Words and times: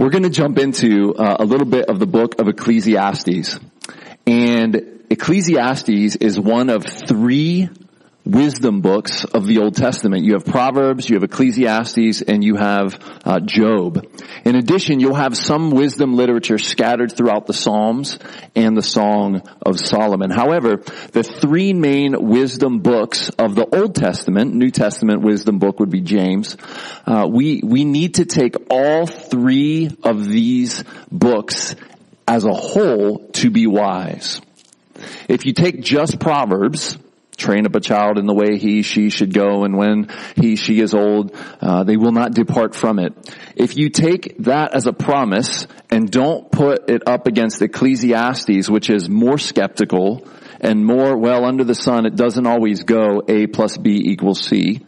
We're 0.00 0.08
going 0.08 0.22
to 0.22 0.30
jump 0.30 0.58
into 0.58 1.14
uh, 1.14 1.36
a 1.40 1.44
little 1.44 1.66
bit 1.66 1.90
of 1.90 1.98
the 1.98 2.06
book 2.06 2.40
of 2.40 2.48
Ecclesiastes. 2.48 3.60
And 4.26 5.04
Ecclesiastes 5.10 6.16
is 6.16 6.40
one 6.40 6.70
of 6.70 6.86
three 6.86 7.68
wisdom 8.30 8.80
books 8.80 9.24
of 9.24 9.46
the 9.46 9.58
Old 9.58 9.74
Testament. 9.76 10.24
You 10.24 10.34
have 10.34 10.44
Proverbs, 10.44 11.08
you 11.08 11.16
have 11.16 11.24
Ecclesiastes, 11.24 12.22
and 12.22 12.44
you 12.44 12.56
have 12.56 12.98
uh, 13.24 13.40
Job. 13.40 14.06
In 14.44 14.56
addition, 14.56 15.00
you'll 15.00 15.14
have 15.14 15.36
some 15.36 15.70
wisdom 15.70 16.14
literature 16.14 16.58
scattered 16.58 17.16
throughout 17.16 17.46
the 17.46 17.52
Psalms 17.52 18.18
and 18.54 18.76
the 18.76 18.82
Song 18.82 19.42
of 19.62 19.78
Solomon. 19.80 20.30
However, 20.30 20.76
the 21.12 21.22
three 21.22 21.72
main 21.72 22.28
wisdom 22.28 22.80
books 22.80 23.30
of 23.30 23.54
the 23.54 23.66
Old 23.66 23.94
Testament, 23.94 24.54
New 24.54 24.70
Testament 24.70 25.22
wisdom 25.22 25.58
book 25.58 25.80
would 25.80 25.90
be 25.90 26.00
James. 26.00 26.56
Uh, 27.06 27.26
we 27.30 27.62
we 27.64 27.84
need 27.84 28.14
to 28.14 28.24
take 28.24 28.54
all 28.70 29.06
three 29.06 29.90
of 30.04 30.26
these 30.26 30.84
books 31.10 31.74
as 32.28 32.44
a 32.44 32.52
whole 32.52 33.28
to 33.32 33.50
be 33.50 33.66
wise. 33.66 34.40
If 35.28 35.46
you 35.46 35.52
take 35.52 35.82
just 35.82 36.20
Proverbs, 36.20 36.96
train 37.40 37.66
up 37.66 37.74
a 37.74 37.80
child 37.80 38.18
in 38.18 38.26
the 38.26 38.34
way 38.34 38.58
he, 38.58 38.82
she 38.82 39.10
should 39.10 39.34
go, 39.34 39.64
and 39.64 39.76
when 39.76 40.08
he, 40.36 40.56
she 40.56 40.80
is 40.80 40.94
old, 40.94 41.34
uh, 41.60 41.82
they 41.82 41.96
will 41.96 42.12
not 42.12 42.34
depart 42.34 42.74
from 42.74 42.98
it. 42.98 43.12
If 43.56 43.76
you 43.76 43.90
take 43.90 44.36
that 44.44 44.74
as 44.74 44.86
a 44.86 44.92
promise 44.92 45.66
and 45.90 46.10
don't 46.10 46.52
put 46.52 46.88
it 46.88 47.08
up 47.08 47.26
against 47.26 47.60
Ecclesiastes, 47.62 48.70
which 48.70 48.90
is 48.90 49.08
more 49.08 49.38
skeptical 49.38 50.28
and 50.60 50.84
more, 50.84 51.16
well, 51.16 51.44
under 51.44 51.64
the 51.64 51.74
sun, 51.74 52.06
it 52.06 52.14
doesn't 52.14 52.46
always 52.46 52.84
go 52.84 53.22
A 53.26 53.46
plus 53.46 53.76
B 53.78 54.00
equals 54.04 54.40
C. 54.44 54.84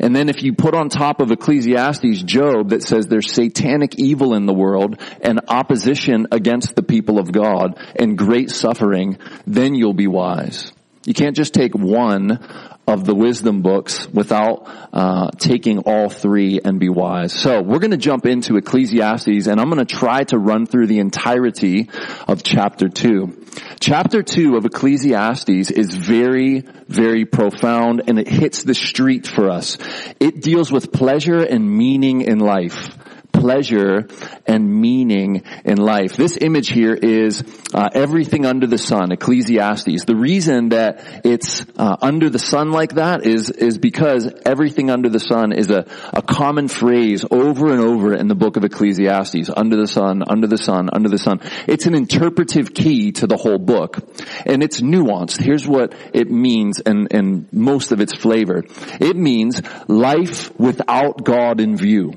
And 0.00 0.14
then 0.14 0.28
if 0.28 0.42
you 0.42 0.54
put 0.54 0.74
on 0.74 0.88
top 0.88 1.20
of 1.20 1.30
Ecclesiastes 1.30 2.22
Job 2.24 2.70
that 2.70 2.82
says 2.82 3.06
there's 3.06 3.32
satanic 3.32 3.94
evil 3.96 4.34
in 4.34 4.44
the 4.44 4.52
world 4.52 5.00
and 5.20 5.40
opposition 5.48 6.26
against 6.32 6.74
the 6.74 6.82
people 6.82 7.18
of 7.18 7.30
God 7.30 7.78
and 7.96 8.18
great 8.18 8.50
suffering, 8.50 9.18
then 9.46 9.76
you'll 9.76 9.94
be 9.94 10.08
wise. 10.08 10.73
You 11.04 11.14
can't 11.14 11.36
just 11.36 11.52
take 11.52 11.74
one 11.74 12.38
of 12.86 13.04
the 13.04 13.14
wisdom 13.14 13.62
books 13.62 14.06
without 14.08 14.68
uh, 14.92 15.30
taking 15.38 15.78
all 15.80 16.08
three 16.08 16.60
and 16.62 16.78
be 16.78 16.88
wise. 16.88 17.32
So 17.32 17.62
we're 17.62 17.78
going 17.78 17.92
to 17.92 17.96
jump 17.96 18.26
into 18.26 18.56
Ecclesiastes, 18.56 19.46
and 19.46 19.60
I'm 19.60 19.70
going 19.70 19.84
to 19.84 19.94
try 19.94 20.24
to 20.24 20.38
run 20.38 20.66
through 20.66 20.86
the 20.86 20.98
entirety 20.98 21.88
of 22.28 22.42
chapter 22.42 22.88
two. 22.88 23.44
Chapter 23.80 24.22
two 24.22 24.56
of 24.56 24.64
Ecclesiastes 24.64 25.70
is 25.70 25.94
very, 25.94 26.60
very 26.88 27.24
profound, 27.24 28.02
and 28.06 28.18
it 28.18 28.28
hits 28.28 28.62
the 28.62 28.74
street 28.74 29.26
for 29.26 29.50
us. 29.50 29.78
It 30.20 30.42
deals 30.42 30.70
with 30.70 30.92
pleasure 30.92 31.40
and 31.40 31.70
meaning 31.70 32.22
in 32.22 32.38
life 32.38 32.96
pleasure 33.34 34.08
and 34.46 34.72
meaning 34.72 35.42
in 35.64 35.76
life. 35.76 36.16
This 36.16 36.38
image 36.40 36.68
here 36.68 36.94
is 36.94 37.42
uh, 37.74 37.90
everything 37.92 38.46
under 38.46 38.66
the 38.66 38.78
sun, 38.78 39.12
Ecclesiastes. 39.12 40.04
The 40.04 40.16
reason 40.16 40.70
that 40.70 41.22
it's 41.24 41.66
uh, 41.76 41.96
under 42.00 42.30
the 42.30 42.38
sun 42.38 42.70
like 42.70 42.94
that 42.94 43.26
is 43.26 43.50
is 43.50 43.78
because 43.78 44.32
everything 44.46 44.90
under 44.90 45.08
the 45.08 45.18
sun 45.18 45.52
is 45.52 45.70
a, 45.70 45.86
a 46.12 46.22
common 46.22 46.68
phrase 46.68 47.24
over 47.30 47.72
and 47.72 47.80
over 47.80 48.14
in 48.14 48.28
the 48.28 48.34
book 48.34 48.56
of 48.56 48.64
Ecclesiastes. 48.64 49.50
Under 49.54 49.76
the 49.76 49.88
sun, 49.88 50.22
under 50.26 50.46
the 50.46 50.58
sun, 50.58 50.88
under 50.92 51.08
the 51.08 51.18
sun. 51.18 51.40
It's 51.66 51.86
an 51.86 51.94
interpretive 51.94 52.72
key 52.72 53.12
to 53.12 53.26
the 53.26 53.36
whole 53.36 53.58
book, 53.58 53.98
and 54.46 54.62
it's 54.62 54.80
nuanced. 54.80 55.42
Here's 55.42 55.66
what 55.66 55.94
it 56.12 56.30
means, 56.30 56.80
and 56.80 57.12
and 57.12 57.52
most 57.52 57.90
of 57.92 58.00
its 58.00 58.16
flavor. 58.16 58.62
It 59.00 59.16
means 59.16 59.60
life 59.88 60.56
without 60.58 61.24
God 61.24 61.60
in 61.60 61.76
view 61.76 62.12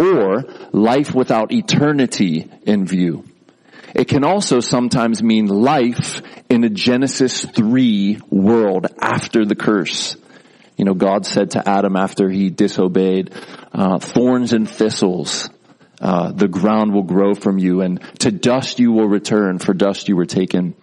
or 0.00 0.44
life 0.72 1.14
without 1.14 1.52
eternity 1.52 2.50
in 2.62 2.86
view. 2.86 3.24
It 3.94 4.06
can 4.08 4.24
also 4.24 4.60
sometimes 4.60 5.22
mean 5.22 5.46
life 5.46 6.22
in 6.48 6.64
a 6.64 6.68
Genesis 6.68 7.44
3 7.44 8.20
world 8.30 8.86
after 9.00 9.44
the 9.44 9.56
curse. 9.56 10.16
You 10.76 10.84
know, 10.84 10.94
God 10.94 11.26
said 11.26 11.50
to 11.52 11.68
Adam 11.68 11.96
after 11.96 12.30
he 12.30 12.50
disobeyed, 12.50 13.34
uh, 13.72 13.98
thorns 13.98 14.52
and 14.52 14.68
thistles, 14.68 15.50
uh, 16.00 16.32
the 16.32 16.48
ground 16.48 16.94
will 16.94 17.02
grow 17.02 17.34
from 17.34 17.58
you 17.58 17.82
and 17.82 18.00
to 18.20 18.30
dust 18.30 18.78
you 18.78 18.92
will 18.92 19.08
return, 19.08 19.58
for 19.58 19.74
dust 19.74 20.08
you 20.08 20.16
were 20.16 20.26
taken. 20.26 20.74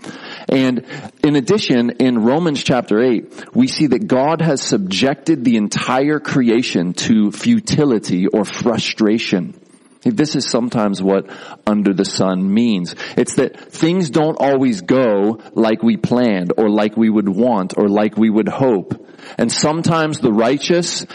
And 0.48 0.86
in 1.24 1.36
addition, 1.36 1.90
in 2.00 2.20
Romans 2.20 2.64
chapter 2.64 3.02
8, 3.02 3.56
we 3.56 3.68
see 3.68 3.88
that 3.88 4.08
God 4.08 4.42
has 4.42 4.62
subjected 4.62 5.44
the 5.44 5.58
entire 5.58 6.20
creation 6.20 6.94
to 6.94 7.32
futility 7.32 8.28
or 8.28 8.46
frustration. 8.46 9.60
This 10.04 10.36
is 10.36 10.50
sometimes 10.50 11.02
what 11.02 11.30
under 11.66 11.94
the 11.94 12.06
sun 12.06 12.54
means. 12.54 12.96
It's 13.18 13.36
that 13.36 13.60
things 13.60 14.10
don't 14.10 14.38
always 14.40 14.82
go 14.82 15.42
like 15.54 15.84
we 15.84 15.98
planned 15.98 16.54
or 16.58 16.70
like 16.70 16.96
we 16.96 17.10
would 17.10 17.28
want 17.28 17.78
or 17.78 17.90
like 17.90 18.18
we 18.18 18.30
would 18.30 18.48
hope. 18.48 19.06
And 19.38 19.52
sometimes 19.52 20.20
the 20.20 20.32
righteous 20.32 21.06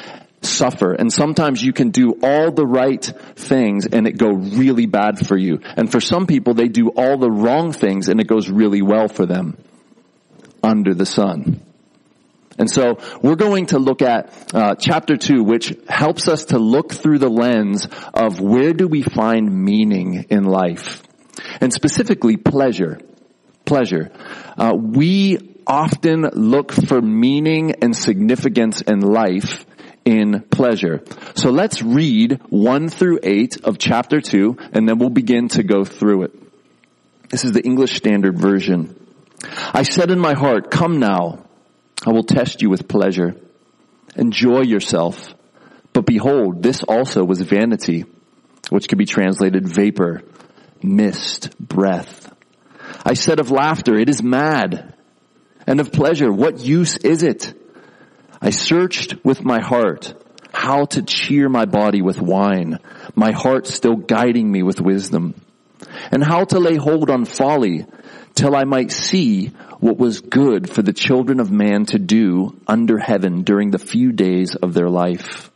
suffer. 0.44 0.92
And 0.92 1.12
sometimes 1.12 1.62
you 1.62 1.72
can 1.72 1.90
do 1.90 2.18
all 2.22 2.50
the 2.50 2.66
right 2.66 3.04
things 3.36 3.86
and 3.86 4.06
it 4.06 4.18
go 4.18 4.30
really 4.30 4.86
bad 4.86 5.26
for 5.26 5.36
you. 5.36 5.60
And 5.62 5.90
for 5.90 6.00
some 6.00 6.26
people, 6.26 6.54
they 6.54 6.68
do 6.68 6.88
all 6.88 7.18
the 7.18 7.30
wrong 7.30 7.72
things 7.72 8.08
and 8.08 8.20
it 8.20 8.26
goes 8.26 8.50
really 8.50 8.82
well 8.82 9.08
for 9.08 9.26
them 9.26 9.56
under 10.62 10.94
the 10.94 11.06
sun. 11.06 11.60
And 12.58 12.70
so 12.70 12.98
we're 13.22 13.36
going 13.36 13.66
to 13.66 13.78
look 13.78 14.02
at 14.02 14.54
uh, 14.54 14.74
chapter 14.74 15.16
two, 15.16 15.42
which 15.42 15.74
helps 15.88 16.28
us 16.28 16.46
to 16.46 16.58
look 16.58 16.92
through 16.92 17.18
the 17.18 17.30
lens 17.30 17.88
of 18.12 18.40
where 18.40 18.72
do 18.72 18.86
we 18.86 19.02
find 19.02 19.64
meaning 19.64 20.26
in 20.28 20.44
life, 20.44 21.02
and 21.60 21.72
specifically 21.72 22.36
pleasure. 22.36 23.00
Pleasure. 23.64 24.10
Uh, 24.58 24.74
we 24.76 25.56
often 25.66 26.22
look 26.34 26.72
for 26.72 27.00
meaning 27.00 27.72
and 27.82 27.96
significance 27.96 28.82
in 28.82 29.00
life 29.00 29.64
in 30.04 30.40
pleasure. 30.50 31.02
So 31.34 31.50
let's 31.50 31.82
read 31.82 32.40
1 32.48 32.88
through 32.88 33.20
8 33.22 33.64
of 33.64 33.78
chapter 33.78 34.20
2 34.20 34.56
and 34.72 34.88
then 34.88 34.98
we'll 34.98 35.10
begin 35.10 35.48
to 35.48 35.62
go 35.62 35.84
through 35.84 36.24
it. 36.24 36.32
This 37.30 37.44
is 37.44 37.52
the 37.52 37.64
English 37.64 37.96
Standard 37.96 38.38
Version. 38.38 38.98
I 39.72 39.82
said 39.82 40.10
in 40.10 40.18
my 40.18 40.34
heart, 40.34 40.70
come 40.70 40.98
now, 40.98 41.44
I 42.06 42.10
will 42.10 42.24
test 42.24 42.62
you 42.62 42.70
with 42.70 42.88
pleasure. 42.88 43.36
Enjoy 44.16 44.62
yourself. 44.62 45.34
But 45.92 46.06
behold, 46.06 46.62
this 46.62 46.82
also 46.82 47.24
was 47.24 47.40
vanity, 47.40 48.04
which 48.70 48.88
could 48.88 48.98
be 48.98 49.06
translated 49.06 49.68
vapor, 49.68 50.22
mist, 50.82 51.58
breath. 51.58 52.32
I 53.04 53.14
said 53.14 53.40
of 53.40 53.50
laughter, 53.50 53.96
it 53.96 54.08
is 54.08 54.22
mad. 54.22 54.94
And 55.66 55.80
of 55.80 55.92
pleasure, 55.92 56.32
what 56.32 56.60
use 56.60 56.96
is 56.96 57.22
it? 57.22 57.54
I 58.44 58.50
searched 58.50 59.24
with 59.24 59.44
my 59.44 59.60
heart 59.60 60.14
how 60.52 60.84
to 60.86 61.02
cheer 61.02 61.48
my 61.48 61.64
body 61.64 62.02
with 62.02 62.20
wine, 62.20 62.80
my 63.14 63.30
heart 63.30 63.68
still 63.68 63.94
guiding 63.94 64.50
me 64.50 64.64
with 64.64 64.80
wisdom, 64.80 65.34
and 66.10 66.24
how 66.24 66.44
to 66.46 66.58
lay 66.58 66.74
hold 66.74 67.08
on 67.08 67.24
folly 67.24 67.86
till 68.34 68.56
I 68.56 68.64
might 68.64 68.90
see 68.90 69.52
what 69.78 69.96
was 69.96 70.20
good 70.20 70.68
for 70.68 70.82
the 70.82 70.92
children 70.92 71.38
of 71.38 71.52
man 71.52 71.86
to 71.86 72.00
do 72.00 72.58
under 72.66 72.98
heaven 72.98 73.44
during 73.44 73.70
the 73.70 73.78
few 73.78 74.10
days 74.10 74.56
of 74.56 74.74
their 74.74 74.90
life. 74.90 75.50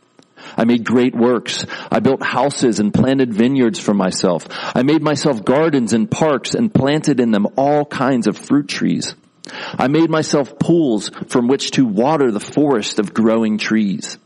I 0.55 0.63
made 0.63 0.85
great 0.85 1.13
works. 1.13 1.65
I 1.91 1.99
built 1.99 2.23
houses 2.23 2.79
and 2.79 2.93
planted 2.93 3.33
vineyards 3.33 3.79
for 3.79 3.93
myself. 3.93 4.47
I 4.49 4.83
made 4.83 5.01
myself 5.01 5.43
gardens 5.43 5.91
and 5.91 6.09
parks 6.09 6.55
and 6.55 6.73
planted 6.73 7.19
in 7.19 7.31
them 7.31 7.47
all 7.57 7.83
kinds 7.83 8.27
of 8.27 8.37
fruit 8.37 8.69
trees. 8.69 9.13
I 9.51 9.87
made 9.87 10.09
myself 10.09 10.59
pools 10.59 11.11
from 11.27 11.47
which 11.47 11.71
to 11.71 11.85
water 11.85 12.31
the 12.31 12.39
forest 12.39 12.99
of 12.99 13.13
growing 13.13 13.57
trees. 13.57 14.17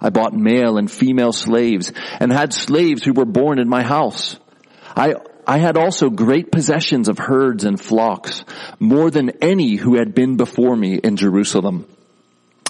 I 0.00 0.10
bought 0.10 0.32
male 0.32 0.78
and 0.78 0.90
female 0.90 1.32
slaves 1.32 1.92
and 2.20 2.32
had 2.32 2.52
slaves 2.52 3.02
who 3.02 3.12
were 3.12 3.24
born 3.24 3.58
in 3.58 3.68
my 3.68 3.82
house. 3.82 4.38
I, 4.96 5.14
I 5.46 5.58
had 5.58 5.76
also 5.76 6.10
great 6.10 6.52
possessions 6.52 7.08
of 7.08 7.18
herds 7.18 7.64
and 7.64 7.80
flocks, 7.80 8.44
more 8.78 9.10
than 9.10 9.42
any 9.42 9.76
who 9.76 9.96
had 9.96 10.14
been 10.14 10.36
before 10.36 10.76
me 10.76 10.96
in 10.96 11.16
Jerusalem. 11.16 11.86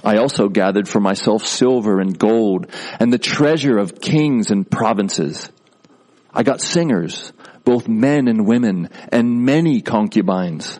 I 0.05 0.19
also 0.19 0.49
gathered 0.49 0.89
for 0.89 1.01
myself 1.01 1.47
silver 1.47 2.01
and 2.01 2.17
gold 2.17 2.69
and 3.01 3.13
the 3.13 3.19
treasure 3.19 3.79
of 3.79 4.01
kings 4.01 4.51
and 4.51 4.71
provinces. 4.71 5.51
I 6.33 6.45
got 6.45 6.61
singers, 6.61 7.33
both 7.65 7.89
men 7.89 8.29
and 8.29 8.47
women, 8.47 8.91
and 9.11 9.45
many 9.45 9.83
concubines 9.83 10.79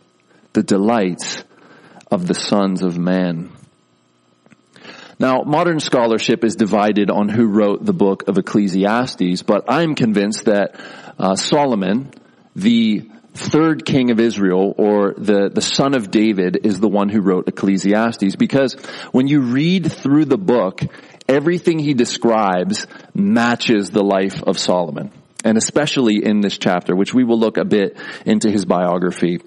the 0.59 0.65
delights 0.65 1.45
of 2.11 2.27
the 2.27 2.35
sons 2.35 2.83
of 2.83 2.99
man. 2.99 3.49
Now, 5.21 5.43
modern 5.43 5.79
scholarship 5.79 6.43
is 6.43 6.57
divided 6.57 7.11
on 7.11 7.29
who 7.29 7.47
wrote 7.47 7.85
the 7.85 7.93
book 7.93 8.27
of 8.27 8.39
Ecclesiastes, 8.39 9.43
but 9.43 9.67
I'm 9.69 9.95
convinced 9.95 10.47
that 10.47 10.75
uh, 11.17 11.37
Solomon, 11.37 12.11
the 12.57 13.09
third 13.35 13.85
king 13.85 14.11
of 14.11 14.19
Israel, 14.19 14.75
or 14.77 15.15
the, 15.17 15.49
the 15.49 15.63
son 15.63 15.95
of 15.95 16.11
David, 16.11 16.67
is 16.67 16.81
the 16.81 16.89
one 16.89 17.09
who 17.09 17.21
wrote 17.21 17.47
Ecclesiastes, 17.47 18.35
because 18.35 18.75
when 19.13 19.29
you 19.29 19.43
read 19.43 19.93
through 19.93 20.25
the 20.25 20.39
book, 20.39 20.81
everything 21.29 21.79
he 21.79 21.95
describes 21.95 22.89
matches 23.15 23.91
the 23.91 24.03
life 24.03 24.43
of 24.43 24.59
Solomon. 24.59 25.13
and 25.45 25.57
especially 25.57 26.25
in 26.25 26.41
this 26.41 26.59
chapter, 26.59 26.97
which 26.97 27.15
we 27.15 27.25
will 27.25 27.39
look 27.39 27.59
a 27.59 27.65
bit 27.65 27.97
into 28.27 28.51
his 28.51 28.65
biography, 28.65 29.41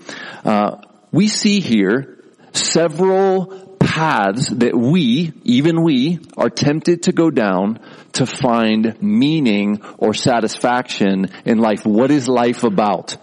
uh, 0.46 0.78
we 1.12 1.28
see 1.28 1.60
here 1.60 2.18
several 2.54 3.76
paths 3.80 4.50
that 4.50 4.76
we, 4.76 5.34
even 5.44 5.84
we, 5.84 6.20
are 6.38 6.50
tempted 6.50 7.04
to 7.04 7.12
go 7.12 7.30
down 7.30 7.80
to 8.14 8.26
find 8.26 9.02
meaning 9.02 9.82
or 9.98 10.14
satisfaction 10.14 11.28
in 11.46 11.58
life. 11.58 11.86
What 11.86 12.12
is 12.12 12.28
life 12.28 12.64
about? 12.64 13.18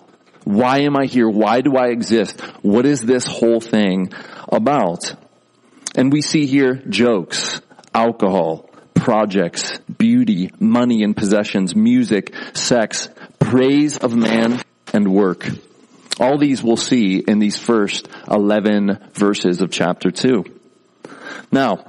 Why 0.44 0.80
am 0.80 0.96
I 0.96 1.06
here? 1.06 1.28
Why 1.28 1.60
do 1.60 1.76
I 1.76 1.88
exist? 1.88 2.40
What 2.62 2.86
is 2.86 3.00
this 3.00 3.26
whole 3.26 3.60
thing 3.60 4.12
about? 4.50 5.14
And 5.94 6.12
we 6.12 6.22
see 6.22 6.46
here 6.46 6.74
jokes, 6.88 7.60
alcohol, 7.94 8.68
projects, 8.94 9.78
beauty, 9.78 10.50
money 10.58 11.02
and 11.02 11.16
possessions, 11.16 11.74
music, 11.74 12.34
sex, 12.54 13.08
praise 13.38 13.98
of 13.98 14.16
man 14.16 14.60
and 14.92 15.08
work. 15.12 15.48
All 16.18 16.38
these 16.38 16.62
we'll 16.62 16.76
see 16.76 17.18
in 17.18 17.38
these 17.38 17.58
first 17.58 18.08
11 18.30 19.10
verses 19.12 19.60
of 19.60 19.70
chapter 19.70 20.10
2. 20.10 20.44
Now, 21.52 21.84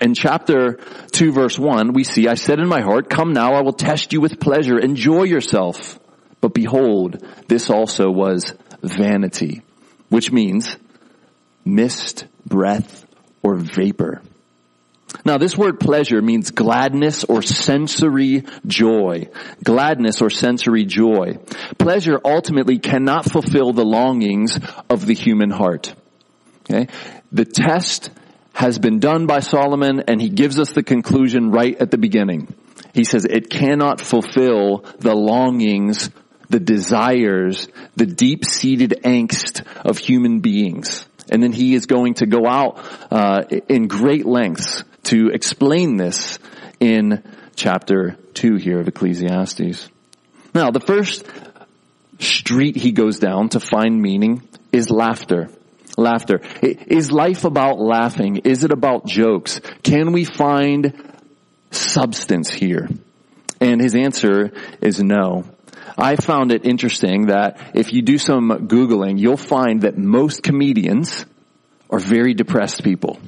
in 0.00 0.14
chapter 0.14 0.78
2 1.12 1.32
verse 1.32 1.58
1, 1.58 1.92
we 1.92 2.04
see, 2.04 2.28
I 2.28 2.34
said 2.34 2.60
in 2.60 2.68
my 2.68 2.80
heart, 2.80 3.10
come 3.10 3.32
now, 3.32 3.54
I 3.54 3.62
will 3.62 3.72
test 3.72 4.12
you 4.12 4.20
with 4.20 4.38
pleasure, 4.38 4.78
enjoy 4.78 5.24
yourself. 5.24 5.98
But 6.40 6.54
behold, 6.54 7.24
this 7.48 7.68
also 7.68 8.10
was 8.10 8.54
vanity, 8.82 9.62
which 10.08 10.30
means 10.30 10.76
mist, 11.64 12.26
breath, 12.46 13.06
or 13.42 13.56
vapor. 13.56 14.22
Now 15.28 15.36
this 15.36 15.58
word 15.58 15.78
pleasure 15.78 16.22
means 16.22 16.52
gladness 16.52 17.22
or 17.22 17.42
sensory 17.42 18.44
joy. 18.66 19.28
Gladness 19.62 20.22
or 20.22 20.30
sensory 20.30 20.86
joy. 20.86 21.36
Pleasure 21.76 22.18
ultimately 22.24 22.78
cannot 22.78 23.30
fulfill 23.30 23.74
the 23.74 23.84
longings 23.84 24.58
of 24.88 25.04
the 25.04 25.12
human 25.12 25.50
heart. 25.50 25.94
Okay? 26.62 26.88
The 27.30 27.44
test 27.44 28.08
has 28.54 28.78
been 28.78 29.00
done 29.00 29.26
by 29.26 29.40
Solomon 29.40 30.04
and 30.08 30.18
he 30.18 30.30
gives 30.30 30.58
us 30.58 30.72
the 30.72 30.82
conclusion 30.82 31.50
right 31.50 31.76
at 31.78 31.90
the 31.90 31.98
beginning. 31.98 32.48
He 32.94 33.04
says 33.04 33.26
it 33.26 33.50
cannot 33.50 34.00
fulfill 34.00 34.86
the 34.98 35.14
longings, 35.14 36.08
the 36.48 36.58
desires, 36.58 37.68
the 37.96 38.06
deep-seated 38.06 39.00
angst 39.04 39.62
of 39.84 39.98
human 39.98 40.40
beings. 40.40 41.04
And 41.30 41.42
then 41.42 41.52
he 41.52 41.74
is 41.74 41.84
going 41.84 42.14
to 42.14 42.26
go 42.26 42.46
out 42.46 42.78
uh, 43.12 43.42
in 43.68 43.88
great 43.88 44.24
lengths 44.24 44.84
to 45.04 45.28
explain 45.28 45.96
this 45.96 46.38
in 46.80 47.22
chapter 47.56 48.16
2 48.34 48.56
here 48.56 48.80
of 48.80 48.88
Ecclesiastes. 48.88 49.88
Now, 50.54 50.70
the 50.70 50.80
first 50.80 51.24
street 52.18 52.76
he 52.76 52.92
goes 52.92 53.18
down 53.18 53.50
to 53.50 53.60
find 53.60 54.00
meaning 54.00 54.42
is 54.72 54.90
laughter. 54.90 55.48
Laughter. 55.96 56.40
Is 56.62 57.10
life 57.10 57.44
about 57.44 57.80
laughing? 57.80 58.38
Is 58.44 58.64
it 58.64 58.70
about 58.70 59.06
jokes? 59.06 59.60
Can 59.82 60.12
we 60.12 60.24
find 60.24 60.92
substance 61.70 62.50
here? 62.50 62.88
And 63.60 63.80
his 63.80 63.96
answer 63.96 64.52
is 64.80 65.02
no. 65.02 65.44
I 65.96 66.14
found 66.14 66.52
it 66.52 66.64
interesting 66.64 67.26
that 67.26 67.72
if 67.74 67.92
you 67.92 68.02
do 68.02 68.18
some 68.18 68.68
Googling, 68.68 69.18
you'll 69.18 69.36
find 69.36 69.82
that 69.82 69.98
most 69.98 70.44
comedians 70.44 71.26
are 71.90 71.98
very 71.98 72.34
depressed 72.34 72.84
people. 72.84 73.18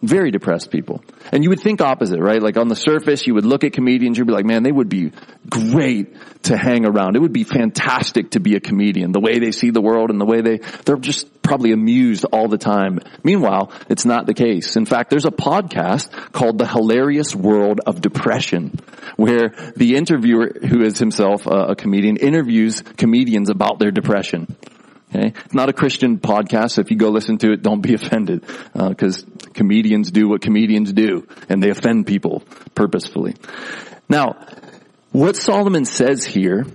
Very 0.00 0.30
depressed 0.30 0.70
people. 0.70 1.02
And 1.32 1.42
you 1.42 1.50
would 1.50 1.60
think 1.60 1.80
opposite, 1.80 2.20
right? 2.20 2.40
Like 2.40 2.56
on 2.56 2.68
the 2.68 2.76
surface, 2.76 3.26
you 3.26 3.34
would 3.34 3.44
look 3.44 3.64
at 3.64 3.72
comedians, 3.72 4.16
you'd 4.16 4.28
be 4.28 4.32
like, 4.32 4.44
man, 4.44 4.62
they 4.62 4.70
would 4.70 4.88
be 4.88 5.10
great 5.50 6.14
to 6.44 6.56
hang 6.56 6.86
around. 6.86 7.16
It 7.16 7.20
would 7.20 7.32
be 7.32 7.42
fantastic 7.42 8.30
to 8.30 8.40
be 8.40 8.54
a 8.54 8.60
comedian. 8.60 9.10
The 9.10 9.20
way 9.20 9.40
they 9.40 9.50
see 9.50 9.70
the 9.70 9.80
world 9.80 10.10
and 10.10 10.20
the 10.20 10.24
way 10.24 10.40
they, 10.40 10.58
they're 10.84 10.96
just 10.96 11.42
probably 11.42 11.72
amused 11.72 12.24
all 12.32 12.46
the 12.46 12.58
time. 12.58 13.00
Meanwhile, 13.24 13.72
it's 13.88 14.04
not 14.04 14.26
the 14.26 14.34
case. 14.34 14.76
In 14.76 14.86
fact, 14.86 15.10
there's 15.10 15.24
a 15.24 15.30
podcast 15.30 16.32
called 16.32 16.58
The 16.58 16.66
Hilarious 16.66 17.34
World 17.34 17.80
of 17.84 18.00
Depression 18.00 18.78
where 19.16 19.48
the 19.76 19.96
interviewer, 19.96 20.52
who 20.68 20.82
is 20.82 20.98
himself 20.98 21.46
a, 21.46 21.74
comedian, 21.74 22.18
interviews 22.18 22.82
comedians 22.96 23.50
about 23.50 23.80
their 23.80 23.90
depression. 23.90 24.54
Okay? 25.10 25.32
It's 25.44 25.54
not 25.54 25.68
a 25.68 25.72
Christian 25.72 26.18
podcast, 26.18 26.72
so 26.72 26.80
if 26.80 26.90
you 26.90 26.96
go 26.96 27.08
listen 27.10 27.38
to 27.38 27.52
it, 27.52 27.62
don't 27.62 27.80
be 27.80 27.94
offended, 28.00 28.44
because 28.72 29.24
uh, 29.24 29.48
comedians 29.54 30.10
do 30.10 30.28
what 30.28 30.40
comedians 30.40 30.92
do, 30.92 31.26
and 31.48 31.62
they 31.62 31.70
offend 31.70 32.06
people 32.06 32.42
purposefully. 32.74 33.34
Now, 34.08 34.36
what 35.12 35.36
Solomon 35.36 35.84
says 35.84 36.24
here 36.24 36.66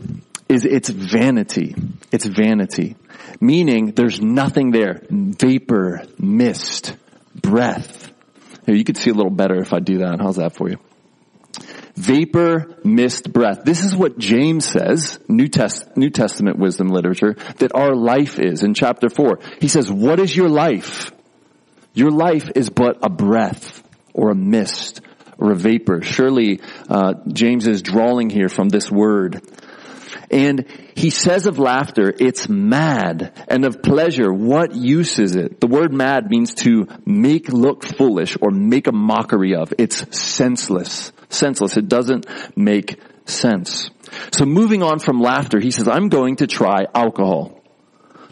is 0.50 0.66
it's 0.66 0.90
vanity. 0.90 1.76
It's 2.12 2.26
vanity. 2.26 2.96
Meaning 3.40 3.92
there's 3.92 4.22
nothing 4.22 4.72
there. 4.72 5.02
Vapor, 5.10 6.04
mist, 6.20 6.96
breath. 7.36 8.12
Here, 8.66 8.76
you 8.76 8.84
could 8.84 8.98
see 8.98 9.10
a 9.10 9.14
little 9.14 9.32
better 9.32 9.56
if 9.56 9.74
I 9.74 9.80
do 9.80 10.00
that. 10.00 10.20
How's 10.20 10.38
that 10.38 10.56
for 10.56 10.70
you? 10.70 10.78
Vapor, 11.96 12.76
mist, 12.84 13.32
breath. 13.32 13.64
This 13.64 13.84
is 13.84 13.96
what 13.96 14.18
James 14.18 14.66
says, 14.66 15.20
New, 15.28 15.48
Test, 15.48 15.96
New 15.96 16.10
Testament 16.10 16.58
wisdom 16.58 16.90
literature, 16.90 17.36
that 17.58 17.76
our 17.76 17.96
life 17.96 18.40
is 18.40 18.64
in 18.64 18.74
chapter 18.74 19.10
4. 19.10 19.40
He 19.60 19.68
says, 19.68 19.92
what 19.92 20.20
is 20.20 20.36
your 20.36 20.50
life? 20.50 21.12
Your 21.94 22.12
life 22.12 22.50
is 22.56 22.70
but 22.70 22.98
a 23.04 23.10
breath 23.10 23.84
or 24.14 24.32
a 24.32 24.36
mist 24.36 25.02
or 25.38 25.52
a 25.52 25.56
vapor. 25.56 26.02
Surely 26.02 26.62
uh, 26.90 27.14
James 27.28 27.68
is 27.68 27.82
drawing 27.82 28.30
here 28.30 28.50
from 28.50 28.70
this 28.70 28.90
word. 28.92 29.42
And 30.32 30.66
he 30.96 31.12
says 31.12 31.46
of 31.46 31.60
laughter, 31.60 32.12
it's 32.18 32.50
mad, 32.50 33.46
and 33.48 33.66
of 33.66 33.84
pleasure, 33.84 34.34
what 34.34 34.76
use 34.76 35.20
is 35.20 35.36
it? 35.36 35.60
The 35.60 35.68
word 35.68 35.94
mad 35.94 36.30
means 36.30 36.56
to 36.56 36.88
make 37.06 37.50
look 37.50 37.84
foolish 37.84 38.36
or 38.42 38.50
make 38.50 38.88
a 38.88 38.92
mockery 38.92 39.56
of. 39.56 39.74
It's 39.78 40.18
senseless 40.18 41.12
senseless. 41.34 41.78
It 41.78 41.88
doesn't 41.88 42.26
make 42.58 43.00
sense. 43.26 43.90
So 44.32 44.46
moving 44.46 44.84
on 44.84 45.00
from 45.00 45.20
laughter, 45.20 45.60
he 45.60 45.72
says, 45.72 45.88
I'm 45.88 46.10
going 46.10 46.38
to 46.38 46.48
try 46.48 46.86
alcohol. 46.94 47.62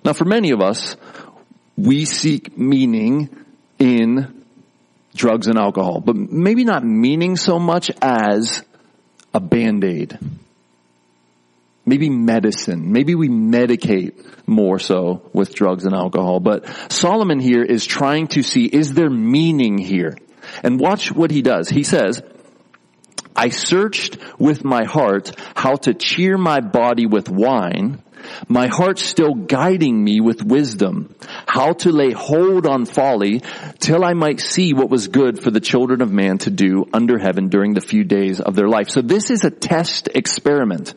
Now 0.03 0.13
for 0.13 0.25
many 0.25 0.51
of 0.51 0.61
us, 0.61 0.95
we 1.77 2.05
seek 2.05 2.57
meaning 2.57 3.29
in 3.79 4.43
drugs 5.15 5.47
and 5.47 5.57
alcohol, 5.57 5.99
but 5.99 6.15
maybe 6.15 6.63
not 6.63 6.83
meaning 6.83 7.35
so 7.35 7.59
much 7.59 7.91
as 8.01 8.63
a 9.33 9.39
band-aid. 9.39 10.19
Maybe 11.85 12.09
medicine. 12.09 12.91
Maybe 12.91 13.15
we 13.15 13.27
medicate 13.27 14.23
more 14.45 14.77
so 14.77 15.29
with 15.33 15.55
drugs 15.55 15.85
and 15.85 15.95
alcohol. 15.95 16.39
But 16.39 16.67
Solomon 16.91 17.39
here 17.39 17.63
is 17.63 17.85
trying 17.85 18.27
to 18.29 18.43
see, 18.43 18.65
is 18.65 18.93
there 18.93 19.09
meaning 19.09 19.79
here? 19.79 20.15
And 20.63 20.79
watch 20.79 21.11
what 21.11 21.31
he 21.31 21.41
does. 21.41 21.69
He 21.69 21.83
says, 21.83 22.21
I 23.35 23.49
searched 23.49 24.17
with 24.39 24.63
my 24.63 24.83
heart 24.83 25.31
how 25.55 25.75
to 25.75 25.93
cheer 25.93 26.37
my 26.37 26.59
body 26.59 27.05
with 27.05 27.29
wine, 27.29 28.01
my 28.47 28.67
heart 28.67 28.99
still 28.99 29.33
guiding 29.33 30.03
me 30.03 30.19
with 30.19 30.43
wisdom, 30.43 31.15
how 31.47 31.73
to 31.73 31.91
lay 31.91 32.11
hold 32.11 32.67
on 32.67 32.85
folly 32.85 33.41
till 33.79 34.03
I 34.03 34.13
might 34.13 34.39
see 34.39 34.73
what 34.73 34.89
was 34.89 35.07
good 35.07 35.41
for 35.41 35.51
the 35.51 35.59
children 35.59 36.01
of 36.01 36.11
man 36.11 36.37
to 36.39 36.49
do 36.49 36.85
under 36.93 37.17
heaven 37.17 37.49
during 37.49 37.73
the 37.73 37.81
few 37.81 38.03
days 38.03 38.39
of 38.39 38.55
their 38.55 38.67
life. 38.67 38.89
So 38.89 39.01
this 39.01 39.31
is 39.31 39.43
a 39.43 39.51
test 39.51 40.09
experiment. 40.13 40.93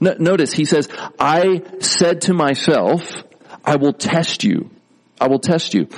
notice 0.00 0.52
he 0.52 0.64
says, 0.64 0.88
I 1.18 1.62
said 1.80 2.22
to 2.22 2.34
myself, 2.34 3.02
I 3.64 3.76
will 3.76 3.92
test 3.92 4.44
you. 4.44 4.70
I 5.20 5.28
will 5.28 5.38
test 5.38 5.74
you. 5.74 5.88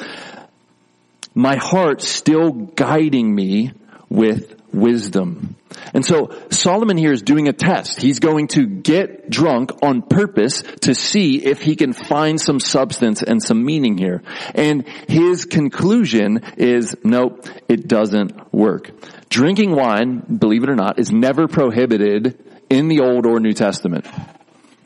My 1.35 1.57
heart 1.57 2.03
still 2.03 2.51
guiding 2.51 3.35
me 3.35 3.73
with 4.11 4.62
wisdom. 4.73 5.57
And 5.95 6.05
so 6.05 6.31
Solomon 6.51 6.97
here 6.97 7.13
is 7.13 7.23
doing 7.23 7.49
a 7.49 7.53
test. 7.53 8.01
He's 8.01 8.19
going 8.19 8.49
to 8.49 8.67
get 8.67 9.31
drunk 9.31 9.71
on 9.83 10.03
purpose 10.03 10.63
to 10.83 10.95
see 10.95 11.45
if 11.45 11.61
he 11.61 11.77
can 11.77 11.93
find 11.93 12.41
some 12.41 12.61
substance 12.61 13.23
and 13.23 13.43
some 13.43 13.65
meaning 13.65 13.99
here. 13.99 14.23
And 14.55 14.87
his 15.09 15.45
conclusion 15.45 16.41
is, 16.57 16.97
nope, 17.05 17.47
it 17.69 17.89
doesn't 17.89 18.53
work. 18.53 18.91
Drinking 19.29 19.75
wine, 19.75 20.21
believe 20.39 20.63
it 20.63 20.71
or 20.71 20.77
not, 20.77 20.99
is 20.99 21.11
never 21.11 21.49
prohibited 21.49 22.39
in 22.71 22.89
the 22.89 23.01
Old 23.01 23.27
or 23.27 23.41
New 23.41 23.53
Testament. 23.53 24.07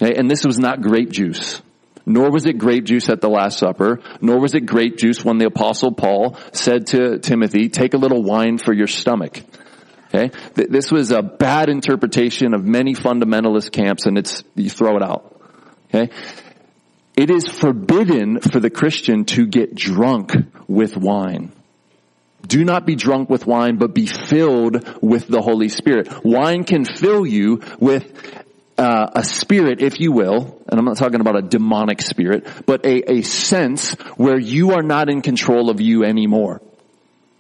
Okay, 0.01 0.15
and 0.17 0.31
this 0.31 0.45
was 0.45 0.59
not 0.59 0.83
grape 0.83 1.11
juice. 1.11 1.63
Nor 2.09 2.31
was 2.31 2.47
it 2.47 2.59
grape 2.59 2.85
juice 2.85 3.09
at 3.09 3.21
the 3.21 3.29
Last 3.29 3.59
Supper, 3.59 4.01
nor 4.21 4.41
was 4.41 4.55
it 4.55 4.65
grape 4.65 4.97
juice 4.97 5.25
when 5.25 5.39
the 5.39 5.47
apostle 5.47 5.93
Paul 5.93 6.39
said 6.53 6.87
to 6.89 7.19
Timothy, 7.19 7.69
take 7.69 7.95
a 7.95 7.97
little 7.97 8.23
wine 8.23 8.59
for 8.59 8.73
your 8.73 8.87
stomach. 8.87 9.43
Okay? 10.15 10.31
This 10.55 10.91
was 10.91 11.11
a 11.11 11.23
bad 11.23 11.69
interpretation 11.69 12.55
of 12.55 12.65
many 12.65 12.95
fundamentalist 12.95 13.73
camps 13.73 14.07
and 14.07 14.17
it's, 14.17 14.45
you 14.55 14.71
throw 14.71 14.97
it 14.97 15.03
out. 15.03 15.41
Okay? 15.89 16.13
It 17.17 17.31
is 17.31 17.49
forbidden 17.49 18.41
for 18.41 18.61
the 18.61 18.71
Christian 18.71 19.25
to 19.27 19.47
get 19.47 19.75
drunk 19.75 20.33
with 20.69 20.97
wine. 20.97 21.53
Do 22.47 22.65
not 22.65 22.87
be 22.87 22.95
drunk 22.95 23.29
with 23.31 23.47
wine, 23.47 23.77
but 23.77 23.95
be 23.95 24.07
filled 24.07 25.03
with 25.03 25.27
the 25.27 25.41
Holy 25.41 25.69
Spirit. 25.69 26.25
Wine 26.25 26.65
can 26.65 26.85
fill 26.85 27.27
you 27.27 27.63
with 27.81 28.45
uh, 28.79 29.11
a 29.15 29.25
spirit, 29.25 29.81
if 29.81 29.99
you 29.99 30.13
will, 30.13 30.63
and 30.69 30.79
I'm 30.79 30.85
not 30.85 30.99
talking 30.99 31.21
about 31.21 31.37
a 31.37 31.43
demonic 31.43 32.03
spirit, 32.03 32.47
but 32.67 32.85
a, 32.85 33.19
a 33.19 33.23
sense 33.23 33.93
where 34.17 34.39
you 34.39 34.73
are 34.73 34.83
not 34.83 35.09
in 35.09 35.23
control 35.23 35.71
of 35.71 35.81
you 35.81 36.05
anymore. 36.05 36.61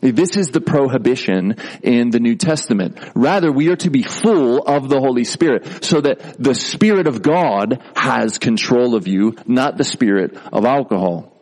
This 0.01 0.37
is 0.37 0.51
the 0.51 0.61
prohibition 0.61 1.57
in 1.83 2.11
the 2.11 2.21
New 2.21 2.37
Testament. 2.37 2.99
Rather, 3.15 3.51
we 3.51 3.71
are 3.71 3.77
to 3.77 3.91
be 3.91 4.03
full 4.03 4.63
of 4.63 4.89
the 4.89 5.01
Holy 5.01 5.25
Spirit 5.25 5.85
so 5.85 6.01
that 6.01 6.43
the 6.43 6.55
Spirit 6.55 7.07
of 7.07 7.23
God 7.23 7.83
has 7.97 8.39
control 8.39 8.95
of 8.95 9.09
you, 9.09 9.37
not 9.47 9.77
the 9.79 9.85
Spirit 9.85 10.37
of 10.53 10.65
alcohol. 10.65 11.36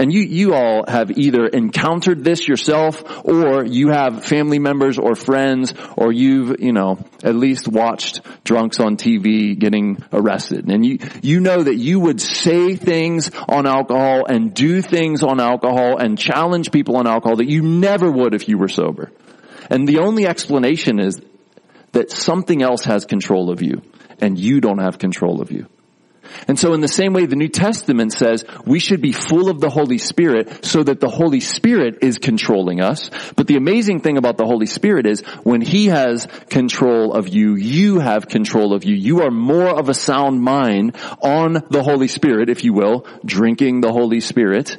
And 0.00 0.12
you, 0.12 0.20
you 0.20 0.54
all 0.54 0.84
have 0.86 1.10
either 1.18 1.46
encountered 1.46 2.22
this 2.22 2.46
yourself 2.46 3.02
or 3.24 3.64
you 3.64 3.88
have 3.88 4.24
family 4.24 4.60
members 4.60 4.96
or 4.96 5.16
friends 5.16 5.74
or 5.96 6.12
you've, 6.12 6.60
you 6.60 6.72
know, 6.72 6.98
at 7.24 7.34
least 7.34 7.66
watched 7.66 8.20
drunks 8.44 8.78
on 8.78 8.96
TV 8.96 9.58
getting 9.58 9.98
arrested. 10.12 10.70
And 10.70 10.86
you, 10.86 10.98
you 11.20 11.40
know 11.40 11.64
that 11.64 11.74
you 11.74 11.98
would 11.98 12.20
say 12.20 12.76
things 12.76 13.32
on 13.48 13.66
alcohol 13.66 14.24
and 14.26 14.54
do 14.54 14.82
things 14.82 15.24
on 15.24 15.40
alcohol 15.40 15.96
and 15.98 16.16
challenge 16.16 16.70
people 16.70 16.96
on 16.96 17.08
alcohol 17.08 17.38
that 17.38 17.50
you 17.50 17.62
never 17.62 18.08
would 18.08 18.34
if 18.34 18.48
you 18.48 18.56
were 18.56 18.68
sober. 18.68 19.10
And 19.68 19.88
the 19.88 19.98
only 19.98 20.28
explanation 20.28 21.00
is 21.00 21.20
that 21.90 22.12
something 22.12 22.62
else 22.62 22.84
has 22.84 23.04
control 23.04 23.50
of 23.50 23.62
you 23.62 23.82
and 24.20 24.38
you 24.38 24.60
don't 24.60 24.78
have 24.78 25.00
control 25.00 25.42
of 25.42 25.50
you. 25.50 25.66
And 26.46 26.58
so 26.58 26.74
in 26.74 26.80
the 26.80 26.88
same 26.88 27.12
way, 27.12 27.26
the 27.26 27.36
New 27.36 27.48
Testament 27.48 28.12
says 28.12 28.44
we 28.64 28.78
should 28.78 29.00
be 29.00 29.12
full 29.12 29.48
of 29.48 29.60
the 29.60 29.70
Holy 29.70 29.98
Spirit 29.98 30.64
so 30.64 30.82
that 30.82 31.00
the 31.00 31.08
Holy 31.08 31.40
Spirit 31.40 31.98
is 32.02 32.18
controlling 32.18 32.80
us. 32.80 33.10
But 33.34 33.46
the 33.46 33.56
amazing 33.56 34.00
thing 34.00 34.18
about 34.18 34.36
the 34.36 34.44
Holy 34.44 34.66
Spirit 34.66 35.06
is 35.06 35.22
when 35.42 35.60
He 35.60 35.86
has 35.86 36.26
control 36.48 37.12
of 37.12 37.28
you, 37.28 37.56
you 37.56 37.98
have 37.98 38.28
control 38.28 38.74
of 38.74 38.84
you. 38.84 38.94
You 38.94 39.22
are 39.22 39.30
more 39.30 39.68
of 39.68 39.88
a 39.88 39.94
sound 39.94 40.40
mind 40.40 40.96
on 41.22 41.54
the 41.70 41.82
Holy 41.82 42.08
Spirit, 42.08 42.48
if 42.48 42.64
you 42.64 42.72
will, 42.72 43.06
drinking 43.24 43.80
the 43.80 43.92
Holy 43.92 44.20
Spirit, 44.20 44.76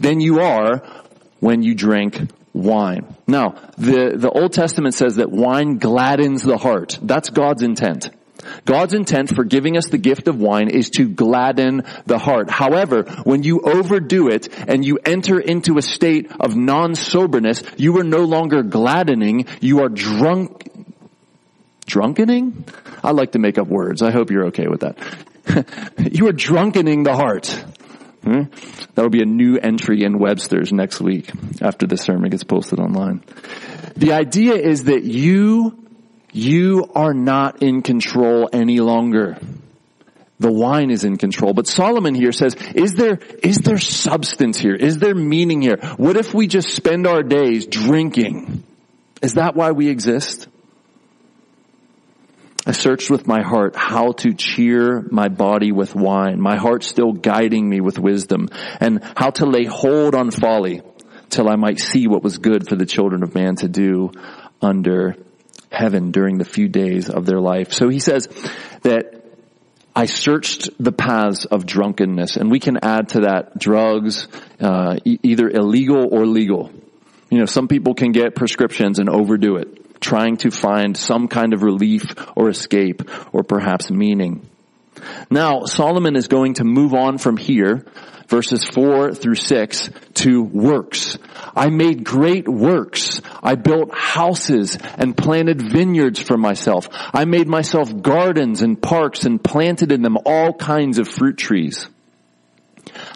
than 0.00 0.20
you 0.20 0.40
are 0.40 0.82
when 1.40 1.62
you 1.62 1.74
drink 1.74 2.20
wine. 2.52 3.14
Now, 3.26 3.50
the, 3.76 4.14
the 4.16 4.30
Old 4.30 4.52
Testament 4.52 4.94
says 4.94 5.16
that 5.16 5.30
wine 5.30 5.78
gladdens 5.78 6.42
the 6.42 6.58
heart. 6.58 6.98
That's 7.02 7.30
God's 7.30 7.62
intent. 7.62 8.10
God's 8.64 8.94
intent 8.94 9.34
for 9.34 9.44
giving 9.44 9.76
us 9.76 9.88
the 9.88 9.98
gift 9.98 10.28
of 10.28 10.40
wine 10.40 10.68
is 10.68 10.90
to 10.90 11.08
gladden 11.08 11.84
the 12.06 12.18
heart. 12.18 12.50
However, 12.50 13.04
when 13.24 13.42
you 13.42 13.60
overdo 13.60 14.28
it 14.28 14.48
and 14.68 14.84
you 14.84 14.98
enter 15.04 15.38
into 15.40 15.78
a 15.78 15.82
state 15.82 16.30
of 16.40 16.56
non-soberness, 16.56 17.62
you 17.76 17.98
are 17.98 18.04
no 18.04 18.24
longer 18.24 18.62
gladdening, 18.62 19.46
you 19.60 19.80
are 19.80 19.88
drunk, 19.88 20.70
drunkening? 21.86 22.64
I 23.02 23.12
like 23.12 23.32
to 23.32 23.38
make 23.38 23.58
up 23.58 23.68
words. 23.68 24.02
I 24.02 24.10
hope 24.10 24.30
you're 24.30 24.46
okay 24.46 24.66
with 24.66 24.80
that. 24.80 24.98
you 26.12 26.26
are 26.28 26.32
drunkening 26.32 27.04
the 27.04 27.14
heart. 27.14 27.48
Hmm? 28.22 28.42
That'll 28.94 29.10
be 29.10 29.22
a 29.22 29.26
new 29.26 29.58
entry 29.58 30.02
in 30.02 30.18
Webster's 30.18 30.72
next 30.72 31.00
week 31.00 31.30
after 31.62 31.86
the 31.86 31.96
sermon 31.96 32.30
gets 32.30 32.44
posted 32.44 32.80
online. 32.80 33.22
The 33.96 34.12
idea 34.12 34.54
is 34.54 34.84
that 34.84 35.04
you 35.04 35.87
you 36.38 36.90
are 36.94 37.14
not 37.14 37.62
in 37.62 37.82
control 37.82 38.48
any 38.52 38.78
longer. 38.78 39.38
The 40.38 40.52
wine 40.52 40.90
is 40.90 41.04
in 41.04 41.16
control. 41.16 41.52
But 41.52 41.66
Solomon 41.66 42.14
here 42.14 42.30
says, 42.30 42.54
is 42.74 42.94
there, 42.94 43.18
is 43.42 43.58
there 43.58 43.78
substance 43.78 44.56
here? 44.56 44.74
Is 44.74 44.98
there 44.98 45.14
meaning 45.14 45.60
here? 45.60 45.78
What 45.96 46.16
if 46.16 46.32
we 46.32 46.46
just 46.46 46.70
spend 46.70 47.08
our 47.08 47.24
days 47.24 47.66
drinking? 47.66 48.62
Is 49.20 49.34
that 49.34 49.56
why 49.56 49.72
we 49.72 49.88
exist? 49.88 50.46
I 52.64 52.72
searched 52.72 53.10
with 53.10 53.26
my 53.26 53.42
heart 53.42 53.74
how 53.74 54.12
to 54.12 54.32
cheer 54.34 55.04
my 55.10 55.28
body 55.28 55.72
with 55.72 55.94
wine, 55.94 56.40
my 56.40 56.56
heart 56.56 56.84
still 56.84 57.12
guiding 57.12 57.68
me 57.68 57.80
with 57.80 57.98
wisdom, 57.98 58.48
and 58.78 59.02
how 59.16 59.30
to 59.30 59.46
lay 59.46 59.64
hold 59.64 60.14
on 60.14 60.30
folly 60.30 60.82
till 61.30 61.48
I 61.48 61.56
might 61.56 61.80
see 61.80 62.06
what 62.06 62.22
was 62.22 62.38
good 62.38 62.68
for 62.68 62.76
the 62.76 62.86
children 62.86 63.22
of 63.22 63.34
man 63.34 63.56
to 63.56 63.68
do 63.68 64.12
under 64.60 65.16
heaven 65.70 66.10
during 66.10 66.38
the 66.38 66.44
few 66.44 66.68
days 66.68 67.10
of 67.10 67.26
their 67.26 67.40
life. 67.40 67.72
So 67.72 67.88
he 67.88 67.98
says 67.98 68.28
that 68.82 69.24
I 69.94 70.06
searched 70.06 70.70
the 70.78 70.92
paths 70.92 71.44
of 71.44 71.66
drunkenness, 71.66 72.36
and 72.36 72.50
we 72.50 72.60
can 72.60 72.78
add 72.82 73.08
to 73.10 73.20
that 73.22 73.58
drugs, 73.58 74.28
uh, 74.60 74.96
e- 75.04 75.18
either 75.22 75.48
illegal 75.48 76.08
or 76.10 76.24
legal. 76.24 76.70
You 77.30 77.38
know, 77.38 77.46
some 77.46 77.68
people 77.68 77.94
can 77.94 78.12
get 78.12 78.34
prescriptions 78.34 79.00
and 79.00 79.08
overdo 79.08 79.56
it, 79.56 80.00
trying 80.00 80.36
to 80.38 80.50
find 80.50 80.96
some 80.96 81.26
kind 81.26 81.52
of 81.52 81.62
relief 81.62 82.04
or 82.36 82.48
escape 82.48 83.02
or 83.32 83.42
perhaps 83.42 83.90
meaning. 83.90 84.48
Now, 85.30 85.64
Solomon 85.64 86.16
is 86.16 86.28
going 86.28 86.54
to 86.54 86.64
move 86.64 86.94
on 86.94 87.18
from 87.18 87.36
here 87.36 87.84
verses 88.28 88.62
4 88.62 89.14
through 89.14 89.34
6 89.34 89.90
to 90.14 90.42
works. 90.42 91.18
I 91.56 91.70
made 91.70 92.04
great 92.04 92.46
works. 92.46 93.20
I 93.42 93.54
built 93.54 93.92
houses 93.92 94.76
and 94.96 95.16
planted 95.16 95.60
vineyards 95.60 96.20
for 96.20 96.36
myself. 96.36 96.88
I 96.92 97.24
made 97.24 97.48
myself 97.48 98.02
gardens 98.02 98.62
and 98.62 98.80
parks 98.80 99.24
and 99.24 99.42
planted 99.42 99.92
in 99.92 100.02
them 100.02 100.18
all 100.24 100.52
kinds 100.52 100.98
of 100.98 101.08
fruit 101.08 101.38
trees. 101.38 101.88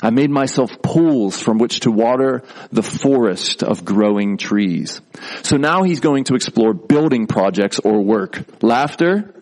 I 0.02 0.10
made 0.10 0.30
myself 0.30 0.70
pools 0.82 1.40
from 1.40 1.58
which 1.58 1.80
to 1.80 1.90
water 1.90 2.42
the 2.70 2.82
forest 2.82 3.62
of 3.62 3.84
growing 3.84 4.36
trees. 4.36 5.00
So 5.42 5.56
now 5.56 5.82
he's 5.82 6.00
going 6.00 6.24
to 6.24 6.34
explore 6.34 6.74
building 6.74 7.26
projects 7.26 7.78
or 7.78 8.02
work. 8.02 8.44
Laughter, 8.62 9.34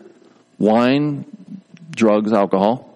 wine, 0.59 1.25
drugs, 2.01 2.33
alcohol, 2.33 2.87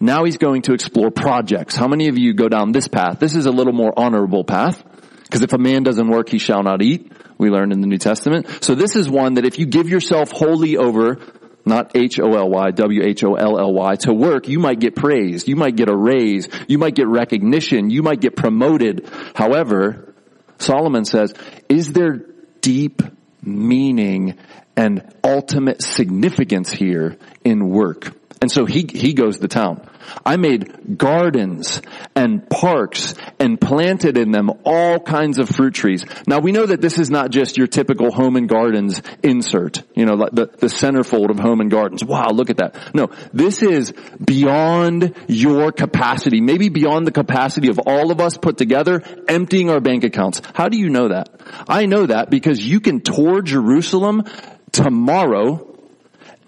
now 0.00 0.24
he's 0.24 0.36
going 0.36 0.62
to 0.62 0.74
explore 0.74 1.10
projects. 1.10 1.76
How 1.76 1.88
many 1.88 2.08
of 2.08 2.18
you 2.18 2.34
go 2.34 2.48
down 2.48 2.72
this 2.72 2.88
path? 2.88 3.20
This 3.20 3.34
is 3.34 3.46
a 3.46 3.50
little 3.50 3.72
more 3.72 3.92
honorable 3.96 4.44
path. 4.44 4.82
Because 5.22 5.42
if 5.42 5.52
a 5.52 5.58
man 5.58 5.82
doesn't 5.82 6.08
work, 6.08 6.28
he 6.28 6.38
shall 6.38 6.62
not 6.62 6.82
eat. 6.82 7.12
We 7.38 7.50
learned 7.50 7.72
in 7.72 7.80
the 7.80 7.86
New 7.86 7.98
Testament. 7.98 8.64
So 8.64 8.74
this 8.74 8.96
is 8.96 9.08
one 9.08 9.34
that 9.34 9.44
if 9.44 9.58
you 9.58 9.66
give 9.66 9.88
yourself 9.88 10.30
wholly 10.30 10.76
over, 10.76 11.18
not 11.64 11.92
H-O-L-Y, 11.94 12.70
W-H-O-L-L-Y, 12.72 13.94
to 13.96 14.12
work, 14.12 14.48
you 14.48 14.58
might 14.58 14.80
get 14.80 14.96
praised. 14.96 15.48
You 15.48 15.56
might 15.56 15.76
get 15.76 15.88
a 15.88 15.96
raise. 15.96 16.48
You 16.66 16.78
might 16.78 16.94
get 16.94 17.06
recognition. 17.06 17.90
You 17.90 18.02
might 18.02 18.20
get 18.20 18.36
promoted. 18.36 19.08
However, 19.34 20.14
Solomon 20.58 21.04
says, 21.04 21.34
is 21.68 21.92
there 21.92 22.24
deep 22.60 23.02
meaning 23.42 24.38
and 24.78 25.14
ultimate 25.22 25.82
significance 25.82 26.72
here 26.72 27.18
in 27.44 27.68
work? 27.68 28.14
And 28.40 28.50
so 28.50 28.66
he, 28.66 28.88
he 28.88 29.14
goes 29.14 29.38
to 29.40 29.48
town. 29.48 29.88
I 30.24 30.36
made 30.36 30.96
gardens 30.96 31.82
and 32.14 32.48
parks 32.48 33.14
and 33.38 33.60
planted 33.60 34.16
in 34.16 34.30
them 34.30 34.50
all 34.64 35.00
kinds 35.00 35.38
of 35.38 35.48
fruit 35.48 35.74
trees. 35.74 36.04
Now 36.26 36.38
we 36.38 36.52
know 36.52 36.64
that 36.64 36.80
this 36.80 36.98
is 36.98 37.10
not 37.10 37.30
just 37.30 37.58
your 37.58 37.66
typical 37.66 38.10
home 38.10 38.36
and 38.36 38.48
gardens 38.48 39.02
insert, 39.22 39.82
you 39.94 40.06
know, 40.06 40.16
the, 40.16 40.46
the 40.46 40.68
centerfold 40.68 41.30
of 41.30 41.38
home 41.38 41.60
and 41.60 41.70
gardens. 41.70 42.04
Wow, 42.04 42.30
look 42.30 42.48
at 42.48 42.58
that. 42.58 42.94
No, 42.94 43.10
this 43.32 43.62
is 43.62 43.92
beyond 44.24 45.14
your 45.26 45.72
capacity, 45.72 46.40
maybe 46.40 46.68
beyond 46.68 47.06
the 47.06 47.12
capacity 47.12 47.68
of 47.68 47.80
all 47.86 48.10
of 48.10 48.20
us 48.20 48.36
put 48.36 48.56
together, 48.56 49.02
emptying 49.28 49.68
our 49.68 49.80
bank 49.80 50.04
accounts. 50.04 50.40
How 50.54 50.68
do 50.68 50.78
you 50.78 50.88
know 50.88 51.08
that? 51.08 51.28
I 51.68 51.86
know 51.86 52.06
that 52.06 52.30
because 52.30 52.64
you 52.64 52.80
can 52.80 53.00
tour 53.00 53.42
Jerusalem 53.42 54.24
tomorrow 54.72 55.76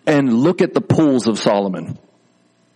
and 0.07 0.33
look 0.33 0.62
at 0.62 0.75
the 0.75 0.81
pools 0.81 1.27
of 1.27 1.39
Solomon. 1.39 1.99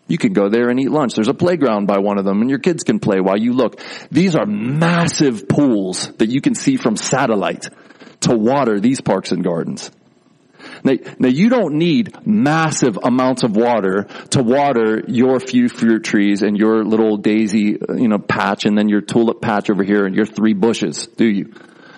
You 0.07 0.19
can 0.19 0.33
go 0.35 0.49
there 0.49 0.69
and 0.69 0.79
eat 0.79 0.91
lunch. 0.91 1.15
There's 1.15 1.29
a 1.29 1.35
playground 1.35 1.87
by 1.87 1.99
one 1.99 2.19
of 2.19 2.25
them 2.25 2.41
and 2.41 2.51
your 2.51 2.59
kids 2.59 2.85
can 2.85 3.01
play 3.01 3.21
while 3.21 3.39
you 3.39 3.53
look. 3.53 3.81
These 4.11 4.37
are 4.37 4.47
massive 4.47 5.49
pools 5.49 6.13
that 6.19 6.29
you 6.29 6.41
can 6.41 6.55
see 6.55 6.77
from 6.77 6.97
satellite 6.97 7.69
to 8.21 8.37
water 8.37 8.81
these 8.81 9.01
parks 9.01 9.33
and 9.33 9.43
gardens. 9.43 9.91
Now, 10.83 10.95
now 11.19 11.29
you 11.29 11.49
don't 11.49 11.75
need 11.75 12.27
massive 12.27 12.99
amounts 13.03 13.43
of 13.43 13.57
water 13.57 14.07
to 14.31 14.43
water 14.43 15.03
your 15.07 15.41
few 15.41 15.69
fruit 15.69 16.05
trees 16.05 16.43
and 16.43 16.57
your 16.57 16.85
little 16.85 17.17
daisy, 17.17 17.81
uh, 17.81 17.95
you 17.95 18.09
know, 18.09 18.19
patch 18.19 18.67
and 18.67 18.77
then 18.77 18.89
your 18.89 19.01
tulip 19.01 19.41
patch 19.41 19.71
over 19.71 19.83
here 19.83 20.05
and 20.05 20.15
your 20.15 20.27
three 20.27 20.55
bushes, 20.55 21.07
do 21.07 21.27
you? 21.27 21.55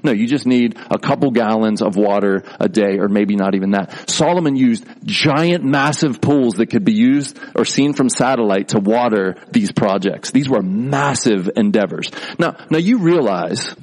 No, 0.07 0.13
you 0.13 0.29
just 0.29 0.47
need 0.47 0.79
a 0.89 1.01
couple 1.01 1.33
gallons 1.33 1.83
of 1.83 1.97
water 1.97 2.45
a 2.61 2.69
day 2.69 2.99
or 3.01 3.09
maybe 3.09 3.35
not 3.35 3.57
even 3.57 3.73
that. 3.73 4.09
Solomon 4.09 4.55
used 4.55 4.87
giant 5.05 5.65
massive 5.65 6.21
pools 6.21 6.55
that 6.55 6.69
could 6.69 6.85
be 6.85 6.93
used 6.93 7.37
or 7.57 7.65
seen 7.65 7.93
from 7.93 8.09
satellite 8.09 8.69
to 8.69 8.79
water 8.79 9.35
these 9.51 9.73
projects. 9.73 10.31
These 10.31 10.49
were 10.49 10.63
massive 10.63 11.51
endeavors. 11.57 12.13
Now, 12.39 12.57
now 12.71 12.79
you 12.79 12.99
realize, 12.99 13.75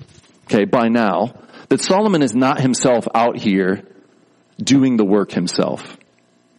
okay, 0.46 0.63
by 0.63 0.88
now, 0.88 1.34
that 1.68 1.82
Solomon 1.82 2.22
is 2.22 2.34
not 2.34 2.62
himself 2.62 3.06
out 3.13 3.38
here 3.38 3.84
doing 4.58 4.96
the 4.96 5.03
work 5.03 5.34
himself. 5.34 5.98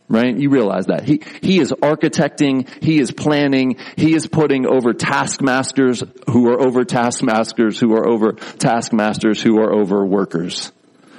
Right? 0.09 0.37
You 0.37 0.51
realize 0.51 0.87
that. 0.87 1.05
He, 1.05 1.23
he 1.43 1.59
is 1.59 1.73
architecting, 1.73 2.69
he 2.83 3.01
is 3.01 3.11
planning, 3.11 3.77
he 3.97 4.15
is 4.15 4.27
putting 4.27 4.67
over 4.67 4.93
taskmasters 4.93 6.03
who 6.31 6.49
are 6.49 6.61
over 6.61 6.85
taskmasters 6.85 7.79
who 7.79 7.95
are 7.95 8.07
over 8.07 8.33
taskmasters 8.33 9.41
who 9.41 9.59
are 9.59 9.73
over 9.73 10.05
workers. 10.05 10.73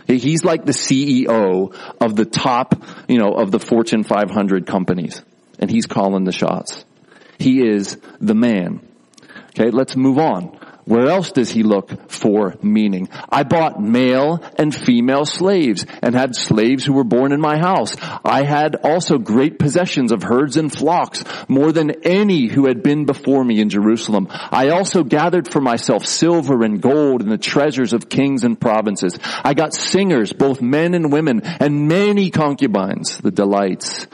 He's 0.07 0.43
like 0.43 0.65
the 0.65 0.71
CEO 0.71 1.75
of 1.99 2.15
the 2.15 2.25
top, 2.25 2.83
you 3.07 3.17
know, 3.17 3.33
of 3.33 3.51
the 3.51 3.59
Fortune 3.59 4.03
500 4.03 4.67
companies. 4.67 5.23
And 5.57 5.71
he's 5.71 5.87
calling 5.87 6.25
the 6.25 6.31
shots. 6.31 6.85
He 7.39 7.65
is 7.65 7.97
the 8.19 8.35
man. 8.35 8.87
Okay, 9.49 9.71
let's 9.71 9.95
move 9.95 10.19
on. 10.19 10.59
Where 10.85 11.07
else 11.07 11.31
does 11.31 11.49
he 11.49 11.63
look 11.63 12.11
for 12.11 12.55
meaning? 12.61 13.09
I 13.29 13.43
bought 13.43 13.81
male 13.81 14.43
and 14.57 14.73
female 14.73 15.25
slaves 15.25 15.83
and 16.03 16.13
had 16.13 16.35
slaves 16.35 16.85
who 16.85 16.93
were 16.93 17.03
born 17.03 17.31
in 17.31 17.41
my 17.41 17.57
house. 17.57 17.95
I 18.23 18.43
had 18.43 18.75
also 18.83 19.17
great 19.17 19.57
possessions 19.57 20.11
of 20.11 20.21
herds 20.21 20.57
and 20.57 20.71
flocks, 20.71 21.23
more 21.47 21.71
than 21.71 22.05
any 22.05 22.47
who 22.47 22.67
had 22.67 22.83
been 22.83 23.05
before 23.05 23.43
me 23.43 23.61
in 23.61 23.69
Jerusalem. 23.69 24.27
I 24.29 24.69
also 24.69 25.03
gathered 25.03 25.51
for 25.51 25.59
myself 25.59 26.05
silver 26.05 26.63
and 26.63 26.79
gold 26.79 27.23
and 27.23 27.31
the 27.31 27.39
treasures 27.39 27.93
of 27.93 28.07
kings 28.07 28.43
and 28.43 28.59
provinces. 28.59 29.17
I 29.43 29.55
got 29.55 29.73
singers, 29.73 30.33
both 30.33 30.61
men 30.61 30.93
and 30.93 31.11
women, 31.11 31.41
and 31.43 31.87
many 31.87 32.29
concubines, 32.29 33.17
the 33.17 33.31
delights 33.31 34.05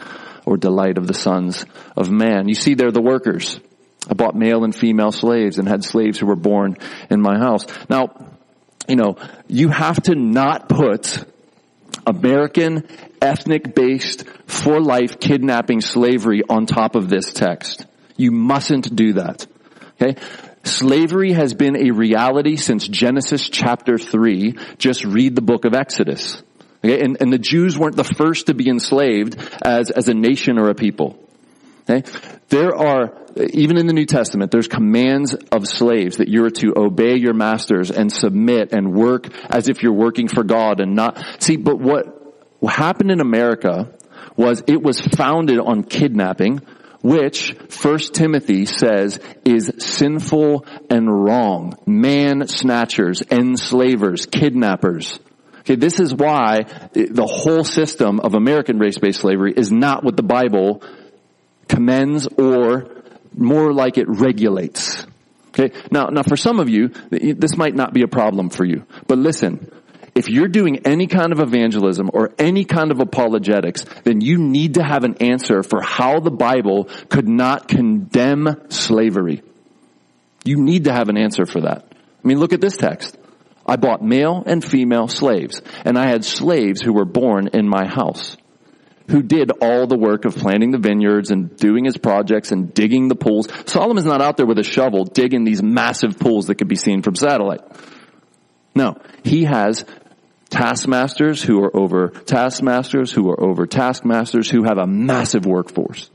or 0.46 0.56
delight 0.56 0.98
of 0.98 1.08
the 1.08 1.13
sons 1.13 1.66
of 1.98 2.10
man. 2.10 2.48
You 2.48 2.56
see, 2.56 2.75
they're 2.75 2.92
the 2.92 3.01
workers. 3.01 3.60
I 4.10 4.13
bought 4.13 4.36
male 4.36 4.63
and 4.63 4.75
female 4.75 5.12
slaves 5.12 5.60
and 5.60 5.67
had 5.67 5.84
slaves 5.84 6.20
who 6.20 6.25
were 6.25 6.36
born 6.36 6.77
in 7.10 7.22
my 7.22 7.38
house. 7.38 7.65
Now, 7.89 8.31
you 8.88 8.96
know, 8.96 9.17
you 9.48 9.70
have 9.70 10.01
to 10.03 10.15
not 10.15 10.67
put 10.67 11.24
American 12.05 12.88
ethnic 13.22 13.75
based 13.75 14.25
for 14.48 14.81
life 14.81 15.20
kidnapping 15.20 15.81
slavery 15.81 16.41
on 16.50 16.65
top 16.65 16.96
of 16.96 17.10
this 17.10 17.31
text. 17.31 17.86
You 18.17 18.31
mustn't 18.31 18.96
do 18.96 19.13
that. 19.13 19.46
Okay? 20.01 20.20
Slavery 20.63 21.34
has 21.34 21.53
been 21.53 21.75
a 21.75 21.91
reality 21.91 22.55
since 22.55 22.88
Genesis 22.88 23.50
chapter 23.50 23.98
3. 23.98 24.58
Just 24.77 25.05
read 25.05 25.36
the 25.36 25.41
book 25.41 25.65
of 25.65 25.74
Exodus. 25.74 26.41
Okay? 26.84 27.01
And, 27.01 27.17
and 27.20 27.31
the 27.31 27.39
Jews 27.39 27.77
weren't 27.77 27.96
the 27.96 28.03
first 28.03 28.48
to 28.48 28.53
be 28.53 28.67
enslaved 28.67 29.38
as, 29.63 29.91
as 29.91 30.08
a 30.08 30.13
nation 30.13 30.58
or 30.58 30.70
a 30.70 30.75
people. 30.75 31.17
Okay? 31.91 32.10
There 32.50 32.75
are, 32.75 33.13
even 33.36 33.77
in 33.77 33.88
the 33.88 33.93
New 33.93 34.05
Testament, 34.05 34.51
there's 34.51 34.67
commands 34.67 35.33
of 35.51 35.67
slaves 35.67 36.17
that 36.17 36.27
you're 36.27 36.50
to 36.50 36.74
obey 36.75 37.15
your 37.15 37.33
masters 37.33 37.91
and 37.91 38.12
submit 38.12 38.74
and 38.74 38.93
work 38.93 39.27
as 39.50 39.67
if 39.69 39.83
you're 39.83 39.93
working 39.93 40.27
for 40.27 40.43
God 40.43 40.79
and 40.79 40.95
not, 40.95 41.24
see, 41.41 41.57
but 41.57 41.79
what 41.79 42.05
happened 42.67 43.12
in 43.12 43.21
America 43.21 43.93
was 44.36 44.63
it 44.67 44.81
was 44.81 45.00
founded 45.01 45.60
on 45.60 45.83
kidnapping, 45.83 46.62
which 47.01 47.55
First 47.69 48.13
Timothy 48.13 48.65
says 48.65 49.19
is 49.43 49.71
sinful 49.79 50.65
and 50.89 51.24
wrong. 51.24 51.75
Man 51.86 52.48
snatchers, 52.48 53.24
enslavers, 53.31 54.25
kidnappers. 54.25 55.19
Okay, 55.62 55.75
this 55.75 56.00
is 56.00 56.13
why 56.13 56.63
the 56.93 57.27
whole 57.27 57.63
system 57.63 58.19
of 58.19 58.33
American 58.33 58.79
race-based 58.79 59.19
slavery 59.19 59.53
is 59.55 59.71
not 59.71 60.03
what 60.03 60.17
the 60.17 60.24
Bible 60.24 60.83
commends 61.72 62.28
or 62.28 62.90
more 63.34 63.74
like 63.74 63.98
it 63.98 64.08
regulates. 64.10 65.08
Okay. 65.50 65.72
Now, 65.90 66.08
now 66.08 66.24
for 66.24 66.36
some 66.36 66.60
of 66.60 66.70
you, 66.70 66.90
this 67.10 67.56
might 67.58 67.75
not 67.75 67.94
be 67.94 68.04
a 68.04 68.08
problem 68.08 68.50
for 68.50 68.66
you, 68.66 68.86
but 69.08 69.18
listen, 69.18 69.72
if 70.13 70.30
you're 70.30 70.50
doing 70.50 70.86
any 70.86 71.08
kind 71.08 71.32
of 71.32 71.40
evangelism 71.40 72.10
or 72.13 72.34
any 72.38 72.66
kind 72.66 72.92
of 72.92 73.00
apologetics, 73.00 73.86
then 74.04 74.20
you 74.20 74.38
need 74.38 74.74
to 74.74 74.84
have 74.84 75.06
an 75.06 75.16
answer 75.22 75.63
for 75.63 75.82
how 75.82 76.20
the 76.20 76.32
Bible 76.32 76.90
could 77.10 77.28
not 77.28 77.70
condemn 77.70 78.70
slavery. 78.70 79.42
You 80.44 80.58
need 80.58 80.86
to 80.86 80.94
have 80.94 81.08
an 81.08 81.18
answer 81.18 81.46
for 81.46 81.62
that. 81.62 81.86
I 81.92 82.28
mean, 82.28 82.40
look 82.40 82.51
at 82.51 82.60
this 82.60 82.75
text. 82.75 83.18
I 83.66 83.78
bought 83.78 84.04
male 84.04 84.44
and 84.46 84.63
female 84.63 85.08
slaves, 85.08 85.62
and 85.86 85.98
I 85.98 86.08
had 86.08 86.25
slaves 86.25 86.82
who 86.82 86.92
were 86.92 87.06
born 87.06 87.50
in 87.54 87.70
my 87.70 87.86
house 87.88 88.36
who 89.10 89.22
did 89.22 89.51
all 89.62 89.88
the 89.88 89.98
work 89.98 90.25
of 90.25 90.36
planting 90.36 90.72
the 90.72 90.77
vineyards 90.77 91.31
and 91.31 91.55
doing 91.58 91.86
his 91.86 91.98
projects 91.98 92.51
and 92.51 92.74
digging 92.74 93.08
the 93.08 93.15
pools. 93.15 93.48
Solomon's 93.65 94.05
not 94.05 94.21
out 94.21 94.38
there 94.38 94.45
with 94.45 94.60
a 94.60 94.63
shovel 94.63 95.06
digging 95.06 95.43
these 95.43 95.62
massive 95.62 96.17
pools 96.19 96.47
that 96.47 96.56
could 96.56 96.67
be 96.67 96.76
seen 96.76 97.02
from 97.02 97.15
satellite. 97.15 97.62
No, 98.73 98.97
he 99.23 99.43
has 99.43 99.86
taskmasters 100.49 101.41
who 101.41 101.63
are 101.63 101.76
over 101.76 102.10
taskmasters 102.10 103.12
who 103.12 103.30
are 103.30 103.41
over 103.41 103.65
taskmasters 103.65 104.49
who 104.49 104.63
have 104.63 104.78
a 104.78 104.86
massive 104.86 105.45
workforce. 105.45 106.10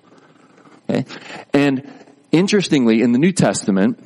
Okay? 0.89 1.05
And 1.53 1.91
interestingly, 2.33 3.03
in 3.03 3.13
the 3.13 3.19
New 3.19 3.33
Testament, 3.33 3.99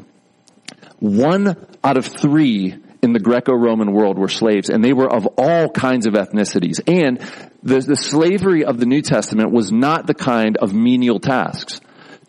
one 0.98 1.56
out 1.82 1.96
of 1.96 2.06
three 2.06 2.76
in 3.02 3.12
the 3.12 3.18
Greco-Roman 3.18 3.92
world 3.92 4.18
were 4.18 4.28
slaves 4.28 4.68
and 4.68 4.84
they 4.84 4.92
were 4.92 5.10
of 5.10 5.26
all 5.38 5.68
kinds 5.68 6.06
of 6.06 6.14
ethnicities. 6.14 6.80
And 6.86 7.18
the, 7.62 7.80
the 7.80 7.96
slavery 7.96 8.64
of 8.64 8.78
the 8.78 8.86
New 8.86 9.02
Testament 9.02 9.52
was 9.52 9.70
not 9.70 10.06
the 10.06 10.14
kind 10.14 10.56
of 10.56 10.72
menial 10.74 11.20
tasks. 11.20 11.80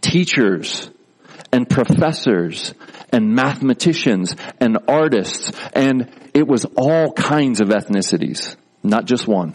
Teachers 0.02 0.90
and 1.52 1.70
professors 1.70 2.74
and 3.12 3.36
mathematicians 3.36 4.36
and 4.60 4.78
artists 4.88 5.52
and 5.74 6.10
it 6.34 6.48
was 6.48 6.66
all 6.78 7.12
kinds 7.14 7.60
of 7.62 7.70
ethnicities, 7.70 8.56
not 8.84 9.06
just 9.06 9.28
one. 9.28 9.54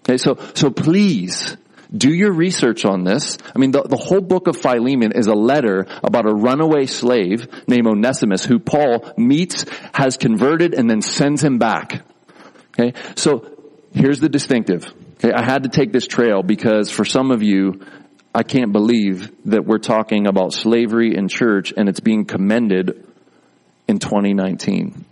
Okay, 0.00 0.16
so, 0.16 0.38
so 0.54 0.70
please, 0.70 1.56
do 1.94 2.12
your 2.12 2.32
research 2.32 2.84
on 2.84 3.04
this. 3.04 3.36
I 3.54 3.58
mean, 3.58 3.72
the, 3.72 3.82
the 3.82 3.96
whole 3.96 4.20
book 4.20 4.46
of 4.46 4.56
Philemon 4.56 5.12
is 5.12 5.26
a 5.26 5.34
letter 5.34 5.86
about 6.02 6.26
a 6.26 6.32
runaway 6.32 6.86
slave 6.86 7.48
named 7.66 7.86
Onesimus 7.86 8.44
who 8.44 8.58
Paul 8.58 9.12
meets, 9.16 9.66
has 9.92 10.16
converted, 10.16 10.74
and 10.74 10.88
then 10.88 11.02
sends 11.02 11.42
him 11.42 11.58
back. 11.58 12.02
Okay, 12.72 12.94
so 13.16 13.59
here's 13.92 14.20
the 14.20 14.28
distinctive. 14.28 14.92
Okay, 15.14 15.32
I 15.32 15.44
had 15.44 15.64
to 15.64 15.68
take 15.68 15.92
this 15.92 16.06
trail 16.06 16.42
because 16.42 16.90
for 16.90 17.04
some 17.04 17.30
of 17.30 17.42
you, 17.42 17.84
I 18.34 18.42
can't 18.42 18.72
believe 18.72 19.30
that 19.46 19.66
we're 19.66 19.78
talking 19.78 20.26
about 20.26 20.52
slavery 20.52 21.16
in 21.16 21.28
church 21.28 21.72
and 21.76 21.88
it's 21.88 22.00
being 22.00 22.24
commended 22.24 23.06
in 23.88 23.98
2019. 23.98 25.04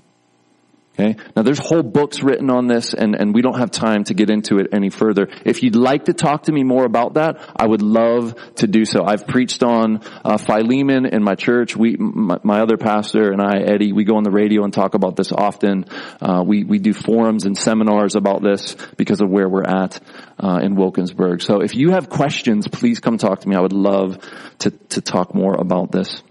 Okay? 0.98 1.16
Now 1.36 1.42
there's 1.42 1.60
whole 1.60 1.84
books 1.84 2.22
written 2.22 2.50
on 2.50 2.66
this 2.66 2.92
and, 2.92 3.14
and 3.14 3.32
we 3.32 3.40
don't 3.40 3.58
have 3.58 3.70
time 3.70 4.02
to 4.04 4.14
get 4.14 4.30
into 4.30 4.58
it 4.58 4.68
any 4.72 4.90
further. 4.90 5.28
If 5.44 5.62
you'd 5.62 5.76
like 5.76 6.06
to 6.06 6.12
talk 6.12 6.44
to 6.44 6.52
me 6.52 6.64
more 6.64 6.84
about 6.84 7.14
that, 7.14 7.38
I 7.54 7.66
would 7.66 7.82
love 7.82 8.34
to 8.56 8.66
do 8.66 8.84
so. 8.84 9.04
I've 9.04 9.26
preached 9.26 9.62
on 9.62 10.00
uh, 10.24 10.38
Philemon 10.38 11.06
in 11.06 11.22
my 11.22 11.36
church. 11.36 11.76
We, 11.76 11.96
my, 11.96 12.38
my, 12.42 12.60
other 12.60 12.76
pastor 12.76 13.30
and 13.30 13.40
I, 13.40 13.60
Eddie, 13.60 13.92
we 13.92 14.02
go 14.02 14.16
on 14.16 14.24
the 14.24 14.32
radio 14.32 14.64
and 14.64 14.72
talk 14.72 14.94
about 14.94 15.14
this 15.14 15.30
often. 15.30 15.84
Uh, 16.20 16.42
we, 16.44 16.64
we 16.64 16.80
do 16.80 16.92
forums 16.92 17.46
and 17.46 17.56
seminars 17.56 18.16
about 18.16 18.42
this 18.42 18.74
because 18.96 19.20
of 19.20 19.30
where 19.30 19.48
we're 19.48 19.62
at 19.62 20.00
uh, 20.42 20.58
in 20.60 20.74
Wilkinsburg. 20.74 21.42
So 21.42 21.60
if 21.60 21.76
you 21.76 21.90
have 21.90 22.08
questions, 22.08 22.66
please 22.66 22.98
come 22.98 23.18
talk 23.18 23.40
to 23.42 23.48
me. 23.48 23.54
I 23.54 23.60
would 23.60 23.72
love 23.72 24.18
to, 24.60 24.70
to 24.70 25.00
talk 25.00 25.32
more 25.32 25.54
about 25.54 25.92
this. 25.92 26.22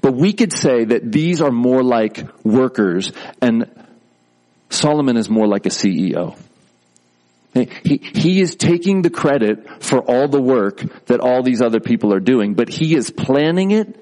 But 0.00 0.14
we 0.14 0.32
could 0.32 0.54
say 0.54 0.86
that 0.86 1.12
these 1.12 1.42
are 1.42 1.50
more 1.50 1.82
like 1.82 2.26
workers 2.42 3.12
and 3.42 3.70
Solomon 4.70 5.16
is 5.16 5.28
more 5.30 5.46
like 5.46 5.66
a 5.66 5.70
CEO. 5.70 6.36
He, 7.54 7.96
he 7.96 8.40
is 8.40 8.56
taking 8.56 9.02
the 9.02 9.10
credit 9.10 9.82
for 9.82 9.98
all 9.98 10.28
the 10.28 10.40
work 10.40 10.82
that 11.06 11.20
all 11.20 11.42
these 11.42 11.60
other 11.60 11.80
people 11.80 12.12
are 12.14 12.20
doing, 12.20 12.54
but 12.54 12.68
he 12.68 12.94
is 12.94 13.10
planning 13.10 13.70
it, 13.70 13.96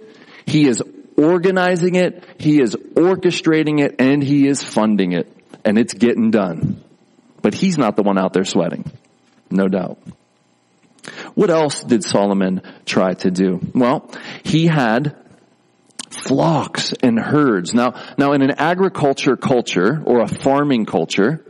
he 0.44 0.68
is 0.68 0.82
organizing 1.16 1.94
it, 1.94 2.24
he 2.38 2.60
is 2.60 2.74
orchestrating 2.74 3.80
it, 3.80 3.96
and 3.98 4.22
he 4.22 4.46
is 4.46 4.62
funding 4.62 5.12
it. 5.12 5.32
And 5.64 5.78
it's 5.78 5.94
getting 5.94 6.30
done. 6.30 6.82
But 7.42 7.54
he's 7.54 7.78
not 7.78 7.96
the 7.96 8.02
one 8.02 8.18
out 8.18 8.32
there 8.32 8.44
sweating. 8.44 8.84
No 9.50 9.66
doubt. 9.68 9.98
What 11.34 11.50
else 11.50 11.82
did 11.82 12.04
Solomon 12.04 12.62
try 12.84 13.14
to 13.14 13.30
do? 13.30 13.60
Well, 13.74 14.10
he 14.44 14.66
had 14.66 15.16
flocks 16.26 16.92
and 17.02 17.18
herds. 17.18 17.74
Now, 17.74 17.94
now 18.18 18.32
in 18.32 18.42
an 18.42 18.52
agriculture 18.58 19.36
culture 19.36 20.02
or 20.04 20.20
a 20.20 20.28
farming 20.28 20.86
culture, 20.86 21.44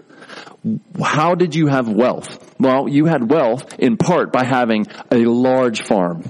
how 1.02 1.34
did 1.34 1.54
you 1.54 1.68
have 1.68 1.88
wealth? 1.88 2.54
Well, 2.58 2.88
you 2.88 3.06
had 3.06 3.30
wealth 3.30 3.78
in 3.78 3.96
part 3.96 4.32
by 4.32 4.44
having 4.44 4.86
a 5.10 5.24
large 5.24 5.82
farm. 5.82 6.24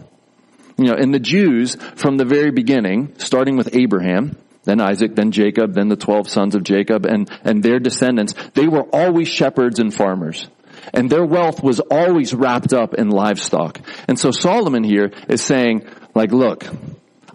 You 0.77 0.87
know, 0.87 0.95
and 0.95 1.13
the 1.13 1.21
Jews 1.21 1.77
from 1.95 2.19
the 2.19 2.27
very 2.27 2.51
beginning, 2.51 3.15
starting 3.19 3.57
with 3.57 3.75
Abraham, 3.75 4.37
then 4.65 4.81
Isaac, 4.81 5.15
then 5.15 5.31
Jacob, 5.31 5.73
then 5.75 5.89
the 5.89 5.97
12 5.97 6.29
sons 6.29 6.55
of 6.55 6.65
Jacob 6.65 7.07
and, 7.07 7.31
and 7.45 7.63
their 7.63 7.79
descendants, 7.79 8.35
they 8.55 8.67
were 8.67 8.83
always 8.83 9.29
shepherds 9.29 9.79
and 9.79 9.95
farmers. 9.95 10.49
And 10.93 11.09
their 11.09 11.25
wealth 11.25 11.63
was 11.63 11.81
always 11.81 12.35
wrapped 12.35 12.73
up 12.73 12.95
in 12.95 13.09
livestock. 13.09 13.81
And 14.07 14.19
so 14.19 14.31
Solomon 14.31 14.85
here 14.85 15.13
is 15.29 15.41
saying, 15.41 15.87
like, 16.15 16.33
look, 16.33 16.67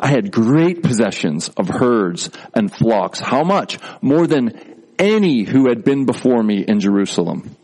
I 0.02 0.08
had 0.08 0.32
great 0.32 0.82
possessions 0.82 1.50
of 1.50 1.70
herds 1.70 2.32
and 2.56 2.74
flocks. 2.74 3.20
How 3.20 3.44
much? 3.44 3.78
More 4.02 4.26
than 4.26 4.60
any 4.98 5.44
who 5.44 5.70
had 5.70 5.84
been 5.84 6.06
before 6.06 6.42
me 6.42 6.64
in 6.68 6.80
Jerusalem. 6.80 7.56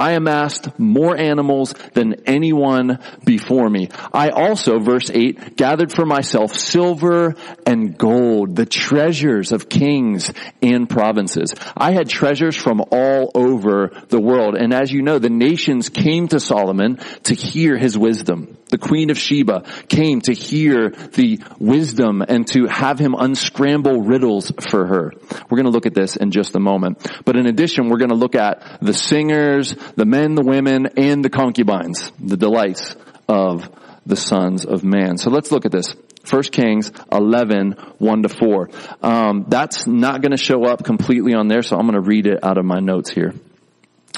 I 0.00 0.12
amassed 0.12 0.78
more 0.78 1.14
animals 1.14 1.74
than 1.92 2.22
anyone 2.26 3.00
before 3.24 3.68
me. 3.68 3.90
I 4.14 4.30
also, 4.30 4.78
verse 4.78 5.10
8, 5.10 5.56
gathered 5.56 5.92
for 5.92 6.06
myself 6.06 6.54
silver 6.54 7.34
and 7.66 7.98
gold, 7.98 8.56
the 8.56 8.64
treasures 8.64 9.52
of 9.52 9.68
kings 9.68 10.32
and 10.62 10.88
provinces. 10.88 11.54
I 11.76 11.92
had 11.92 12.08
treasures 12.08 12.56
from 12.56 12.80
all 12.90 13.30
over 13.34 13.90
the 14.08 14.20
world. 14.20 14.54
And 14.56 14.72
as 14.72 14.90
you 14.90 15.02
know, 15.02 15.18
the 15.18 15.28
nations 15.28 15.90
came 15.90 16.28
to 16.28 16.40
Solomon 16.40 16.98
to 17.24 17.34
hear 17.34 17.76
his 17.76 17.98
wisdom. 17.98 18.56
The 18.70 18.78
Queen 18.78 19.10
of 19.10 19.18
Sheba 19.18 19.64
came 19.88 20.20
to 20.22 20.32
hear 20.32 20.90
the 20.90 21.40
wisdom 21.58 22.22
and 22.22 22.46
to 22.48 22.66
have 22.66 22.98
him 22.98 23.14
unscramble 23.18 24.02
riddles 24.02 24.52
for 24.70 24.86
her. 24.86 25.12
We're 25.48 25.56
going 25.56 25.64
to 25.64 25.70
look 25.70 25.86
at 25.86 25.94
this 25.94 26.16
in 26.16 26.30
just 26.30 26.54
a 26.54 26.60
moment. 26.60 27.06
But 27.24 27.36
in 27.36 27.46
addition, 27.46 27.88
we're 27.88 27.98
going 27.98 28.10
to 28.10 28.16
look 28.16 28.34
at 28.34 28.78
the 28.80 28.94
singers, 28.94 29.74
the 29.96 30.06
men, 30.06 30.34
the 30.34 30.44
women, 30.44 30.86
and 30.96 31.24
the 31.24 31.30
concubines, 31.30 32.12
the 32.20 32.36
delights 32.36 32.94
of 33.28 33.68
the 34.06 34.16
sons 34.16 34.64
of 34.64 34.84
man. 34.84 35.18
So 35.18 35.30
let's 35.30 35.52
look 35.52 35.66
at 35.66 35.72
this. 35.72 35.94
1 36.28 36.42
Kings 36.44 36.92
11, 37.10 37.72
1 37.98 38.22
to 38.22 38.28
4. 38.28 38.70
Um, 39.02 39.46
that's 39.48 39.86
not 39.86 40.20
going 40.20 40.32
to 40.32 40.42
show 40.42 40.64
up 40.64 40.84
completely 40.84 41.34
on 41.34 41.48
there, 41.48 41.62
so 41.62 41.76
I'm 41.76 41.86
going 41.86 41.94
to 41.94 42.06
read 42.06 42.26
it 42.26 42.44
out 42.44 42.58
of 42.58 42.64
my 42.64 42.78
notes 42.78 43.10
here. 43.10 43.34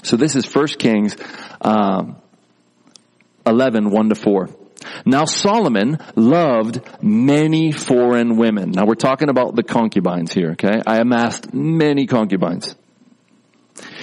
So 0.03 0.17
this 0.17 0.35
is 0.35 0.53
1 0.53 0.67
Kings 0.79 1.17
um, 1.61 2.17
11, 3.47 3.91
1 3.91 4.09
to 4.09 4.15
4. 4.15 4.49
Now 5.05 5.25
Solomon 5.25 5.99
loved 6.17 6.81
many 7.03 7.73
foreign 7.73 8.37
women. 8.37 8.73
Now 8.73 8.85
we're 8.87 8.95
talking 8.95 9.29
about 9.29 9.55
the 9.55 9.63
concubines 9.63 10.33
here, 10.33 10.53
okay? 10.53 10.81
I 10.87 10.99
amassed 10.99 11.55
many 11.55 12.07
concubines. 12.07 12.75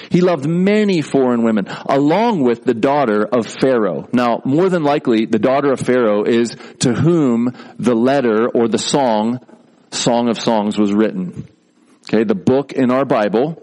He 0.09 0.21
loved 0.21 0.47
many 0.47 1.01
foreign 1.01 1.43
women, 1.43 1.67
along 1.87 2.41
with 2.41 2.63
the 2.63 2.73
daughter 2.73 3.23
of 3.25 3.45
Pharaoh. 3.45 4.09
Now, 4.11 4.41
more 4.43 4.69
than 4.69 4.83
likely, 4.83 5.25
the 5.25 5.37
daughter 5.37 5.71
of 5.71 5.79
Pharaoh 5.79 6.23
is 6.23 6.55
to 6.79 6.93
whom 6.93 7.53
the 7.77 7.93
letter 7.93 8.49
or 8.49 8.67
the 8.67 8.79
song, 8.79 9.39
Song 9.91 10.27
of 10.27 10.39
Songs 10.39 10.79
was 10.79 10.91
written. 10.91 11.47
Okay, 12.07 12.23
the 12.23 12.35
book 12.35 12.73
in 12.73 12.89
our 12.89 13.05
Bible, 13.05 13.61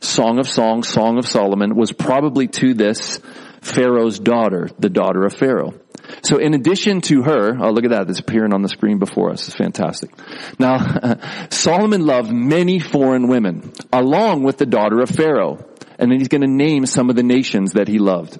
Song 0.00 0.38
of 0.38 0.48
Songs, 0.48 0.88
Song 0.88 1.18
of 1.18 1.26
Solomon, 1.26 1.76
was 1.76 1.92
probably 1.92 2.48
to 2.48 2.72
this 2.72 3.20
Pharaoh's 3.64 4.18
daughter, 4.18 4.68
the 4.78 4.90
daughter 4.90 5.24
of 5.24 5.34
Pharaoh. 5.34 5.74
So 6.22 6.36
in 6.36 6.52
addition 6.52 7.00
to 7.02 7.22
her, 7.22 7.56
oh 7.58 7.70
look 7.70 7.84
at 7.84 7.90
that, 7.90 8.08
it's 8.10 8.20
appearing 8.20 8.52
on 8.52 8.60
the 8.60 8.68
screen 8.68 8.98
before 8.98 9.30
us. 9.30 9.48
It's 9.48 9.56
fantastic. 9.56 10.10
Now, 10.58 11.18
Solomon 11.50 12.04
loved 12.04 12.30
many 12.30 12.78
foreign 12.78 13.26
women, 13.26 13.72
along 13.92 14.42
with 14.42 14.58
the 14.58 14.66
daughter 14.66 15.00
of 15.00 15.08
Pharaoh. 15.08 15.64
And 15.98 16.10
then 16.10 16.18
he's 16.18 16.28
going 16.28 16.42
to 16.42 16.50
name 16.50 16.86
some 16.86 17.08
of 17.08 17.16
the 17.16 17.22
nations 17.22 17.72
that 17.72 17.88
he 17.88 17.98
loved. 17.98 18.38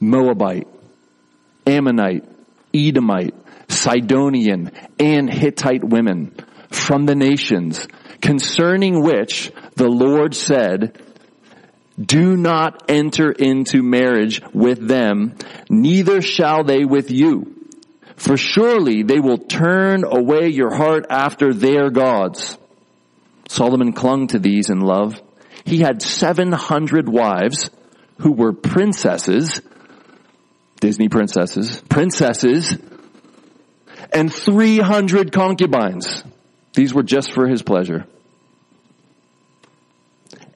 Moabite, 0.00 0.68
Ammonite, 1.66 2.24
Edomite, 2.72 3.34
Sidonian, 3.68 4.70
and 5.00 5.28
Hittite 5.32 5.82
women 5.82 6.34
from 6.70 7.06
the 7.06 7.14
nations, 7.14 7.88
concerning 8.20 9.02
which 9.02 9.50
the 9.74 9.88
Lord 9.88 10.34
said, 10.34 11.02
do 12.00 12.36
not 12.36 12.84
enter 12.88 13.32
into 13.32 13.82
marriage 13.82 14.42
with 14.52 14.86
them, 14.86 15.34
neither 15.68 16.22
shall 16.22 16.64
they 16.64 16.84
with 16.84 17.10
you. 17.10 17.54
For 18.16 18.36
surely 18.36 19.02
they 19.02 19.20
will 19.20 19.38
turn 19.38 20.04
away 20.04 20.48
your 20.48 20.74
heart 20.74 21.06
after 21.10 21.52
their 21.52 21.90
gods. 21.90 22.58
Solomon 23.48 23.92
clung 23.92 24.28
to 24.28 24.38
these 24.38 24.70
in 24.70 24.80
love. 24.80 25.20
He 25.64 25.78
had 25.78 26.02
700 26.02 27.08
wives 27.08 27.70
who 28.20 28.32
were 28.32 28.52
princesses, 28.52 29.60
Disney 30.80 31.08
princesses, 31.08 31.80
princesses, 31.88 32.76
and 34.12 34.32
300 34.32 35.32
concubines. 35.32 36.24
These 36.74 36.94
were 36.94 37.02
just 37.02 37.32
for 37.32 37.46
his 37.46 37.62
pleasure. 37.62 38.06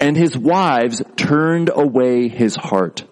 And 0.02 0.16
his 0.16 0.36
wives 0.36 1.00
turned 1.14 1.70
away 1.72 2.26
his 2.26 2.56
heart. 2.56 3.04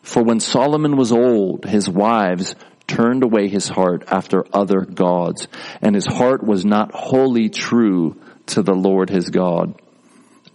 For 0.00 0.22
when 0.22 0.40
Solomon 0.40 0.96
was 0.96 1.12
old, 1.12 1.66
his 1.66 1.86
wives 1.86 2.54
turned 2.86 3.22
away 3.22 3.48
his 3.48 3.68
heart 3.68 4.04
after 4.08 4.46
other 4.54 4.80
gods, 4.80 5.48
and 5.82 5.94
his 5.94 6.06
heart 6.06 6.42
was 6.42 6.64
not 6.64 6.92
wholly 6.94 7.50
true 7.50 8.16
to 8.46 8.62
the 8.62 8.72
Lord 8.72 9.10
his 9.10 9.28
God, 9.28 9.78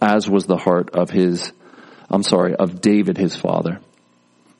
as 0.02 0.28
was 0.28 0.46
the 0.46 0.56
heart 0.56 0.90
of 0.94 1.10
his, 1.10 1.52
I'm 2.10 2.24
sorry, 2.24 2.56
of 2.56 2.80
David 2.80 3.18
his 3.18 3.36
father. 3.36 3.80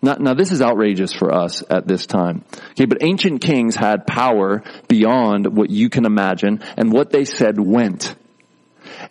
Now, 0.01 0.19
now 0.21 0.35
this 0.35 0.53
is 0.53 0.63
outrageous 0.63 1.13
for 1.13 1.35
us 1.35 1.65
at 1.69 1.89
this 1.89 2.07
time. 2.07 2.45
Okay, 2.71 2.85
but 2.85 3.03
ancient 3.03 3.41
kings 3.41 3.75
had 3.75 4.07
power 4.07 4.63
beyond 4.87 5.57
what 5.57 5.71
you 5.71 5.91
can 5.91 6.07
imagine, 6.07 6.63
and 6.77 6.93
what 6.93 7.11
they 7.11 7.25
said 7.25 7.59
went. 7.59 8.15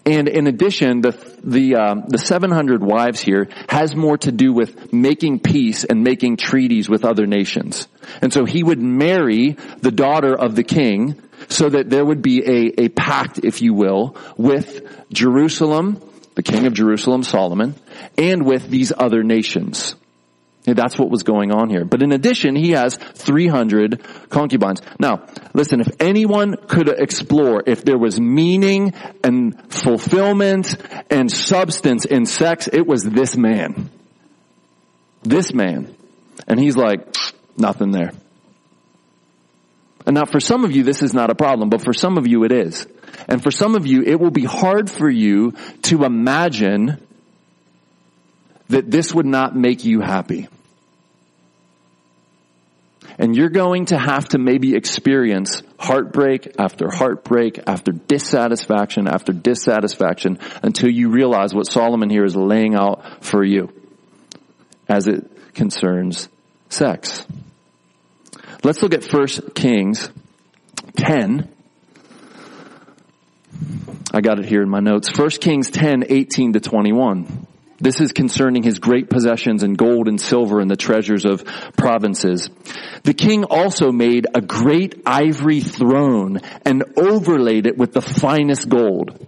And 0.05 0.27
in 0.27 0.47
addition, 0.47 1.01
the 1.01 1.11
the 1.43 1.75
um, 1.75 2.03
the 2.07 2.17
700 2.17 2.83
wives 2.83 3.19
here 3.19 3.47
has 3.69 3.95
more 3.95 4.17
to 4.19 4.31
do 4.31 4.53
with 4.53 4.93
making 4.93 5.39
peace 5.39 5.83
and 5.83 6.03
making 6.03 6.37
treaties 6.37 6.89
with 6.89 7.05
other 7.05 7.25
nations. 7.25 7.87
And 8.21 8.31
so 8.31 8.45
he 8.45 8.63
would 8.63 8.81
marry 8.81 9.57
the 9.79 9.91
daughter 9.91 10.33
of 10.33 10.55
the 10.55 10.63
king 10.63 11.21
so 11.49 11.69
that 11.69 11.89
there 11.89 12.05
would 12.05 12.21
be 12.21 12.39
a, 12.39 12.85
a 12.85 12.89
pact, 12.89 13.39
if 13.43 13.61
you 13.61 13.73
will, 13.73 14.15
with 14.37 15.11
Jerusalem, 15.11 16.01
the 16.35 16.43
king 16.43 16.65
of 16.65 16.73
Jerusalem, 16.73 17.23
Solomon, 17.23 17.75
and 18.17 18.45
with 18.45 18.69
these 18.69 18.91
other 18.97 19.23
nations. 19.23 19.95
That's 20.73 20.97
what 20.99 21.09
was 21.09 21.23
going 21.23 21.51
on 21.51 21.69
here. 21.69 21.85
But 21.85 22.01
in 22.01 22.11
addition, 22.11 22.55
he 22.55 22.71
has 22.71 22.95
300 22.95 24.03
concubines. 24.29 24.81
Now, 24.99 25.25
listen, 25.53 25.79
if 25.79 25.89
anyone 25.99 26.57
could 26.67 26.89
explore 26.89 27.63
if 27.65 27.83
there 27.83 27.97
was 27.97 28.19
meaning 28.19 28.93
and 29.23 29.71
fulfillment 29.71 30.75
and 31.09 31.31
substance 31.31 32.05
in 32.05 32.25
sex, 32.25 32.67
it 32.71 32.85
was 32.85 33.03
this 33.03 33.37
man. 33.37 33.89
This 35.23 35.53
man. 35.53 35.95
And 36.47 36.59
he's 36.59 36.75
like, 36.75 37.15
nothing 37.57 37.91
there. 37.91 38.11
And 40.05 40.15
now 40.15 40.25
for 40.25 40.39
some 40.39 40.63
of 40.63 40.71
you, 40.71 40.83
this 40.83 41.01
is 41.01 41.13
not 41.13 41.29
a 41.29 41.35
problem, 41.35 41.69
but 41.69 41.81
for 41.81 41.91
some 41.91 42.17
of 42.17 42.27
you, 42.27 42.45
it 42.45 42.51
is. 42.51 42.87
And 43.27 43.43
for 43.43 43.51
some 43.51 43.75
of 43.75 43.85
you, 43.85 44.03
it 44.03 44.19
will 44.19 44.31
be 44.31 44.45
hard 44.45 44.89
for 44.89 45.09
you 45.09 45.53
to 45.83 46.03
imagine 46.03 47.05
that 48.69 48.89
this 48.89 49.13
would 49.13 49.25
not 49.25 49.55
make 49.55 49.83
you 49.83 49.99
happy. 50.01 50.47
And 53.19 53.35
you're 53.35 53.49
going 53.49 53.85
to 53.87 53.97
have 53.97 54.27
to 54.29 54.37
maybe 54.37 54.75
experience 54.75 55.63
heartbreak 55.79 56.55
after 56.59 56.89
heartbreak 56.89 57.59
after 57.65 57.91
dissatisfaction 57.91 59.07
after 59.07 59.33
dissatisfaction 59.33 60.37
until 60.61 60.89
you 60.89 61.09
realize 61.09 61.53
what 61.53 61.65
Solomon 61.65 62.09
here 62.09 62.25
is 62.25 62.35
laying 62.35 62.75
out 62.75 63.23
for 63.23 63.43
you 63.43 63.69
as 64.87 65.07
it 65.07 65.53
concerns 65.55 66.29
sex. 66.69 67.25
Let's 68.63 68.83
look 68.83 68.93
at 68.93 69.03
1 69.03 69.27
Kings 69.55 70.09
10. 70.95 71.51
I 74.13 74.21
got 74.21 74.39
it 74.39 74.45
here 74.45 74.61
in 74.61 74.69
my 74.69 74.79
notes. 74.79 75.17
1 75.17 75.29
Kings 75.29 75.71
10, 75.71 76.05
18 76.09 76.53
to 76.53 76.59
21. 76.59 77.46
This 77.79 78.01
is 78.01 78.11
concerning 78.11 78.63
his 78.63 78.79
great 78.79 79.09
possessions 79.09 79.61
in 79.61 79.75
gold 79.75 80.07
and 80.07 80.19
silver 80.19 80.59
and 80.59 80.69
the 80.69 80.75
treasures 80.75 81.25
of 81.25 81.45
provinces. 81.77 82.49
The 83.03 83.13
king 83.13 83.43
also 83.43 83.91
made 83.91 84.25
a 84.33 84.41
great 84.41 85.03
ivory 85.05 85.61
throne 85.61 86.39
and 86.65 86.83
overlaid 86.97 87.67
it 87.67 87.77
with 87.77 87.93
the 87.93 88.01
finest 88.01 88.67
gold. 88.67 89.23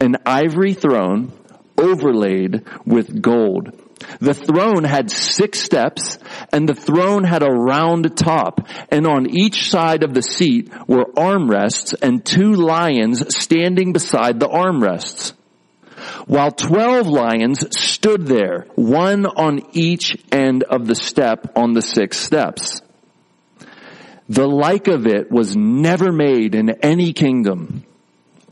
An 0.00 0.16
ivory 0.24 0.72
throne 0.72 1.32
overlaid 1.76 2.64
with 2.86 3.20
gold. 3.20 3.78
The 4.18 4.32
throne 4.32 4.84
had 4.84 5.10
six 5.10 5.60
steps 5.60 6.18
and 6.52 6.66
the 6.66 6.74
throne 6.74 7.24
had 7.24 7.42
a 7.42 7.52
round 7.52 8.16
top 8.16 8.66
and 8.90 9.06
on 9.06 9.28
each 9.28 9.68
side 9.68 10.02
of 10.02 10.14
the 10.14 10.22
seat 10.22 10.72
were 10.88 11.04
armrests 11.04 11.94
and 12.00 12.24
two 12.24 12.54
lions 12.54 13.36
standing 13.36 13.92
beside 13.92 14.40
the 14.40 14.48
armrests 14.48 15.34
while 16.26 16.50
twelve 16.50 17.06
lions 17.06 17.64
stood 17.78 18.26
there, 18.26 18.66
one 18.74 19.26
on 19.26 19.62
each 19.72 20.16
end 20.32 20.62
of 20.64 20.86
the 20.86 20.94
step 20.94 21.52
on 21.56 21.72
the 21.72 21.82
six 21.82 22.18
steps. 22.18 22.82
The 24.28 24.46
like 24.46 24.86
of 24.86 25.06
it 25.06 25.30
was 25.30 25.56
never 25.56 26.12
made 26.12 26.54
in 26.54 26.70
any 26.82 27.12
kingdom. 27.12 27.84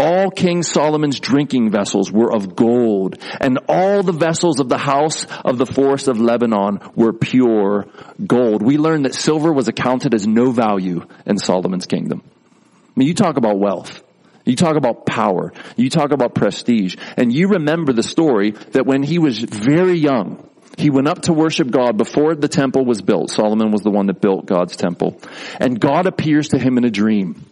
All 0.00 0.30
King 0.30 0.62
Solomon's 0.62 1.18
drinking 1.18 1.72
vessels 1.72 2.10
were 2.12 2.32
of 2.32 2.54
gold, 2.54 3.18
and 3.40 3.58
all 3.68 4.02
the 4.04 4.12
vessels 4.12 4.60
of 4.60 4.68
the 4.68 4.78
house 4.78 5.24
of 5.44 5.58
the 5.58 5.66
forest 5.66 6.06
of 6.06 6.20
Lebanon 6.20 6.80
were 6.94 7.12
pure 7.12 7.86
gold. 8.24 8.62
We 8.62 8.78
learned 8.78 9.06
that 9.06 9.14
silver 9.14 9.52
was 9.52 9.66
accounted 9.66 10.14
as 10.14 10.26
no 10.26 10.52
value 10.52 11.04
in 11.26 11.38
Solomon's 11.38 11.86
kingdom. 11.86 12.22
I 12.24 12.92
mean, 12.94 13.08
you 13.08 13.14
talk 13.14 13.36
about 13.36 13.58
wealth. 13.58 14.02
You 14.48 14.56
talk 14.56 14.76
about 14.76 15.04
power. 15.04 15.52
You 15.76 15.90
talk 15.90 16.10
about 16.10 16.34
prestige. 16.34 16.96
And 17.18 17.30
you 17.30 17.48
remember 17.48 17.92
the 17.92 18.02
story 18.02 18.52
that 18.72 18.86
when 18.86 19.02
he 19.02 19.18
was 19.18 19.38
very 19.38 19.98
young, 19.98 20.48
he 20.78 20.88
went 20.88 21.06
up 21.06 21.22
to 21.22 21.34
worship 21.34 21.70
God 21.70 21.98
before 21.98 22.34
the 22.34 22.48
temple 22.48 22.86
was 22.86 23.02
built. 23.02 23.30
Solomon 23.30 23.70
was 23.72 23.82
the 23.82 23.90
one 23.90 24.06
that 24.06 24.22
built 24.22 24.46
God's 24.46 24.74
temple. 24.74 25.20
And 25.60 25.78
God 25.78 26.06
appears 26.06 26.48
to 26.48 26.58
him 26.58 26.78
in 26.78 26.84
a 26.84 26.90
dream. 26.90 27.44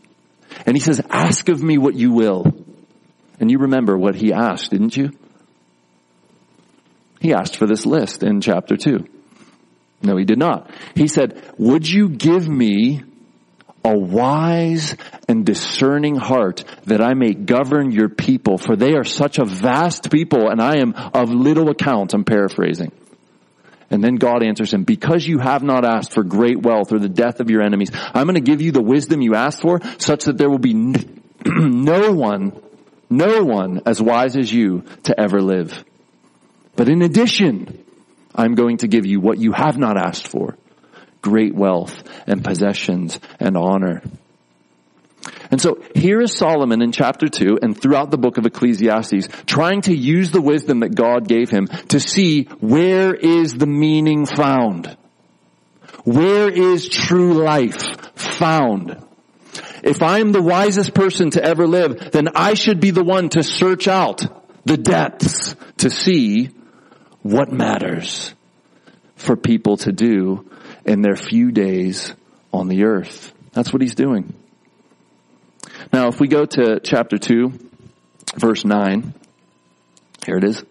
And 0.65 0.75
he 0.75 0.81
says, 0.81 1.03
ask 1.11 1.51
of 1.51 1.63
me 1.63 1.77
what 1.77 1.95
you 1.95 2.13
will. 2.13 2.47
And 3.39 3.51
you 3.51 3.59
remember 3.59 3.99
what 3.99 4.15
he 4.15 4.33
asked, 4.33 4.71
didn't 4.71 4.97
you? 4.97 5.11
He 7.21 7.35
asked 7.35 7.57
for 7.57 7.67
this 7.67 7.85
list 7.85 8.23
in 8.23 8.41
chapter 8.41 8.79
2. 8.79 9.05
No, 10.01 10.17
he 10.17 10.25
did 10.25 10.39
not. 10.39 10.71
He 10.95 11.09
said, 11.09 11.43
would 11.59 11.87
you 11.87 12.09
give 12.09 12.49
me 12.49 13.03
a 13.87 13.96
wise 13.96 14.96
and 15.29 15.46
discerning 15.46 16.16
heart 16.16 16.64
that 16.87 17.01
I 17.01 17.14
may 17.14 17.35
govern 17.35 17.92
your 17.92 18.09
people, 18.09 18.59
for 18.59 18.75
they 18.75 18.94
are 18.94 19.05
such 19.05 19.38
a 19.38 19.44
vast 19.44 20.11
people 20.11 20.49
and 20.49 20.61
I 20.61 20.79
am 20.79 20.92
of 20.92 21.31
little 21.31 21.70
account. 21.70 22.12
I'm 22.12 22.25
paraphrasing. 22.25 22.90
And 23.88 24.03
then 24.03 24.16
God 24.16 24.42
answers 24.42 24.75
him, 24.75 24.83
because 24.83 25.25
you 25.25 25.38
have 25.38 25.62
not 25.62 25.85
asked 25.85 26.12
for 26.12 26.25
great 26.25 26.61
wealth 26.61 26.92
or 26.92 26.99
the 26.99 27.09
death 27.09 27.38
of 27.38 27.49
your 27.49 27.62
enemies, 27.62 27.90
I'm 27.94 28.27
going 28.27 28.35
to 28.35 28.40
give 28.40 28.61
you 28.61 28.72
the 28.72 28.83
wisdom 28.83 29.22
you 29.22 29.37
asked 29.37 29.62
for 29.62 29.81
such 29.99 30.25
that 30.25 30.37
there 30.37 30.51
will 30.51 30.59
be 30.59 30.75
no 31.44 32.12
one, 32.12 32.61
no 33.09 33.44
one 33.44 33.83
as 33.87 34.03
wise 34.03 34.37
as 34.37 34.53
you 34.53 34.83
to 35.05 35.18
ever 35.18 35.40
live. 35.40 35.85
But 36.75 36.88
in 36.88 37.03
addition, 37.03 37.85
I'm 38.35 38.57
going 38.57 38.79
to 38.79 38.88
give 38.88 39.07
you 39.07 39.20
what 39.20 39.38
you 39.38 39.53
have 39.53 39.79
not 39.79 39.96
asked 39.96 40.27
for 40.27 40.57
great 41.27 41.57
wealth 41.57 42.05
and 42.29 42.45
possessions 42.45 43.19
and 43.41 43.57
honor. 43.57 44.01
And 45.51 45.61
so 45.61 45.83
here 45.93 46.21
is 46.21 46.37
Solomon 46.37 46.83
in 46.83 46.93
chapter 46.93 47.27
2 47.27 47.59
and 47.62 47.77
throughout 47.77 48.12
the 48.12 48.19
book 48.19 48.39
of 48.39 48.47
Ecclesiastes 48.47 49.29
trying 49.45 49.81
to 49.83 49.95
use 49.95 50.31
the 50.31 50.41
wisdom 50.41 50.81
that 50.81 50.95
God 50.95 51.27
gave 51.27 51.51
him 51.51 51.67
to 51.89 51.99
see 51.99 52.45
where 52.61 53.12
is 53.12 53.55
the 53.55 53.67
meaning 53.67 54.25
found. 54.25 54.97
Where 56.05 56.49
is 56.49 56.89
true 56.89 57.35
life 57.35 57.83
found? 58.15 59.03
If 59.83 60.03
I 60.03 60.21
am 60.21 60.31
the 60.31 60.43
wisest 60.43 60.95
person 60.95 61.31
to 61.31 61.43
ever 61.43 61.67
live, 61.67 62.12
then 62.12 62.29
I 62.37 62.55
should 62.55 62.79
be 62.79 62.93
the 62.93 63.05
one 63.05 63.31
to 63.31 63.43
search 63.43 63.89
out 63.89 64.23
the 64.65 64.77
depths 64.77 65.57
to 65.79 65.91
see 65.91 66.51
what 67.23 67.51
matters 67.51 68.33
for 69.17 69.37
people 69.37 69.77
to 69.79 69.91
do 69.91 70.49
in 70.87 71.03
their 71.03 71.16
few 71.16 71.51
days 71.51 72.14
on 72.53 72.68
the 72.68 72.85
earth. 72.85 73.33
That's 73.53 73.72
what 73.72 73.83
he's 73.83 73.94
doing. 73.94 74.35
Now, 75.92 76.09
if 76.09 76.20
we 76.20 76.29
go 76.29 76.44
to 76.44 76.81
chapter 76.81 77.18
2, 77.18 77.53
verse 78.37 78.64
9, 78.64 79.14
here 80.25 80.37
it 80.37 80.44
is. 80.44 80.64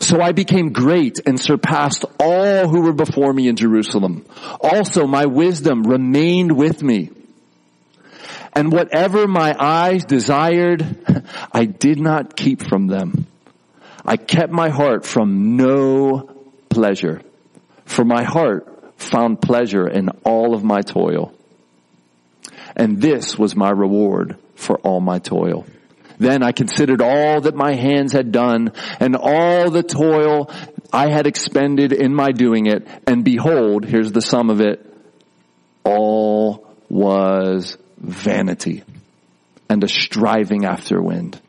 So 0.00 0.20
I 0.20 0.32
became 0.32 0.72
great 0.72 1.20
and 1.26 1.38
surpassed 1.38 2.04
all 2.18 2.68
who 2.68 2.82
were 2.82 2.92
before 2.92 3.32
me 3.32 3.48
in 3.48 3.56
Jerusalem. 3.56 4.26
Also 4.60 5.06
my 5.06 5.26
wisdom 5.26 5.84
remained 5.84 6.56
with 6.56 6.82
me. 6.82 7.10
And 8.52 8.72
whatever 8.72 9.28
my 9.28 9.54
eyes 9.56 10.04
desired, 10.04 11.24
I 11.52 11.66
did 11.66 12.00
not 12.00 12.36
keep 12.36 12.62
from 12.62 12.88
them. 12.88 13.26
I 14.04 14.16
kept 14.16 14.52
my 14.52 14.70
heart 14.70 15.06
from 15.06 15.56
no 15.56 16.30
pleasure. 16.68 17.22
For 17.84 18.04
my 18.04 18.24
heart 18.24 18.66
found 19.02 19.40
pleasure 19.40 19.88
in 19.88 20.08
all 20.24 20.54
of 20.54 20.62
my 20.62 20.80
toil. 20.80 21.32
And 22.76 23.00
this 23.00 23.38
was 23.38 23.56
my 23.56 23.70
reward 23.70 24.36
for 24.54 24.78
all 24.78 25.00
my 25.00 25.18
toil. 25.18 25.66
Then 26.18 26.42
I 26.42 26.52
considered 26.52 27.00
all 27.00 27.40
that 27.40 27.54
my 27.54 27.74
hands 27.74 28.12
had 28.12 28.30
done 28.30 28.72
and 29.00 29.16
all 29.16 29.70
the 29.70 29.82
toil 29.82 30.50
I 30.92 31.10
had 31.10 31.26
expended 31.26 31.92
in 31.92 32.14
my 32.14 32.30
doing 32.30 32.66
it. 32.66 32.86
And 33.06 33.24
behold, 33.24 33.86
here's 33.86 34.12
the 34.12 34.20
sum 34.20 34.50
of 34.50 34.60
it. 34.60 34.86
All 35.82 36.66
was 36.90 37.78
vanity 37.96 38.82
and 39.68 39.82
a 39.82 39.88
striving 39.88 40.66
after 40.66 41.00
wind. 41.00 41.40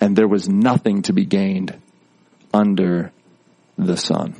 And 0.00 0.16
there 0.16 0.28
was 0.28 0.48
nothing 0.48 1.02
to 1.02 1.12
be 1.12 1.24
gained 1.24 1.80
under 2.52 3.12
the 3.78 3.96
sun. 3.96 4.34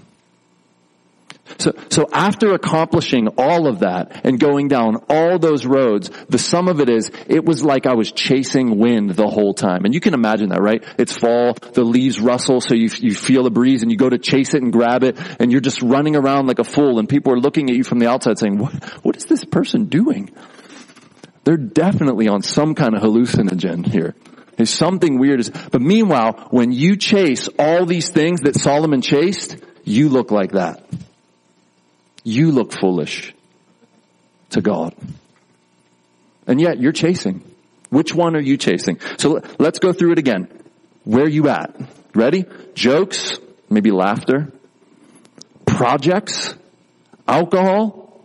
So, 1.59 1.73
so 1.91 2.09
after 2.13 2.55
accomplishing 2.55 3.29
all 3.39 3.67
of 3.67 3.81
that 3.81 4.25
and 4.25 4.39
going 4.39 4.69
down 4.69 4.97
all 5.09 5.39
those 5.39 5.67
roads, 5.67 6.11
the 6.29 6.39
sum 6.39 6.69
of 6.69 6.81
it 6.81 6.89
is, 6.89 7.11
it 7.29 7.45
was 7.45 7.65
like 7.65 7.87
I 7.87 7.95
was 7.95 8.13
chasing 8.13 8.79
wind 8.79 9.11
the 9.11 9.29
whole 9.29 9.55
time. 9.55 9.85
And 9.85 9.95
you 9.95 10.01
can 10.01 10.15
imagine 10.15 10.51
that, 10.51 10.61
right? 10.61 10.85
It's 10.99 11.17
fall, 11.17 11.55
the 11.55 11.85
leaves 11.85 12.21
rustle, 12.21 12.61
so 12.61 12.75
you, 12.75 12.89
you 12.99 13.15
feel 13.15 13.43
the 13.43 13.51
breeze 13.51 13.83
and 13.83 13.91
you 13.91 13.97
go 13.97 14.09
to 14.09 14.19
chase 14.19 14.55
it 14.55 14.63
and 14.63 14.73
grab 14.73 15.03
it, 15.03 15.19
and 15.41 15.53
you're 15.53 15.61
just 15.61 15.83
running 15.83 16.17
around 16.17 16.47
like 16.47 16.59
a 16.59 16.65
fool, 16.65 16.99
and 16.99 17.09
people 17.09 17.33
are 17.33 17.39
looking 17.39 17.71
at 17.71 17.77
you 17.77 17.85
from 17.85 17.99
the 17.99 18.09
outside 18.09 18.39
saying, 18.39 18.59
what, 18.59 18.73
what 19.05 19.17
is 19.17 19.27
this 19.27 19.45
person 19.45 19.87
doing? 19.87 20.31
They're 21.45 21.57
definitely 21.57 22.29
on 22.29 22.43
some 22.43 22.75
kind 22.75 22.95
of 22.95 23.03
hallucinogen 23.03 23.87
here. 23.87 24.15
There's 24.57 24.71
something 24.71 25.19
weird. 25.19 25.41
Is, 25.41 25.51
But 25.51 25.83
meanwhile, 25.83 26.49
when 26.51 26.73
you 26.73 26.97
chase 26.97 27.49
all 27.59 27.85
these 27.85 28.11
things 28.11 28.43
that 28.43 28.55
Solomon 28.55 29.01
chased, 29.01 29.57
you 29.85 30.09
look 30.09 30.31
like 30.31 30.53
that 30.53 30.85
you 32.25 32.51
look 32.53 32.73
foolish 32.73 33.35
to 34.51 34.61
God. 34.61 34.95
And 36.47 36.61
yet 36.61 36.79
you're 36.79 36.93
chasing. 36.93 37.43
Which 37.91 38.15
one 38.15 38.37
are 38.37 38.41
you 38.41 38.57
chasing? 38.57 38.99
So 39.19 39.43
let's 39.59 39.79
go 39.79 39.93
through 39.93 40.13
it 40.13 40.19
again. 40.19 40.49
Where 41.05 41.29
you 41.29 41.49
at? 41.49 41.75
Ready? 42.15 42.45
Jokes, 42.75 43.39
maybe 43.69 43.91
laughter, 43.91 44.53
projects, 45.67 46.55
alcohol, 47.27 48.21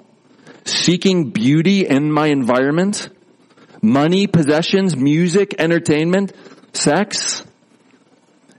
seeking 0.65 1.31
beauty 1.31 1.85
in 1.85 2.11
my 2.11 2.27
environment, 2.27 3.09
money, 3.81 4.27
possessions, 4.27 4.95
music, 4.95 5.55
entertainment, 5.59 6.33
sex, 6.73 7.43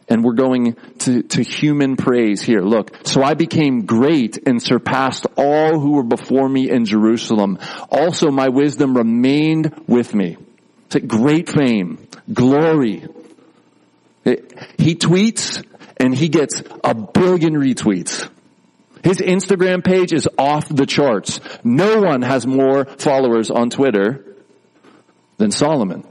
and 0.09 0.25
we're 0.25 0.35
going 0.35 0.75
to, 1.01 1.23
to 1.23 1.43
human 1.43 1.97
praise 1.97 2.43
here. 2.43 2.61
Look, 2.61 3.07
so 3.07 3.23
I 3.23 3.35
became 3.35 3.85
great 3.85 4.39
and 4.47 4.63
surpassed 4.63 5.27
all 5.37 5.79
who 5.79 5.93
were 5.93 6.03
before 6.03 6.49
me 6.49 6.71
in 6.71 6.85
Jerusalem. 6.85 7.59
Also 7.91 8.31
my 8.31 8.49
wisdom 8.49 8.97
remained 8.97 9.83
with 9.87 10.15
me. 10.15 10.37
It's 10.87 11.07
great 11.07 11.51
fame, 11.51 11.99
glory. 12.33 13.05
It, 14.25 14.55
he 14.79 14.95
tweets 14.95 15.65
and 15.99 16.15
he 16.15 16.29
gets 16.29 16.63
a 16.83 16.95
billion 16.95 17.55
retweets. 17.55 18.31
His 19.05 19.19
Instagram 19.19 19.85
page 19.85 20.13
is 20.13 20.29
off 20.39 20.69
the 20.69 20.87
charts. 20.87 21.41
No 21.63 22.01
one 22.01 22.23
has 22.23 22.47
more 22.47 22.85
followers 22.85 23.51
on 23.51 23.71
Twitter 23.71 24.25
than 25.37 25.51
Solomon. 25.51 26.07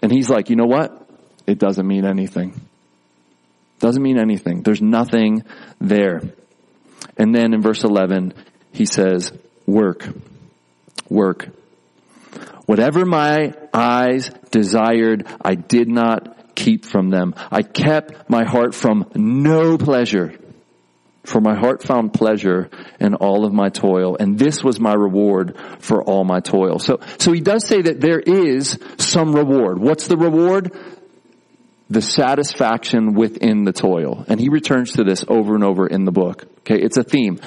And 0.00 0.10
he's 0.12 0.30
like, 0.30 0.48
you 0.48 0.56
know 0.56 0.66
what? 0.66 1.06
It 1.46 1.58
doesn't 1.58 1.86
mean 1.86 2.04
anything. 2.04 2.67
Doesn't 3.78 4.02
mean 4.02 4.18
anything. 4.18 4.62
There's 4.62 4.82
nothing 4.82 5.44
there. 5.80 6.22
And 7.16 7.34
then 7.34 7.54
in 7.54 7.62
verse 7.62 7.84
11, 7.84 8.34
he 8.72 8.86
says, 8.86 9.32
work, 9.66 10.08
work. 11.08 11.48
Whatever 12.66 13.04
my 13.06 13.54
eyes 13.72 14.30
desired, 14.50 15.26
I 15.40 15.54
did 15.54 15.88
not 15.88 16.54
keep 16.54 16.84
from 16.84 17.10
them. 17.10 17.34
I 17.50 17.62
kept 17.62 18.28
my 18.28 18.44
heart 18.44 18.74
from 18.74 19.10
no 19.14 19.78
pleasure. 19.78 20.34
For 21.24 21.40
my 21.40 21.54
heart 21.58 21.82
found 21.82 22.14
pleasure 22.14 22.70
in 22.98 23.14
all 23.14 23.44
of 23.44 23.52
my 23.52 23.68
toil, 23.68 24.16
and 24.18 24.38
this 24.38 24.64
was 24.64 24.80
my 24.80 24.94
reward 24.94 25.56
for 25.78 26.02
all 26.02 26.24
my 26.24 26.40
toil. 26.40 26.78
So, 26.78 27.00
so 27.18 27.32
he 27.32 27.40
does 27.40 27.66
say 27.66 27.82
that 27.82 28.00
there 28.00 28.18
is 28.18 28.78
some 28.96 29.34
reward. 29.34 29.78
What's 29.78 30.06
the 30.06 30.16
reward? 30.16 30.72
The 31.90 32.02
satisfaction 32.02 33.14
within 33.14 33.64
the 33.64 33.72
toil. 33.72 34.24
And 34.28 34.38
he 34.38 34.48
returns 34.48 34.92
to 34.92 35.04
this 35.04 35.24
over 35.26 35.54
and 35.54 35.64
over 35.64 35.86
in 35.86 36.04
the 36.04 36.12
book. 36.12 36.44
Okay, 36.60 36.78
it's 36.80 36.96
a 36.96 37.02
theme. 37.02 37.40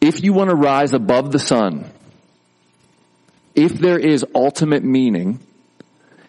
If 0.00 0.22
you 0.22 0.32
want 0.34 0.50
to 0.50 0.56
rise 0.56 0.92
above 0.92 1.32
the 1.32 1.38
sun, 1.38 1.90
if 3.54 3.72
there 3.72 3.98
is 3.98 4.24
ultimate 4.34 4.84
meaning, 4.84 5.40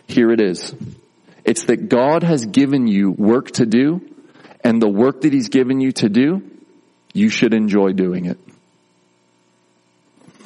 here 0.07 0.31
it 0.31 0.41
is. 0.41 0.73
It's 1.43 1.65
that 1.65 1.89
God 1.89 2.23
has 2.23 2.45
given 2.45 2.87
you 2.87 3.11
work 3.11 3.51
to 3.51 3.65
do, 3.65 4.01
and 4.63 4.81
the 4.81 4.89
work 4.89 5.21
that 5.21 5.33
He's 5.33 5.49
given 5.49 5.81
you 5.81 5.91
to 5.93 6.09
do, 6.09 6.41
you 7.13 7.29
should 7.29 7.53
enjoy 7.53 7.91
doing 7.91 8.25
it. 8.25 8.39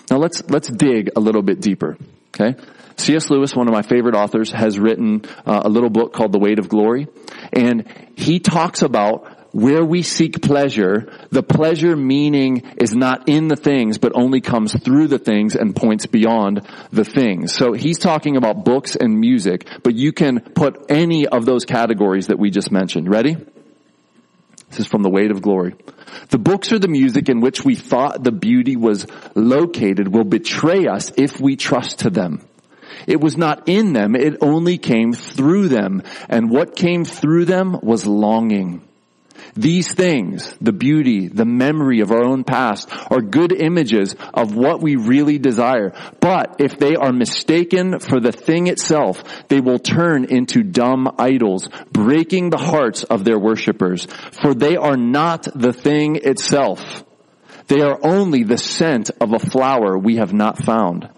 Now 0.09 0.17
let's, 0.17 0.43
let's 0.49 0.69
dig 0.69 1.11
a 1.15 1.19
little 1.19 1.43
bit 1.43 1.61
deeper. 1.61 1.97
Okay? 2.33 2.59
C.S. 2.99 3.29
Lewis, 3.29 3.55
one 3.55 3.67
of 3.67 3.73
my 3.73 3.81
favorite 3.81 4.15
authors, 4.15 4.51
has 4.51 4.77
written 4.77 5.23
uh, 5.45 5.61
a 5.65 5.69
little 5.69 5.89
book 5.89 6.13
called 6.13 6.31
The 6.31 6.39
Weight 6.39 6.59
of 6.59 6.69
Glory. 6.69 7.07
And 7.53 7.85
he 8.15 8.39
talks 8.39 8.81
about 8.81 9.39
where 9.51 9.83
we 9.83 10.03
seek 10.03 10.41
pleasure, 10.41 11.11
the 11.31 11.41
pleasure 11.43 11.95
meaning 11.95 12.61
is 12.77 12.95
not 12.95 13.27
in 13.27 13.47
the 13.47 13.55
things, 13.55 13.97
but 13.97 14.11
only 14.15 14.41
comes 14.41 14.77
through 14.79 15.07
the 15.07 15.17
things 15.17 15.55
and 15.55 15.75
points 15.75 16.05
beyond 16.05 16.67
the 16.91 17.03
things. 17.03 17.53
So 17.53 17.73
he's 17.73 17.97
talking 17.97 18.37
about 18.37 18.63
books 18.63 18.95
and 18.95 19.19
music, 19.19 19.67
but 19.83 19.95
you 19.95 20.11
can 20.11 20.39
put 20.39 20.85
any 20.89 21.27
of 21.27 21.45
those 21.45 21.65
categories 21.65 22.27
that 22.27 22.37
we 22.37 22.51
just 22.51 22.71
mentioned. 22.71 23.09
Ready? 23.09 23.37
This 24.69 24.81
is 24.81 24.87
from 24.87 25.01
the 25.01 25.09
weight 25.09 25.31
of 25.31 25.41
glory. 25.41 25.75
The 26.29 26.37
books 26.37 26.71
or 26.71 26.77
the 26.77 26.87
music 26.87 27.27
in 27.27 27.39
which 27.39 27.65
we 27.65 27.73
thought 27.75 28.23
the 28.23 28.31
beauty 28.31 28.75
was 28.75 29.07
located 29.33 30.07
will 30.07 30.23
betray 30.23 30.85
us 30.85 31.11
if 31.17 31.41
we 31.41 31.55
trust 31.55 31.99
to 31.99 32.11
them. 32.11 32.47
It 33.07 33.21
was 33.21 33.37
not 33.37 33.67
in 33.67 33.93
them, 33.93 34.15
it 34.15 34.37
only 34.41 34.77
came 34.77 35.13
through 35.13 35.69
them. 35.69 36.03
And 36.27 36.49
what 36.49 36.75
came 36.75 37.05
through 37.05 37.45
them 37.45 37.79
was 37.81 38.05
longing. 38.05 38.81
These 39.55 39.93
things, 39.93 40.55
the 40.61 40.71
beauty, 40.71 41.27
the 41.27 41.45
memory 41.45 42.01
of 42.01 42.11
our 42.11 42.23
own 42.23 42.43
past, 42.43 42.89
are 43.11 43.21
good 43.21 43.51
images 43.51 44.15
of 44.33 44.55
what 44.55 44.81
we 44.81 44.95
really 44.95 45.37
desire. 45.37 45.93
But 46.19 46.57
if 46.59 46.77
they 46.77 46.95
are 46.95 47.11
mistaken 47.11 47.99
for 47.99 48.19
the 48.19 48.31
thing 48.31 48.67
itself, 48.67 49.23
they 49.47 49.59
will 49.59 49.79
turn 49.79 50.25
into 50.25 50.63
dumb 50.63 51.15
idols, 51.17 51.69
breaking 51.91 52.49
the 52.49 52.57
hearts 52.57 53.03
of 53.03 53.23
their 53.23 53.39
worshippers. 53.39 54.05
For 54.41 54.53
they 54.53 54.75
are 54.75 54.97
not 54.97 55.47
the 55.55 55.73
thing 55.73 56.17
itself. 56.17 57.03
They 57.67 57.81
are 57.81 57.99
only 58.03 58.43
the 58.43 58.57
scent 58.57 59.11
of 59.21 59.33
a 59.33 59.39
flower 59.39 59.97
we 59.97 60.17
have 60.17 60.33
not 60.33 60.63
found 60.63 61.09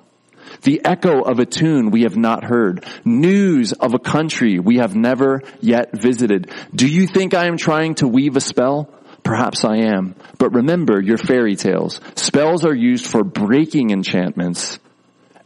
the 0.61 0.81
echo 0.85 1.21
of 1.21 1.39
a 1.39 1.45
tune 1.45 1.91
we 1.91 2.03
have 2.03 2.17
not 2.17 2.43
heard, 2.43 2.85
news 3.03 3.73
of 3.73 3.93
a 3.93 3.99
country 3.99 4.59
we 4.59 4.77
have 4.77 4.95
never 4.95 5.41
yet 5.59 5.91
visited. 5.93 6.51
Do 6.73 6.87
you 6.87 7.07
think 7.07 7.33
I 7.33 7.47
am 7.47 7.57
trying 7.57 7.95
to 7.95 8.07
weave 8.07 8.35
a 8.35 8.41
spell? 8.41 8.89
Perhaps 9.23 9.65
I 9.65 9.77
am. 9.77 10.15
But 10.37 10.53
remember 10.53 11.01
your 11.01 11.17
fairy 11.17 11.55
tales. 11.55 12.01
Spells 12.15 12.65
are 12.65 12.75
used 12.75 13.05
for 13.05 13.23
breaking 13.23 13.91
enchantments 13.91 14.79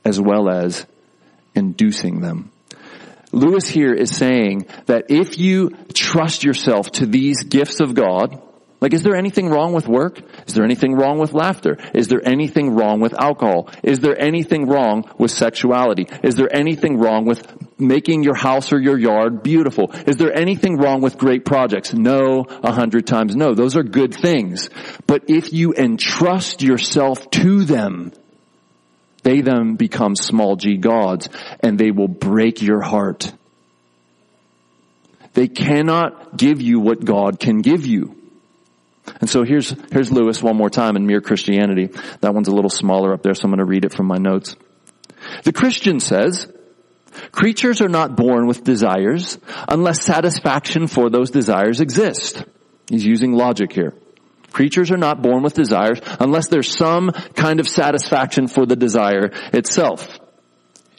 as 0.03 0.19
well 0.19 0.49
as 0.49 0.85
inducing 1.55 2.21
them. 2.21 2.51
Lewis 3.31 3.67
here 3.67 3.93
is 3.93 4.15
saying 4.15 4.65
that 4.85 5.05
if 5.09 5.37
you 5.37 5.71
trust 5.93 6.43
yourself 6.43 6.91
to 6.91 7.05
these 7.05 7.43
gifts 7.43 7.81
of 7.81 7.93
God, 7.93 8.41
like, 8.81 8.93
is 8.93 9.03
there 9.03 9.15
anything 9.15 9.49
wrong 9.49 9.73
with 9.73 9.87
work? 9.87 10.19
Is 10.47 10.53
there 10.53 10.65
anything 10.65 10.93
wrong 10.95 11.17
with 11.17 11.33
laughter? 11.33 11.77
Is 11.93 12.07
there 12.07 12.21
anything 12.27 12.75
wrong 12.75 12.99
with 12.99 13.13
alcohol? 13.13 13.69
Is 13.83 13.99
there 13.99 14.19
anything 14.19 14.67
wrong 14.67 15.09
with 15.17 15.31
sexuality? 15.31 16.07
Is 16.23 16.35
there 16.35 16.53
anything 16.53 16.97
wrong 16.97 17.25
with 17.25 17.41
making 17.79 18.23
your 18.23 18.35
house 18.35 18.73
or 18.73 18.79
your 18.79 18.99
yard 18.99 19.43
beautiful? 19.43 19.91
Is 20.05 20.17
there 20.17 20.37
anything 20.37 20.77
wrong 20.77 21.01
with 21.01 21.17
great 21.17 21.45
projects? 21.45 21.93
No, 21.93 22.45
a 22.49 22.71
hundred 22.73 23.07
times 23.07 23.35
no. 23.35 23.55
Those 23.55 23.77
are 23.77 23.83
good 23.83 24.13
things. 24.13 24.69
But 25.07 25.29
if 25.29 25.53
you 25.53 25.73
entrust 25.73 26.61
yourself 26.61 27.29
to 27.31 27.63
them, 27.63 28.11
they 29.23 29.41
then 29.41 29.75
become 29.75 30.15
small 30.15 30.57
g 30.57 30.77
gods 30.77 31.29
and 31.61 31.79
they 31.79 31.91
will 31.91 32.09
break 32.09 32.61
your 32.61 32.81
heart. 32.81 33.31
They 35.33 35.47
cannot 35.47 36.37
give 36.37 36.61
you 36.61 36.79
what 36.79 37.03
God 37.03 37.39
can 37.39 37.61
give 37.61 37.85
you. 37.85 38.14
And 39.21 39.29
so 39.29 39.43
here's, 39.43 39.75
here's 39.91 40.11
Lewis 40.11 40.41
one 40.41 40.57
more 40.57 40.69
time 40.69 40.95
in 40.95 41.05
Mere 41.05 41.21
Christianity. 41.21 41.89
That 42.21 42.33
one's 42.33 42.47
a 42.47 42.55
little 42.55 42.69
smaller 42.69 43.13
up 43.13 43.21
there, 43.21 43.33
so 43.33 43.43
I'm 43.43 43.51
going 43.51 43.59
to 43.59 43.65
read 43.65 43.85
it 43.85 43.93
from 43.93 44.07
my 44.07 44.17
notes. 44.17 44.55
The 45.43 45.53
Christian 45.53 45.99
says, 45.99 46.51
creatures 47.31 47.81
are 47.81 47.89
not 47.89 48.15
born 48.15 48.47
with 48.47 48.63
desires 48.63 49.37
unless 49.67 50.03
satisfaction 50.03 50.87
for 50.87 51.09
those 51.09 51.31
desires 51.31 51.81
exists. 51.81 52.43
He's 52.89 53.05
using 53.05 53.33
logic 53.33 53.71
here. 53.71 53.93
Creatures 54.51 54.91
are 54.91 54.97
not 54.97 55.21
born 55.21 55.43
with 55.43 55.53
desires 55.53 55.99
unless 56.19 56.47
there's 56.47 56.75
some 56.75 57.11
kind 57.11 57.59
of 57.59 57.67
satisfaction 57.67 58.47
for 58.47 58.65
the 58.65 58.75
desire 58.75 59.31
itself. 59.53 60.19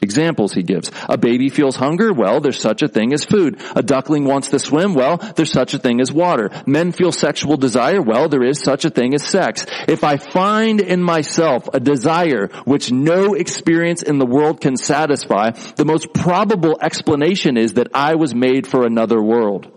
Examples 0.01 0.53
he 0.53 0.61
gives. 0.61 0.91
A 1.09 1.17
baby 1.17 1.49
feels 1.49 1.75
hunger? 1.75 2.13
Well, 2.13 2.39
there's 2.39 2.59
such 2.59 2.83
a 2.83 2.87
thing 2.87 3.13
as 3.13 3.25
food. 3.25 3.59
A 3.75 3.81
duckling 3.81 4.25
wants 4.25 4.49
to 4.49 4.59
swim? 4.59 4.93
Well, 4.93 5.17
there's 5.17 5.51
such 5.51 5.73
a 5.73 5.79
thing 5.79 6.01
as 6.01 6.11
water. 6.11 6.51
Men 6.65 6.91
feel 6.91 7.11
sexual 7.11 7.57
desire? 7.57 8.01
Well, 8.01 8.29
there 8.29 8.43
is 8.43 8.59
such 8.59 8.85
a 8.85 8.89
thing 8.89 9.15
as 9.15 9.23
sex. 9.23 9.65
If 9.87 10.03
I 10.03 10.17
find 10.17 10.81
in 10.81 11.01
myself 11.01 11.69
a 11.73 11.79
desire 11.79 12.47
which 12.65 12.91
no 12.91 13.33
experience 13.33 14.03
in 14.03 14.19
the 14.19 14.25
world 14.25 14.61
can 14.61 14.77
satisfy, 14.77 15.51
the 15.75 15.85
most 15.85 16.13
probable 16.13 16.77
explanation 16.81 17.57
is 17.57 17.73
that 17.73 17.89
I 17.93 18.15
was 18.15 18.35
made 18.35 18.67
for 18.67 18.85
another 18.85 19.21
world. 19.21 19.71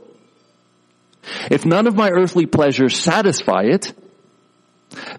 If 1.51 1.65
none 1.65 1.87
of 1.87 1.95
my 1.95 2.11
earthly 2.11 2.47
pleasures 2.47 2.97
satisfy 2.97 3.63
it, 3.65 3.93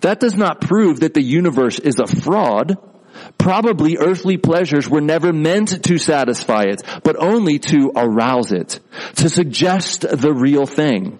that 0.01 0.19
does 0.19 0.35
not 0.35 0.61
prove 0.61 0.99
that 0.99 1.13
the 1.13 1.23
universe 1.23 1.79
is 1.79 1.99
a 1.99 2.07
fraud 2.07 2.77
Probably 3.41 3.97
earthly 3.97 4.37
pleasures 4.37 4.87
were 4.87 5.01
never 5.01 5.33
meant 5.33 5.83
to 5.85 5.97
satisfy 5.97 6.65
it, 6.65 6.83
but 7.03 7.15
only 7.17 7.57
to 7.57 7.91
arouse 7.95 8.51
it, 8.51 8.79
to 9.15 9.29
suggest 9.29 10.01
the 10.01 10.31
real 10.31 10.67
thing. 10.67 11.17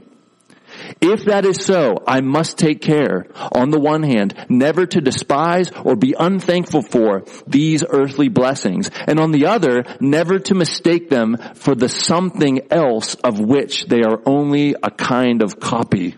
If 1.01 1.25
that 1.25 1.45
is 1.45 1.65
so, 1.65 2.03
I 2.07 2.21
must 2.21 2.59
take 2.59 2.79
care, 2.79 3.25
on 3.51 3.71
the 3.71 3.79
one 3.79 4.03
hand, 4.03 4.35
never 4.49 4.85
to 4.85 5.01
despise 5.01 5.71
or 5.71 5.95
be 5.95 6.13
unthankful 6.17 6.83
for 6.83 7.23
these 7.47 7.83
earthly 7.89 8.29
blessings, 8.29 8.91
and 9.07 9.19
on 9.19 9.31
the 9.31 9.47
other, 9.47 9.83
never 9.99 10.37
to 10.37 10.53
mistake 10.53 11.09
them 11.09 11.37
for 11.55 11.73
the 11.73 11.89
something 11.89 12.71
else 12.71 13.15
of 13.15 13.39
which 13.39 13.87
they 13.87 14.03
are 14.03 14.21
only 14.27 14.75
a 14.83 14.91
kind 14.91 15.41
of 15.41 15.59
copy, 15.59 16.17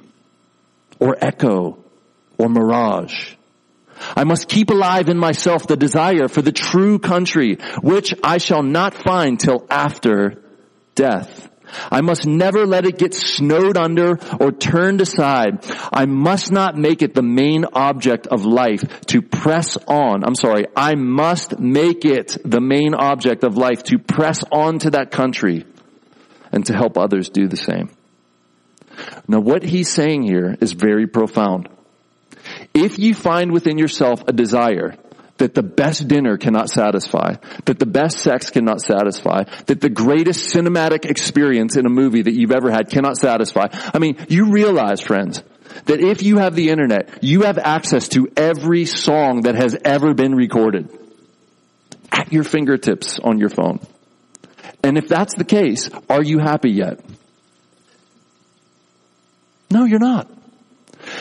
or 1.00 1.16
echo, 1.22 1.78
or 2.38 2.50
mirage. 2.50 3.36
I 4.16 4.24
must 4.24 4.48
keep 4.48 4.70
alive 4.70 5.10
in 5.10 5.18
myself 5.18 5.68
the 5.68 5.78
desire 5.78 6.28
for 6.28 6.42
the 6.42 6.52
true 6.52 7.00
country, 7.00 7.58
which 7.82 8.14
I 8.24 8.38
shall 8.38 8.64
not 8.64 8.94
find 8.94 9.40
till 9.40 9.66
after 9.70 10.44
death. 10.96 11.50
I 11.92 12.02
must 12.02 12.26
never 12.26 12.66
let 12.66 12.86
it 12.86 12.98
get 12.98 13.14
snowed 13.14 13.78
under 13.78 14.20
or 14.40 14.52
turned 14.52 15.02
aside. 15.02 15.66
I 15.92 16.06
must 16.06 16.52
not 16.52 16.78
make 16.78 17.02
it 17.02 17.16
the 17.16 17.24
main 17.24 17.66
object 17.74 18.28
of 18.28 18.46
life 18.46 19.02
to 19.08 19.22
press 19.22 19.78
on. 19.88 20.24
I'm 20.24 20.36
sorry. 20.36 20.66
I 20.76 20.96
must 20.96 21.60
make 21.60 22.06
it 22.06 22.38
the 22.46 22.62
main 22.62 22.94
object 22.94 23.44
of 23.44 23.58
life 23.58 23.84
to 23.84 23.98
press 23.98 24.44
on 24.52 24.80
to 24.80 24.92
that 24.92 25.12
country 25.12 25.66
and 26.52 26.66
to 26.68 26.74
help 26.74 26.98
others 26.98 27.30
do 27.30 27.48
the 27.48 27.58
same. 27.58 27.90
Now 29.28 29.40
what 29.40 29.64
he's 29.64 29.90
saying 29.90 30.24
here 30.24 30.56
is 30.62 30.74
very 30.74 31.08
profound. 31.08 31.70
If 32.74 32.98
you 32.98 33.14
find 33.14 33.52
within 33.52 33.78
yourself 33.78 34.24
a 34.28 34.34
desire 34.34 34.96
that 35.38 35.54
the 35.54 35.64
best 35.64 36.08
dinner 36.08 36.38
cannot 36.38 36.70
satisfy, 36.70 37.36
that 37.66 37.80
the 37.80 37.86
best 37.86 38.20
sex 38.20 38.50
cannot 38.50 38.82
satisfy, 38.82 39.44
that 39.66 39.82
the 39.82 39.90
greatest 39.90 40.54
cinematic 40.54 41.06
experience 41.06 41.76
in 41.76 41.86
a 41.86 41.90
movie 41.90 42.22
that 42.22 42.34
you've 42.34 42.52
ever 42.52 42.72
had 42.72 42.90
cannot 42.90 43.18
satisfy. 43.18 43.68
I 43.72 44.00
mean, 44.00 44.26
you 44.30 44.52
realize, 44.52 45.02
friends, 45.02 45.44
that 45.86 46.00
if 46.00 46.22
you 46.22 46.38
have 46.38 46.56
the 46.56 46.70
internet, 46.70 47.24
you 47.24 47.42
have 47.42 47.58
access 47.58 48.08
to 48.10 48.32
every 48.38 48.86
song 48.86 49.42
that 49.42 49.56
has 49.56 49.76
ever 49.84 50.14
been 50.14 50.36
recorded 50.36 50.90
at 52.12 52.32
your 52.32 52.44
fingertips 52.44 53.20
on 53.20 53.40
your 53.40 53.50
phone. 53.50 53.80
And 54.84 54.98
if 54.98 55.08
that's 55.08 55.34
the 55.36 55.46
case, 55.46 55.90
are 56.10 56.24
you 56.24 56.40
happy 56.40 56.72
yet? 56.72 57.00
No, 59.72 59.86
you're 59.86 60.00
not. 60.00 60.30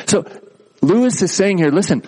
So 0.06 0.26
Lewis 0.82 1.22
is 1.22 1.32
saying 1.32 1.58
here, 1.58 1.70
listen, 1.70 2.02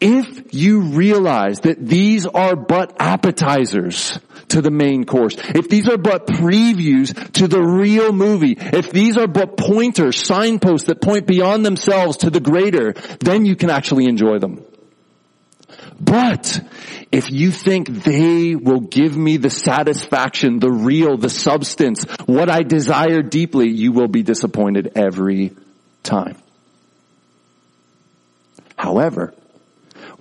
if 0.00 0.52
you 0.52 0.80
realize 0.80 1.60
that 1.60 1.84
these 1.86 2.26
are 2.26 2.54
but 2.54 2.96
appetizers 2.98 4.18
to 4.48 4.60
the 4.60 4.70
main 4.70 5.04
course, 5.04 5.36
if 5.54 5.68
these 5.68 5.88
are 5.88 5.96
but 5.96 6.26
previews 6.26 7.32
to 7.32 7.48
the 7.48 7.62
real 7.62 8.12
movie, 8.12 8.56
if 8.58 8.90
these 8.90 9.16
are 9.16 9.26
but 9.26 9.56
pointers, 9.56 10.18
signposts 10.18 10.88
that 10.88 11.00
point 11.00 11.26
beyond 11.26 11.64
themselves 11.64 12.18
to 12.18 12.30
the 12.30 12.40
greater, 12.40 12.92
then 13.20 13.46
you 13.46 13.56
can 13.56 13.70
actually 13.70 14.06
enjoy 14.06 14.38
them. 14.38 14.62
But 15.98 16.60
if 17.10 17.30
you 17.30 17.50
think 17.50 17.88
they 17.88 18.54
will 18.54 18.80
give 18.80 19.16
me 19.16 19.38
the 19.38 19.50
satisfaction, 19.50 20.58
the 20.58 20.70
real, 20.70 21.16
the 21.16 21.30
substance, 21.30 22.04
what 22.26 22.50
I 22.50 22.62
desire 22.62 23.22
deeply, 23.22 23.70
you 23.70 23.92
will 23.92 24.08
be 24.08 24.22
disappointed 24.22 24.92
every 24.94 25.52
time. 26.02 26.36
However, 28.96 29.34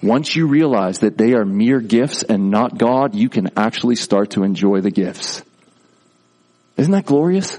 once 0.04 0.36
you 0.36 0.48
realize 0.48 1.00
that 1.00 1.18
they 1.18 1.34
are 1.34 1.46
mere 1.46 1.80
gifts 1.80 2.24
and 2.24 2.52
not 2.52 2.78
God, 2.78 3.16
you 3.16 3.30
can 3.30 3.52
actually 3.56 3.96
start 3.96 4.32
to 4.32 4.44
enjoy 4.44 4.82
the 4.82 4.92
gifts. 4.92 5.42
Isn't 6.76 6.92
that 6.92 7.06
glorious? 7.06 7.58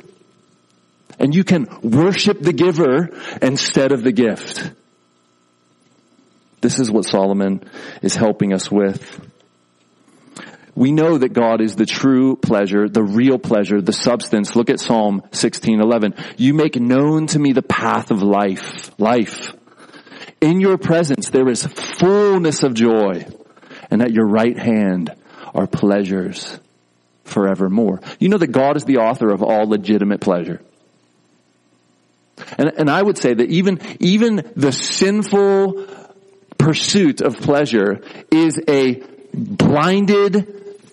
And 1.19 1.35
you 1.35 1.43
can 1.43 1.69
worship 1.83 2.43
the 2.43 2.53
giver 2.53 3.09
instead 3.41 3.93
of 3.93 4.03
the 4.03 4.13
gift. 4.13 4.71
This 6.61 6.79
is 6.79 6.91
what 6.91 7.07
Solomon 7.07 7.65
is 8.03 8.15
helping 8.15 8.53
us 8.53 8.71
with. 8.71 9.01
we 10.75 10.93
know 10.93 11.17
that 11.17 11.33
God 11.33 11.63
is 11.63 11.77
the 11.77 11.87
true 11.87 12.37
pleasure, 12.37 12.87
the 12.87 13.03
real 13.03 13.39
pleasure, 13.39 13.81
the 13.81 13.95
substance. 13.95 14.55
Look 14.55 14.69
at 14.69 14.81
Psalm 14.81 15.23
16:11. 15.33 16.13
You 16.37 16.53
make 16.53 16.79
known 16.79 17.29
to 17.29 17.39
me 17.39 17.53
the 17.55 17.63
path 17.63 18.11
of 18.11 18.23
life, 18.23 18.91
life. 18.99 19.57
In 20.41 20.61
your 20.61 20.79
presence 20.79 21.31
there 21.31 21.49
is 21.49 21.65
fullness 21.65 22.63
of 22.63 22.75
joy, 22.75 23.27
and 23.91 24.03
at 24.03 24.13
your 24.13 24.27
right 24.27 24.59
hand 24.59 25.15
are 25.55 25.67
pleasures 25.67 26.59
forevermore. 27.25 28.01
You 28.19 28.29
know 28.29 28.39
that 28.39 28.49
God 28.49 28.77
is 28.77 28.85
the 28.85 28.99
author 28.99 29.33
of 29.33 29.43
all 29.43 29.69
legitimate 29.69 30.21
pleasure. 30.21 30.61
And, 32.59 32.71
and 32.77 32.91
I 32.91 33.03
would 33.03 33.17
say 33.17 33.33
that 33.33 33.49
even, 33.49 33.81
even 33.99 34.51
the 34.55 34.73
sinful 34.73 35.87
pursuit 36.59 37.23
of 37.23 37.39
pleasure 37.39 38.03
is 38.31 38.61
a 38.69 39.03
blinded 39.33 40.47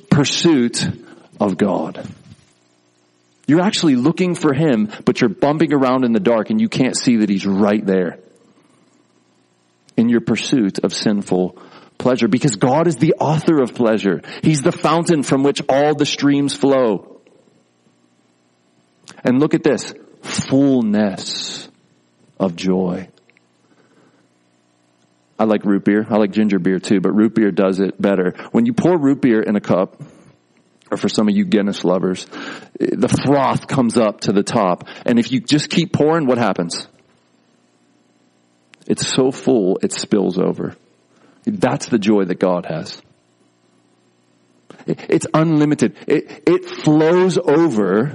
pursuit 0.09 0.87
of 1.39 1.57
God. 1.57 2.07
You're 3.45 3.61
actually 3.61 3.95
looking 3.95 4.35
for 4.35 4.53
Him, 4.53 4.89
but 5.03 5.19
you're 5.19 5.29
bumping 5.29 5.73
around 5.73 6.05
in 6.05 6.13
the 6.13 6.19
dark 6.21 6.49
and 6.49 6.61
you 6.61 6.69
can't 6.69 6.95
see 6.95 7.17
that 7.17 7.29
He's 7.29 7.45
right 7.45 7.85
there 7.85 8.19
in 9.97 10.09
your 10.09 10.21
pursuit 10.21 10.79
of 10.79 10.93
sinful 10.93 11.57
pleasure 11.97 12.27
because 12.27 12.55
God 12.55 12.87
is 12.87 12.97
the 12.97 13.13
author 13.19 13.61
of 13.61 13.75
pleasure. 13.75 14.21
He's 14.41 14.61
the 14.61 14.71
fountain 14.71 15.23
from 15.23 15.43
which 15.43 15.61
all 15.69 15.95
the 15.95 16.05
streams 16.05 16.55
flow. 16.55 17.21
And 19.23 19.39
look 19.39 19.53
at 19.53 19.63
this 19.63 19.93
fullness 20.21 21.69
of 22.39 22.55
joy. 22.55 23.09
I 25.37 25.45
like 25.45 25.65
root 25.65 25.83
beer. 25.83 26.05
I 26.09 26.17
like 26.17 26.31
ginger 26.31 26.59
beer 26.59 26.79
too, 26.79 27.01
but 27.01 27.11
root 27.11 27.35
beer 27.35 27.51
does 27.51 27.79
it 27.79 28.01
better. 28.01 28.33
When 28.51 28.65
you 28.65 28.73
pour 28.73 28.97
root 28.97 29.21
beer 29.21 29.41
in 29.41 29.55
a 29.55 29.61
cup, 29.61 30.01
or 30.91 30.97
for 30.97 31.09
some 31.09 31.27
of 31.27 31.35
you 31.35 31.45
Guinness 31.45 31.83
lovers, 31.83 32.25
the 32.79 33.09
froth 33.25 33.67
comes 33.67 33.97
up 33.97 34.21
to 34.21 34.31
the 34.31 34.43
top. 34.43 34.87
And 35.05 35.17
if 35.17 35.31
you 35.31 35.39
just 35.39 35.69
keep 35.69 35.91
pouring, 35.91 36.27
what 36.27 36.37
happens? 36.37 36.87
It's 38.87 39.07
so 39.07 39.31
full, 39.31 39.79
it 39.81 39.93
spills 39.93 40.37
over. 40.37 40.75
That's 41.45 41.87
the 41.87 41.99
joy 41.99 42.25
that 42.25 42.39
God 42.39 42.65
has. 42.65 43.01
It's 44.85 45.27
unlimited. 45.33 45.95
It, 46.07 46.43
it 46.45 46.65
flows 46.65 47.37
over 47.37 48.13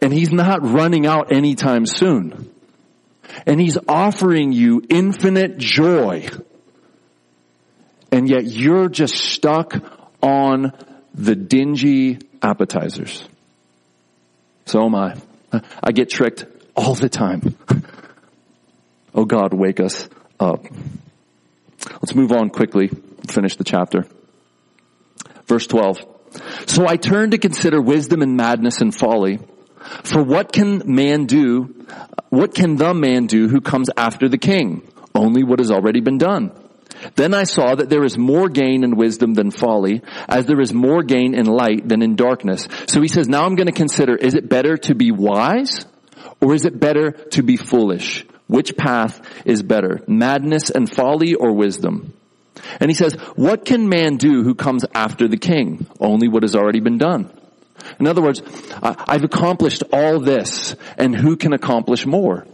and 0.00 0.12
He's 0.12 0.32
not 0.32 0.62
running 0.62 1.06
out 1.06 1.32
anytime 1.32 1.86
soon. 1.86 2.50
And 3.46 3.60
He's 3.60 3.78
offering 3.88 4.52
you 4.52 4.82
infinite 4.88 5.58
joy. 5.58 6.28
And 8.12 8.28
yet 8.28 8.44
you're 8.44 8.88
just 8.88 9.14
stuck 9.14 9.74
on 10.22 10.72
the 11.14 11.34
dingy 11.34 12.18
appetizers. 12.42 13.26
So 14.66 14.84
am 14.84 14.94
I. 14.94 15.16
I 15.82 15.92
get 15.92 16.10
tricked 16.10 16.44
all 16.74 16.94
the 16.94 17.08
time. 17.08 17.56
Oh 19.16 19.24
God, 19.24 19.52
wake 19.54 19.80
us 19.80 20.08
up. 20.38 20.64
Let's 21.90 22.14
move 22.14 22.32
on 22.32 22.50
quickly, 22.50 22.90
finish 23.28 23.56
the 23.56 23.64
chapter. 23.64 24.06
Verse 25.46 25.66
12. 25.66 26.04
So 26.66 26.86
I 26.86 26.96
turned 26.96 27.32
to 27.32 27.38
consider 27.38 27.80
wisdom 27.80 28.22
and 28.22 28.36
madness 28.36 28.80
and 28.80 28.94
folly. 28.94 29.38
For 30.04 30.22
what 30.22 30.52
can 30.52 30.82
man 30.84 31.26
do? 31.26 31.86
What 32.28 32.54
can 32.54 32.76
the 32.76 32.92
man 32.92 33.26
do 33.26 33.48
who 33.48 33.60
comes 33.60 33.88
after 33.96 34.28
the 34.28 34.38
king? 34.38 34.86
Only 35.14 35.44
what 35.44 35.60
has 35.60 35.70
already 35.70 36.00
been 36.00 36.18
done. 36.18 36.52
Then 37.14 37.34
I 37.34 37.44
saw 37.44 37.74
that 37.74 37.88
there 37.88 38.04
is 38.04 38.18
more 38.18 38.48
gain 38.48 38.82
in 38.82 38.96
wisdom 38.96 39.34
than 39.34 39.50
folly, 39.50 40.02
as 40.28 40.46
there 40.46 40.60
is 40.60 40.72
more 40.72 41.02
gain 41.02 41.34
in 41.34 41.46
light 41.46 41.88
than 41.88 42.02
in 42.02 42.16
darkness. 42.16 42.68
So 42.86 43.00
he 43.00 43.08
says, 43.08 43.28
now 43.28 43.44
I'm 43.44 43.54
going 43.54 43.66
to 43.66 43.72
consider, 43.72 44.16
is 44.16 44.34
it 44.34 44.48
better 44.48 44.76
to 44.78 44.94
be 44.94 45.12
wise 45.12 45.86
or 46.40 46.54
is 46.54 46.64
it 46.64 46.80
better 46.80 47.12
to 47.12 47.42
be 47.42 47.56
foolish? 47.56 48.24
Which 48.46 48.76
path 48.76 49.20
is 49.44 49.62
better? 49.62 50.02
Madness 50.06 50.70
and 50.70 50.90
folly 50.90 51.34
or 51.34 51.52
wisdom? 51.52 52.12
And 52.80 52.90
he 52.90 52.94
says, 52.94 53.14
what 53.34 53.64
can 53.64 53.88
man 53.88 54.16
do 54.16 54.42
who 54.42 54.54
comes 54.54 54.84
after 54.94 55.28
the 55.28 55.36
king? 55.36 55.86
Only 56.00 56.28
what 56.28 56.42
has 56.42 56.54
already 56.54 56.80
been 56.80 56.98
done. 56.98 57.30
In 58.00 58.06
other 58.06 58.22
words, 58.22 58.42
I've 58.82 59.24
accomplished 59.24 59.82
all 59.92 60.20
this 60.20 60.74
and 60.96 61.14
who 61.14 61.36
can 61.36 61.52
accomplish 61.52 62.06
more? 62.06 62.46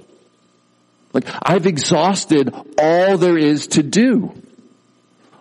Like, 1.12 1.26
I've 1.43 1.66
exhausted 1.66 2.53
all 2.78 3.18
there 3.18 3.36
is 3.36 3.68
to 3.68 3.82
do. 3.82 4.34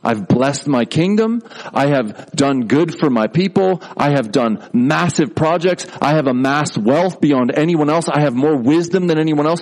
I've 0.03 0.27
blessed 0.27 0.67
my 0.67 0.85
kingdom. 0.85 1.43
I 1.73 1.87
have 1.87 2.31
done 2.31 2.67
good 2.67 2.97
for 2.97 3.09
my 3.09 3.27
people. 3.27 3.83
I 3.95 4.11
have 4.11 4.31
done 4.31 4.67
massive 4.73 5.35
projects. 5.35 5.85
I 6.01 6.15
have 6.15 6.27
amassed 6.27 6.77
wealth 6.77 7.21
beyond 7.21 7.51
anyone 7.55 7.89
else. 7.89 8.09
I 8.09 8.21
have 8.21 8.33
more 8.33 8.57
wisdom 8.57 9.07
than 9.07 9.19
anyone 9.19 9.45
else. 9.45 9.61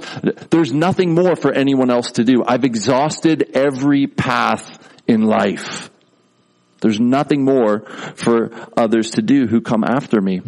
There's 0.49 0.71
nothing 0.71 1.13
more 1.13 1.35
for 1.35 1.51
anyone 1.51 1.89
else 1.89 2.13
to 2.13 2.23
do. 2.23 2.43
I've 2.45 2.63
exhausted 2.63 3.51
every 3.53 4.07
path 4.07 4.77
in 5.07 5.23
life. 5.23 5.89
There's 6.81 7.01
nothing 7.01 7.43
more 7.43 7.81
for 8.15 8.51
others 8.77 9.11
to 9.11 9.21
do 9.21 9.45
who 9.47 9.59
come 9.59 9.83
after 9.83 10.21
me. 10.21 10.41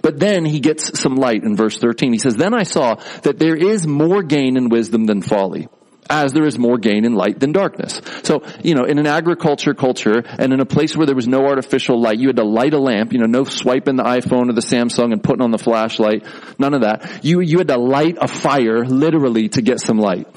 But 0.00 0.18
then 0.18 0.46
he 0.46 0.60
gets 0.60 0.98
some 0.98 1.16
light 1.16 1.44
in 1.44 1.56
verse 1.56 1.78
13. 1.78 2.12
He 2.12 2.18
says, 2.18 2.36
Then 2.36 2.54
I 2.54 2.62
saw 2.62 2.94
that 3.22 3.38
there 3.38 3.54
is 3.54 3.86
more 3.86 4.22
gain 4.22 4.56
in 4.56 4.70
wisdom 4.70 5.04
than 5.04 5.20
folly 5.20 5.68
as 6.10 6.32
there 6.32 6.46
is 6.46 6.58
more 6.58 6.78
gain 6.78 7.04
in 7.04 7.14
light 7.14 7.40
than 7.40 7.52
darkness. 7.52 8.00
So, 8.22 8.42
you 8.62 8.74
know, 8.74 8.84
in 8.84 8.98
an 8.98 9.06
agriculture 9.06 9.74
culture 9.74 10.22
and 10.24 10.52
in 10.52 10.60
a 10.60 10.66
place 10.66 10.96
where 10.96 11.06
there 11.06 11.14
was 11.14 11.28
no 11.28 11.46
artificial 11.46 12.00
light, 12.00 12.18
you 12.18 12.28
had 12.28 12.36
to 12.36 12.44
light 12.44 12.74
a 12.74 12.78
lamp, 12.78 13.12
you 13.12 13.18
know, 13.18 13.26
no 13.26 13.44
swiping 13.44 13.96
the 13.96 14.02
iPhone 14.02 14.48
or 14.48 14.52
the 14.52 14.60
Samsung 14.60 15.12
and 15.12 15.22
putting 15.22 15.42
on 15.42 15.50
the 15.50 15.58
flashlight, 15.58 16.24
none 16.58 16.74
of 16.74 16.82
that. 16.82 17.24
You, 17.24 17.40
you 17.40 17.58
had 17.58 17.68
to 17.68 17.78
light 17.78 18.16
a 18.20 18.28
fire 18.28 18.84
literally 18.84 19.48
to 19.50 19.62
get 19.62 19.80
some 19.80 19.98
light. 19.98 20.28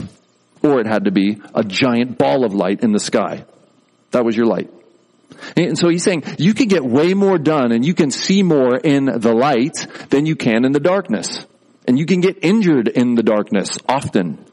Or 0.64 0.80
it 0.80 0.88
had 0.88 1.06
to 1.06 1.12
be 1.12 1.42
a 1.54 1.64
giant 1.64 2.18
ball 2.18 2.44
of 2.44 2.54
light 2.54 2.82
in 2.82 2.92
the 2.92 3.00
sky. 3.00 3.46
That 4.12 4.26
was 4.26 4.36
your 4.36 4.48
light. 4.48 4.70
And 5.56 5.78
so 5.78 5.90
he's 5.90 6.04
saying 6.04 6.24
you 6.40 6.54
can 6.54 6.68
get 6.68 6.84
way 6.84 7.14
more 7.14 7.38
done 7.38 7.72
and 7.72 7.86
you 7.86 7.94
can 7.94 8.12
see 8.12 8.44
more 8.44 8.76
in 8.78 9.06
the 9.06 9.34
light 9.34 9.86
than 10.10 10.26
you 10.26 10.36
can 10.36 10.66
in 10.66 10.72
the 10.72 10.80
darkness. 10.80 11.46
And 11.88 11.98
you 11.98 12.06
can 12.06 12.22
get 12.22 12.40
injured 12.44 12.88
in 12.88 13.16
the 13.16 13.24
darkness 13.24 13.78
often. 13.88 14.44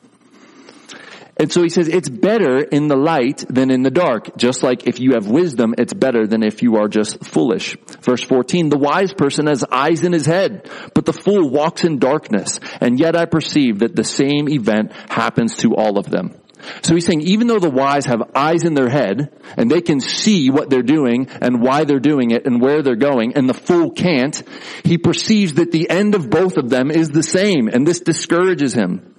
And 1.37 1.51
so 1.51 1.63
he 1.63 1.69
says 1.69 1.89
it's 1.89 2.09
better 2.09 2.61
in 2.61 2.87
the 2.87 2.97
light 2.97 3.45
than 3.49 3.71
in 3.71 3.83
the 3.83 3.91
dark. 3.91 4.37
Just 4.37 4.63
like 4.63 4.87
if 4.87 5.01
you 5.01 5.15
have 5.15 5.29
wisdom, 5.29 5.75
it's 5.79 5.93
better 5.93 6.27
than 6.27 6.45
if 6.45 6.63
you 6.63 6.77
are 6.77 6.87
just 6.87 7.25
foolish. 7.25 7.77
Verse 8.03 8.23
14, 8.23 8.69
the 8.69 8.79
wise 8.79 9.13
person 9.13 9.49
has 9.49 9.65
eyes 9.65 10.05
in 10.05 10.13
his 10.13 10.27
head, 10.27 10.71
but 10.95 11.05
the 11.05 11.13
fool 11.13 11.51
walks 11.51 11.85
in 11.85 11.99
darkness. 11.99 12.61
And 12.81 13.01
yet 13.01 13.17
I 13.17 13.25
perceive 13.25 13.81
that 13.81 13.97
the 13.97 14.05
same 14.05 14.49
event 14.49 14.93
happens 15.09 15.57
to 15.59 15.75
all 15.75 15.99
of 15.99 16.09
them. 16.09 16.41
So 16.83 16.95
he's 16.95 17.05
saying 17.05 17.23
even 17.23 17.47
though 17.47 17.59
the 17.59 17.69
wise 17.69 18.07
have 18.07 18.31
eyes 18.35 18.65
in 18.65 18.75
their 18.75 18.89
head 18.89 19.33
and 19.57 19.71
they 19.71 19.83
can 19.83 20.01
see 20.01 20.51
what 20.51 20.71
they're 20.71 20.83
doing 20.83 21.29
and 21.29 21.61
why 21.61 21.85
they're 21.85 21.99
doing 21.99 22.31
it 22.31 22.47
and 22.47 22.61
where 22.61 22.83
they're 22.83 22.97
going 22.97 23.35
and 23.35 23.49
the 23.49 23.55
fool 23.55 23.91
can't, 23.91 24.43
he 24.83 24.97
perceives 24.97 25.55
that 25.55 25.73
the 25.73 25.91
end 25.91 26.15
of 26.15 26.31
both 26.31 26.57
of 26.57 26.71
them 26.71 26.91
is 26.91 27.11
the 27.11 27.23
same 27.23 27.69
and 27.69 27.87
this 27.87 28.01
discourages 28.01 28.73
him. 28.73 29.15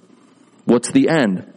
What's 0.64 0.90
the 0.90 1.08
end? 1.08 1.52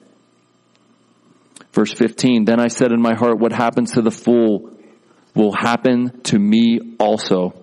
Verse 1.71 1.93
15, 1.93 2.45
then 2.45 2.59
I 2.59 2.67
said 2.67 2.91
in 2.91 3.01
my 3.01 3.15
heart, 3.15 3.39
what 3.39 3.51
happens 3.51 3.91
to 3.91 4.01
the 4.01 4.11
fool 4.11 4.71
will 5.35 5.51
happen 5.51 6.21
to 6.23 6.39
me 6.39 6.79
also. 6.99 7.53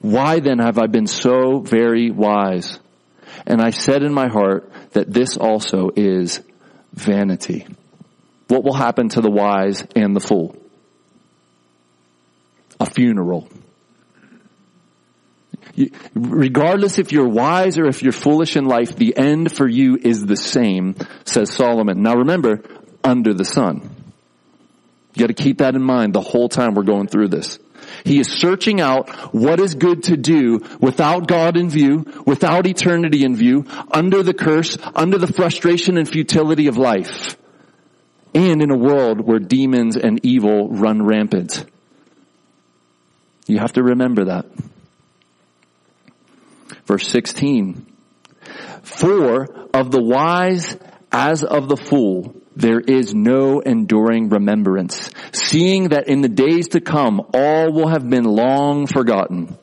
Why 0.00 0.40
then 0.40 0.58
have 0.58 0.78
I 0.78 0.86
been 0.86 1.06
so 1.06 1.60
very 1.60 2.10
wise? 2.10 2.78
And 3.46 3.60
I 3.60 3.70
said 3.70 4.02
in 4.02 4.12
my 4.12 4.28
heart 4.28 4.70
that 4.92 5.12
this 5.12 5.36
also 5.36 5.90
is 5.94 6.40
vanity. 6.92 7.66
What 8.48 8.64
will 8.64 8.74
happen 8.74 9.08
to 9.10 9.20
the 9.20 9.30
wise 9.30 9.86
and 9.94 10.14
the 10.14 10.20
fool? 10.20 10.56
A 12.78 12.86
funeral 12.86 13.48
regardless 16.14 16.98
if 16.98 17.12
you're 17.12 17.28
wise 17.28 17.78
or 17.78 17.86
if 17.86 18.02
you're 18.02 18.12
foolish 18.12 18.56
in 18.56 18.64
life, 18.64 18.96
the 18.96 19.16
end 19.16 19.54
for 19.54 19.68
you 19.68 19.96
is 19.96 20.24
the 20.26 20.36
same, 20.36 20.96
says 21.24 21.52
Solomon. 21.52 22.02
Now 22.02 22.14
remember, 22.16 22.62
under 23.04 23.34
the 23.34 23.44
sun. 23.44 23.90
You 25.14 25.20
gotta 25.20 25.34
keep 25.34 25.58
that 25.58 25.74
in 25.74 25.82
mind 25.82 26.14
the 26.14 26.20
whole 26.20 26.48
time 26.48 26.74
we're 26.74 26.82
going 26.82 27.08
through 27.08 27.28
this. 27.28 27.58
He 28.04 28.20
is 28.20 28.28
searching 28.28 28.80
out 28.80 29.10
what 29.34 29.60
is 29.60 29.74
good 29.74 30.04
to 30.04 30.16
do 30.16 30.60
without 30.80 31.26
God 31.26 31.56
in 31.56 31.68
view, 31.68 32.06
without 32.26 32.66
eternity 32.66 33.24
in 33.24 33.36
view, 33.36 33.66
under 33.90 34.22
the 34.22 34.34
curse, 34.34 34.78
under 34.94 35.18
the 35.18 35.26
frustration 35.26 35.98
and 35.98 36.08
futility 36.08 36.68
of 36.68 36.76
life, 36.76 37.36
and 38.34 38.62
in 38.62 38.70
a 38.70 38.76
world 38.76 39.20
where 39.20 39.38
demons 39.38 39.96
and 39.96 40.20
evil 40.24 40.68
run 40.68 41.02
rampant. 41.02 41.64
You 43.46 43.58
have 43.58 43.72
to 43.72 43.82
remember 43.82 44.26
that. 44.26 44.46
Verse 46.90 47.06
16. 47.06 47.86
For 48.82 49.44
of 49.72 49.92
the 49.92 50.02
wise 50.02 50.76
as 51.12 51.44
of 51.44 51.68
the 51.68 51.76
fool, 51.76 52.34
there 52.56 52.80
is 52.80 53.14
no 53.14 53.60
enduring 53.60 54.28
remembrance, 54.28 55.08
seeing 55.30 55.90
that 55.90 56.08
in 56.08 56.20
the 56.20 56.28
days 56.28 56.70
to 56.70 56.80
come 56.80 57.20
all 57.32 57.72
will 57.72 57.86
have 57.86 58.10
been 58.10 58.24
long 58.24 58.88
forgotten. 58.88 59.56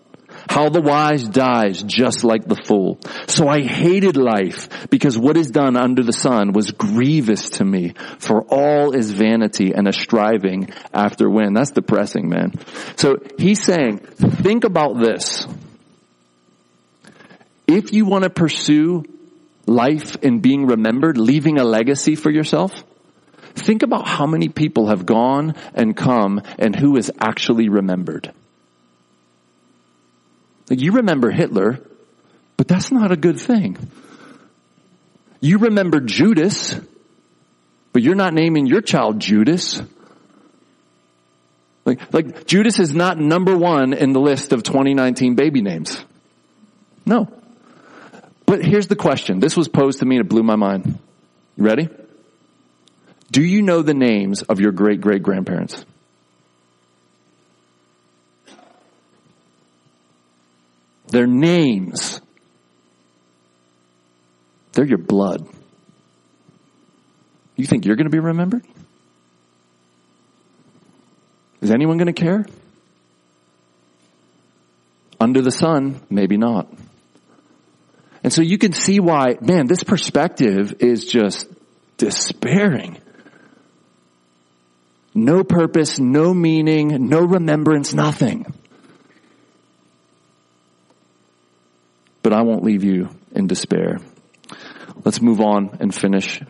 How 0.47 0.69
the 0.69 0.79
wise 0.79 1.27
dies 1.27 1.83
just 1.83 2.23
like 2.23 2.45
the 2.45 2.55
fool. 2.55 3.01
So 3.27 3.49
I 3.49 3.61
hated 3.61 4.15
life 4.15 4.89
because 4.89 5.17
what 5.17 5.35
is 5.35 5.51
done 5.51 5.75
under 5.75 6.03
the 6.03 6.13
sun 6.13 6.53
was 6.53 6.71
grievous 6.71 7.49
to 7.59 7.65
me 7.65 7.93
for 8.19 8.43
all 8.43 8.95
is 8.95 9.11
vanity 9.11 9.73
and 9.73 9.85
a 9.85 9.91
striving 9.91 10.69
after 10.93 11.29
wind. 11.29 11.57
That's 11.57 11.71
depressing, 11.71 12.29
man. 12.29 12.53
So 12.95 13.17
he's 13.37 13.61
saying, 13.61 13.97
think 13.97 14.63
about 14.63 14.97
this. 14.97 15.45
If 17.67 17.91
you 17.91 18.05
want 18.05 18.23
to 18.23 18.29
pursue 18.29 19.03
life 19.65 20.15
and 20.23 20.41
being 20.41 20.65
remembered, 20.65 21.17
leaving 21.17 21.59
a 21.59 21.63
legacy 21.63 22.15
for 22.15 22.31
yourself, 22.31 22.71
think 23.55 23.83
about 23.83 24.07
how 24.07 24.25
many 24.25 24.47
people 24.47 24.87
have 24.87 25.05
gone 25.05 25.55
and 25.73 25.95
come 25.95 26.41
and 26.57 26.75
who 26.75 26.95
is 26.97 27.11
actually 27.19 27.69
remembered. 27.69 28.31
You 30.69 30.93
remember 30.93 31.31
Hitler, 31.31 31.79
but 32.55 32.67
that's 32.67 32.91
not 32.91 33.11
a 33.11 33.17
good 33.17 33.39
thing. 33.39 33.77
You 35.39 35.59
remember 35.59 35.99
Judas, 35.99 36.79
but 37.93 38.01
you're 38.01 38.15
not 38.15 38.33
naming 38.33 38.65
your 38.65 38.81
child 38.81 39.19
Judas. 39.19 39.81
Like, 41.85 42.13
like 42.13 42.47
Judas 42.47 42.79
is 42.79 42.93
not 42.93 43.17
number 43.17 43.55
one 43.55 43.93
in 43.93 44.11
the 44.11 44.19
list 44.19 44.51
of 44.51 44.63
2019 44.63 45.35
baby 45.35 45.61
names. 45.61 46.03
No. 47.05 47.36
But 48.47 48.63
here's 48.63 48.87
the 48.87 48.95
question. 48.95 49.39
This 49.39 49.55
was 49.55 49.67
posed 49.67 49.99
to 49.99 50.05
me 50.05 50.15
and 50.15 50.25
it 50.25 50.29
blew 50.29 50.41
my 50.41 50.55
mind. 50.55 50.97
You 51.57 51.63
ready? 51.63 51.89
Do 53.29 53.43
you 53.43 53.61
know 53.61 53.81
the 53.81 53.93
names 53.93 54.41
of 54.41 54.61
your 54.61 54.71
great 54.71 55.01
great 55.01 55.21
grandparents? 55.21 55.85
Their 61.09 61.27
names. 61.27 62.21
They're 64.71 64.85
your 64.85 64.97
blood. 64.97 65.45
You 67.57 67.65
think 67.65 67.85
you're 67.85 67.95
going 67.97 68.05
to 68.05 68.11
be 68.11 68.19
remembered? 68.19 68.63
Is 71.59 71.71
anyone 71.71 71.97
going 71.97 72.13
to 72.13 72.13
care? 72.13 72.45
Under 75.19 75.41
the 75.41 75.51
sun, 75.51 75.99
maybe 76.09 76.37
not. 76.37 76.71
And 78.27 78.33
so 78.33 78.41
you 78.41 78.57
can 78.57 78.73
see 78.73 78.99
why, 78.99 79.37
man, 79.39 79.67
this 79.67 79.85
perspective 79.85 80.81
is 80.81 81.05
just 81.05 81.47
despairing. 81.95 82.97
No 85.15 85.45
purpose, 85.45 85.97
no 85.97 86.33
meaning, 86.33 87.07
no 87.07 87.21
remembrance, 87.21 87.93
nothing. 87.93 88.45
but 92.21 92.33
I 92.33 92.41
won't 92.41 92.65
leave 92.65 92.83
you 92.83 93.07
in 93.31 93.47
despair. 93.47 93.99
Let's 95.05 95.21
move 95.21 95.39
on 95.39 95.77
and 95.79 95.95
finish 95.95 96.41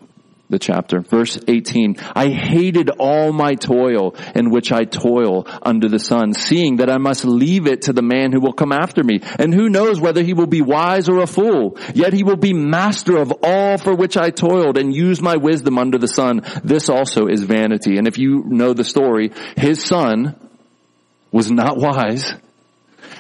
the 0.50 0.60
chapter. 0.60 1.02
Verse 1.02 1.40
18, 1.48 1.98
I 2.16 2.30
hated 2.30 2.90
all 3.00 3.34
my 3.34 3.56
toil 3.56 4.16
in 4.34 4.50
which 4.50 4.72
I 4.72 4.86
toil 4.86 5.46
under 5.62 5.90
the 5.90 6.00
sun, 6.00 6.34
seeing 6.34 6.78
that 6.78 6.90
I 6.90 6.98
must 6.98 7.26
leave 7.26 7.68
it 7.68 7.84
to 7.84 7.94
the 7.94 8.02
man 8.02 8.32
who 8.32 8.40
will 8.40 8.54
come 8.54 8.72
after 8.72 9.04
me. 9.04 9.20
And 9.40 9.54
who 9.54 9.70
knows 9.70 10.00
whether 10.00 10.24
he 10.24 10.34
will 10.34 10.48
be 10.48 10.62
wise 10.62 11.10
or 11.10 11.20
a 11.20 11.28
fool. 11.28 11.78
Yet 11.94 12.14
he 12.14 12.24
will 12.24 12.38
be 12.38 12.54
master 12.54 13.18
of 13.18 13.34
all 13.44 13.78
for 13.78 13.96
which 13.96 14.16
I 14.18 14.30
toiled 14.30 14.78
and 14.78 14.96
used 14.96 15.22
my 15.22 15.36
wisdom 15.36 15.78
under 15.78 15.98
the 15.98 16.08
sun. 16.08 16.42
This 16.64 16.90
also 16.90 17.28
is 17.28 17.44
vanity. 17.44 17.98
And 17.98 18.08
if 18.08 18.18
you 18.18 18.44
know 18.46 18.74
the 18.74 18.84
story, 18.84 19.32
his 19.58 19.84
son 19.84 20.36
was 21.32 21.52
not 21.52 21.78
wise 21.78 22.34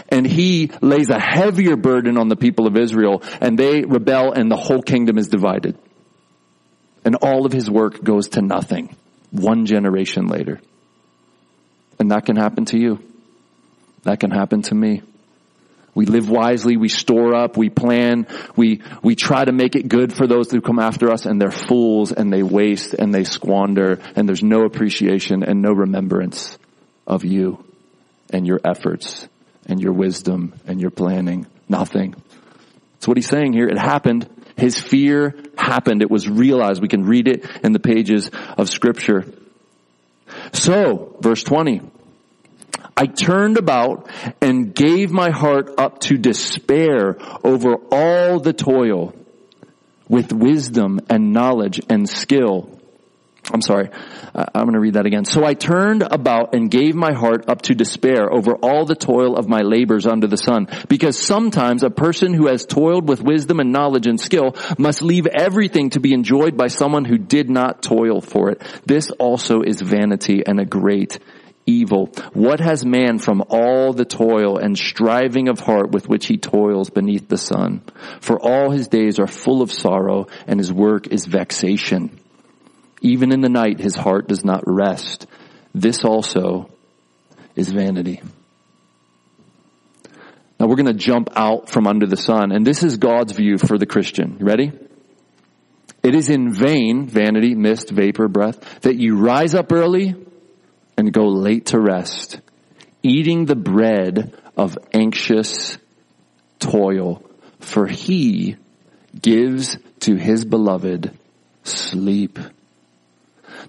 and 0.09 0.25
he 0.25 0.71
lays 0.81 1.09
a 1.09 1.19
heavier 1.19 1.75
burden 1.75 2.17
on 2.17 2.29
the 2.29 2.35
people 2.35 2.67
of 2.67 2.77
Israel 2.77 3.21
and 3.41 3.57
they 3.57 3.83
rebel 3.83 4.31
and 4.31 4.49
the 4.49 4.55
whole 4.55 4.81
kingdom 4.81 5.17
is 5.17 5.27
divided. 5.27 5.77
And 7.07 7.15
all 7.15 7.45
of 7.45 7.53
his 7.53 7.71
work 7.71 8.03
goes 8.03 8.27
to 8.31 8.41
nothing 8.41 8.93
one 9.31 9.65
generation 9.65 10.27
later. 10.27 10.59
And 11.99 12.11
that 12.11 12.25
can 12.25 12.35
happen 12.35 12.65
to 12.65 12.77
you. 12.77 12.99
That 14.03 14.19
can 14.19 14.29
happen 14.29 14.61
to 14.63 14.75
me. 14.75 15.03
We 15.95 16.05
live 16.05 16.29
wisely, 16.29 16.75
we 16.75 16.89
store 16.89 17.33
up, 17.33 17.55
we 17.55 17.69
plan, 17.69 18.27
we, 18.57 18.81
we 19.01 19.15
try 19.15 19.45
to 19.45 19.53
make 19.53 19.77
it 19.77 19.87
good 19.87 20.11
for 20.11 20.27
those 20.27 20.51
who 20.51 20.59
come 20.59 20.79
after 20.79 21.09
us 21.09 21.25
and 21.25 21.39
they're 21.39 21.49
fools 21.49 22.11
and 22.11 22.31
they 22.31 22.43
waste 22.43 22.93
and 22.93 23.13
they 23.13 23.23
squander 23.23 24.01
and 24.17 24.27
there's 24.27 24.43
no 24.43 24.65
appreciation 24.65 25.43
and 25.43 25.61
no 25.61 25.71
remembrance 25.71 26.57
of 27.07 27.23
you 27.23 27.63
and 28.31 28.45
your 28.45 28.59
efforts 28.65 29.29
and 29.65 29.79
your 29.79 29.93
wisdom 29.93 30.53
and 30.67 30.81
your 30.81 30.91
planning. 30.91 31.47
Nothing. 31.69 32.15
That's 32.95 33.07
what 33.07 33.15
he's 33.15 33.29
saying 33.29 33.53
here. 33.53 33.69
It 33.69 33.77
happened. 33.77 34.29
His 34.57 34.77
fear 34.77 35.35
happened. 35.67 36.01
It 36.01 36.09
was 36.09 36.27
realized. 36.27 36.81
We 36.81 36.87
can 36.87 37.05
read 37.05 37.27
it 37.27 37.45
in 37.63 37.73
the 37.73 37.79
pages 37.79 38.31
of 38.57 38.69
scripture. 38.69 39.25
So, 40.53 41.15
verse 41.21 41.43
20. 41.43 41.81
I 42.95 43.05
turned 43.05 43.57
about 43.57 44.09
and 44.41 44.73
gave 44.73 45.11
my 45.11 45.29
heart 45.29 45.69
up 45.77 45.99
to 46.01 46.17
despair 46.17 47.17
over 47.43 47.75
all 47.91 48.39
the 48.39 48.53
toil 48.53 49.13
with 50.09 50.33
wisdom 50.33 50.99
and 51.09 51.33
knowledge 51.33 51.81
and 51.89 52.09
skill 52.09 52.76
I'm 53.53 53.61
sorry. 53.61 53.89
Uh, 54.35 54.45
I'm 54.53 54.63
going 54.63 54.73
to 54.73 54.79
read 54.79 54.95
that 54.95 55.05
again. 55.05 55.23
So 55.23 55.45
I 55.45 55.53
turned 55.53 56.03
about 56.03 56.53
and 56.53 56.69
gave 56.69 56.95
my 56.95 57.13
heart 57.13 57.47
up 57.47 57.61
to 57.63 57.75
despair 57.75 58.31
over 58.31 58.55
all 58.55 58.85
the 58.85 58.95
toil 58.95 59.37
of 59.37 59.47
my 59.47 59.61
labors 59.61 60.05
under 60.05 60.27
the 60.27 60.37
sun. 60.37 60.67
Because 60.89 61.17
sometimes 61.17 61.83
a 61.83 61.89
person 61.89 62.33
who 62.33 62.47
has 62.47 62.65
toiled 62.65 63.07
with 63.07 63.21
wisdom 63.21 63.59
and 63.59 63.71
knowledge 63.71 64.05
and 64.05 64.19
skill 64.19 64.55
must 64.77 65.01
leave 65.01 65.27
everything 65.27 65.91
to 65.91 66.01
be 66.01 66.13
enjoyed 66.13 66.57
by 66.57 66.67
someone 66.67 67.05
who 67.05 67.17
did 67.17 67.49
not 67.49 67.81
toil 67.81 68.19
for 68.19 68.49
it. 68.49 68.61
This 68.85 69.11
also 69.11 69.61
is 69.61 69.79
vanity 69.79 70.43
and 70.45 70.59
a 70.59 70.65
great 70.65 71.19
evil. 71.65 72.07
What 72.33 72.59
has 72.59 72.85
man 72.85 73.17
from 73.19 73.43
all 73.49 73.93
the 73.93 74.05
toil 74.05 74.57
and 74.57 74.77
striving 74.77 75.47
of 75.47 75.59
heart 75.59 75.91
with 75.91 76.09
which 76.09 76.25
he 76.25 76.37
toils 76.37 76.89
beneath 76.89 77.29
the 77.29 77.37
sun? 77.37 77.81
For 78.19 78.39
all 78.39 78.71
his 78.71 78.89
days 78.89 79.19
are 79.19 79.27
full 79.27 79.61
of 79.61 79.71
sorrow 79.71 80.27
and 80.47 80.59
his 80.59 80.71
work 80.71 81.07
is 81.07 81.25
vexation. 81.25 82.19
Even 83.01 83.31
in 83.31 83.41
the 83.41 83.49
night, 83.49 83.79
his 83.79 83.95
heart 83.95 84.27
does 84.27 84.43
not 84.43 84.63
rest. 84.65 85.27
This 85.73 86.03
also 86.03 86.69
is 87.55 87.71
vanity. 87.71 88.21
Now 90.59 90.65
we're 90.65 90.75
going 90.75 90.87
to 90.87 90.93
jump 90.93 91.29
out 91.35 91.69
from 91.69 91.85
under 91.85 92.07
the 92.07 92.17
sun, 92.17 92.51
and 92.51 92.65
this 92.65 92.83
is 92.83 92.97
God's 92.97 93.33
view 93.33 93.57
for 93.57 93.77
the 93.77 93.85
Christian. 93.85 94.37
You 94.39 94.45
ready? 94.45 94.71
It 96.01 96.15
is 96.15 96.29
in 96.29 96.51
vain, 96.51 97.07
vanity, 97.07 97.53
mist, 97.53 97.89
vapor, 97.89 98.27
breath, 98.27 98.81
that 98.81 98.95
you 98.95 99.17
rise 99.17 99.53
up 99.53 99.71
early 99.71 100.15
and 100.97 101.13
go 101.13 101.27
late 101.27 101.67
to 101.67 101.79
rest, 101.79 102.39
eating 103.03 103.45
the 103.45 103.55
bread 103.55 104.33
of 104.55 104.77
anxious 104.93 105.77
toil, 106.59 107.23
for 107.59 107.85
he 107.85 108.55
gives 109.19 109.77
to 109.99 110.15
his 110.15 110.45
beloved 110.45 111.11
sleep. 111.63 112.39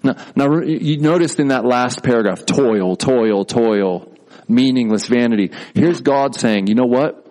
Now, 0.03 0.15
now 0.35 0.61
you 0.61 0.97
noticed 0.97 1.39
in 1.39 1.49
that 1.49 1.65
last 1.65 2.03
paragraph, 2.03 2.45
toil, 2.45 2.95
toil, 2.95 3.45
toil, 3.45 4.13
meaningless 4.47 5.07
vanity. 5.07 5.51
Here's 5.73 6.01
God 6.01 6.35
saying, 6.35 6.67
you 6.67 6.75
know 6.75 6.85
what? 6.85 7.25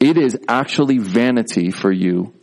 It 0.00 0.16
is 0.16 0.38
actually 0.48 0.98
vanity 0.98 1.70
for 1.70 1.92
you 1.92 2.34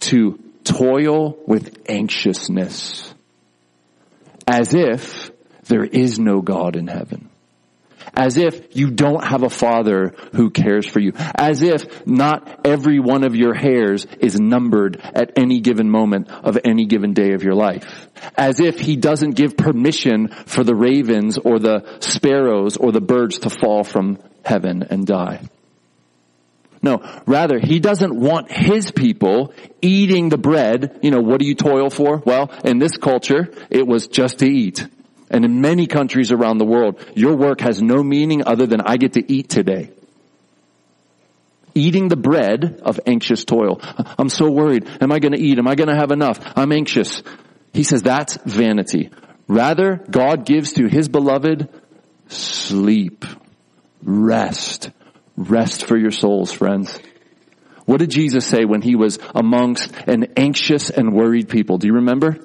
to 0.00 0.38
toil 0.64 1.36
with 1.46 1.78
anxiousness 1.88 3.14
as 4.46 4.72
if 4.74 5.30
there 5.64 5.84
is 5.84 6.18
no 6.18 6.40
God 6.40 6.76
in 6.76 6.86
heaven 6.86 7.28
as 8.16 8.38
if 8.38 8.74
you 8.74 8.90
don't 8.90 9.22
have 9.22 9.42
a 9.42 9.50
father 9.50 10.14
who 10.32 10.50
cares 10.50 10.86
for 10.86 10.98
you, 11.00 11.12
as 11.36 11.62
if 11.62 12.06
not 12.06 12.66
every 12.66 12.98
one 12.98 13.22
of 13.22 13.36
your 13.36 13.54
hairs 13.54 14.06
is 14.20 14.40
numbered 14.40 14.98
at 15.00 15.38
any 15.38 15.60
given 15.60 15.90
moment 15.90 16.30
of 16.30 16.58
any 16.64 16.86
given 16.86 17.12
day 17.12 17.34
of 17.34 17.42
your 17.42 17.54
life, 17.54 18.08
as 18.36 18.58
if 18.58 18.80
he 18.80 18.96
doesn't 18.96 19.36
give 19.36 19.56
permission 19.56 20.28
for 20.28 20.64
the 20.64 20.74
ravens 20.74 21.36
or 21.36 21.58
the 21.58 21.98
sparrows 22.00 22.76
or 22.76 22.90
the 22.90 23.00
birds 23.00 23.40
to 23.40 23.50
fall 23.50 23.84
from 23.84 24.18
heaven 24.44 24.82
and 24.82 25.06
die. 25.06 25.42
No, 26.82 27.02
rather, 27.26 27.58
he 27.58 27.80
doesn't 27.80 28.14
want 28.14 28.50
his 28.50 28.90
people 28.92 29.52
eating 29.82 30.28
the 30.28 30.38
bread. 30.38 31.00
You 31.02 31.10
know, 31.10 31.20
what 31.20 31.40
do 31.40 31.46
you 31.46 31.54
toil 31.54 31.90
for? 31.90 32.22
Well, 32.24 32.50
in 32.64 32.78
this 32.78 32.96
culture, 32.96 33.48
it 33.70 33.86
was 33.86 34.06
just 34.06 34.38
to 34.38 34.46
eat. 34.46 34.86
And 35.30 35.44
in 35.44 35.60
many 35.60 35.86
countries 35.86 36.30
around 36.30 36.58
the 36.58 36.64
world, 36.64 37.04
your 37.14 37.36
work 37.36 37.60
has 37.60 37.82
no 37.82 38.02
meaning 38.02 38.42
other 38.46 38.66
than 38.66 38.80
I 38.80 38.96
get 38.96 39.14
to 39.14 39.32
eat 39.32 39.48
today. 39.48 39.90
Eating 41.74 42.08
the 42.08 42.16
bread 42.16 42.80
of 42.82 43.00
anxious 43.06 43.44
toil. 43.44 43.80
I'm 44.18 44.28
so 44.28 44.50
worried. 44.50 44.88
Am 45.00 45.12
I 45.12 45.18
going 45.18 45.32
to 45.32 45.40
eat? 45.40 45.58
Am 45.58 45.68
I 45.68 45.74
going 45.74 45.88
to 45.88 45.96
have 45.96 46.10
enough? 46.10 46.40
I'm 46.56 46.72
anxious. 46.72 47.22
He 47.72 47.82
says 47.82 48.02
that's 48.02 48.38
vanity. 48.44 49.10
Rather, 49.48 50.02
God 50.10 50.46
gives 50.46 50.72
to 50.74 50.86
his 50.86 51.08
beloved 51.08 51.68
sleep, 52.28 53.24
rest, 54.02 54.90
rest 55.36 55.84
for 55.84 55.96
your 55.96 56.10
souls, 56.10 56.52
friends. 56.52 56.98
What 57.84 57.98
did 57.98 58.10
Jesus 58.10 58.46
say 58.46 58.64
when 58.64 58.82
he 58.82 58.96
was 58.96 59.18
amongst 59.34 59.92
an 60.08 60.32
anxious 60.36 60.90
and 60.90 61.12
worried 61.12 61.48
people? 61.48 61.78
Do 61.78 61.86
you 61.86 61.94
remember? 61.94 62.38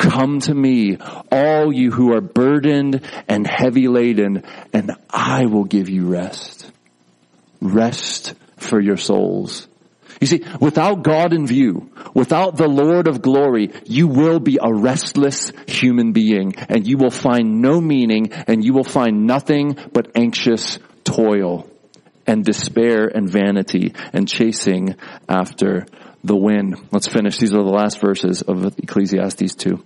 Come 0.00 0.40
to 0.40 0.54
me, 0.54 0.96
all 1.30 1.70
you 1.70 1.90
who 1.90 2.14
are 2.14 2.22
burdened 2.22 3.02
and 3.28 3.46
heavy 3.46 3.86
laden, 3.86 4.44
and 4.72 4.92
I 5.10 5.44
will 5.44 5.64
give 5.64 5.90
you 5.90 6.06
rest. 6.06 6.72
Rest 7.60 8.32
for 8.56 8.80
your 8.80 8.96
souls. 8.96 9.68
You 10.18 10.26
see, 10.26 10.42
without 10.58 11.02
God 11.02 11.34
in 11.34 11.46
view, 11.46 11.90
without 12.14 12.56
the 12.56 12.66
Lord 12.66 13.08
of 13.08 13.20
glory, 13.20 13.72
you 13.84 14.08
will 14.08 14.40
be 14.40 14.58
a 14.58 14.72
restless 14.72 15.52
human 15.66 16.12
being 16.12 16.54
and 16.56 16.86
you 16.86 16.96
will 16.96 17.10
find 17.10 17.60
no 17.60 17.78
meaning 17.78 18.32
and 18.32 18.64
you 18.64 18.72
will 18.72 18.84
find 18.84 19.26
nothing 19.26 19.76
but 19.92 20.12
anxious 20.14 20.78
toil 21.04 21.68
and 22.26 22.42
despair 22.42 23.06
and 23.06 23.28
vanity 23.28 23.92
and 24.14 24.26
chasing 24.26 24.96
after 25.28 25.84
the 26.22 26.36
wind. 26.36 26.88
Let's 26.92 27.08
finish. 27.08 27.38
These 27.38 27.54
are 27.54 27.62
the 27.62 27.70
last 27.70 28.00
verses 28.00 28.42
of 28.42 28.78
Ecclesiastes 28.78 29.54
2. 29.54 29.82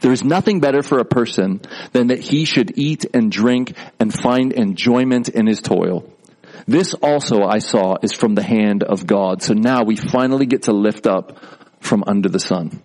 There 0.00 0.12
is 0.12 0.24
nothing 0.24 0.60
better 0.60 0.82
for 0.82 0.98
a 0.98 1.04
person 1.04 1.60
than 1.92 2.08
that 2.08 2.20
he 2.20 2.44
should 2.44 2.78
eat 2.78 3.06
and 3.12 3.30
drink 3.30 3.74
and 3.98 4.12
find 4.12 4.52
enjoyment 4.52 5.28
in 5.28 5.46
his 5.46 5.60
toil. 5.60 6.10
This 6.66 6.94
also 6.94 7.42
I 7.42 7.58
saw 7.58 7.96
is 8.02 8.12
from 8.12 8.34
the 8.34 8.42
hand 8.42 8.82
of 8.82 9.06
God. 9.06 9.42
So 9.42 9.54
now 9.54 9.84
we 9.84 9.96
finally 9.96 10.46
get 10.46 10.64
to 10.64 10.72
lift 10.72 11.06
up 11.06 11.38
from 11.80 12.04
under 12.06 12.28
the 12.28 12.40
sun. 12.40 12.82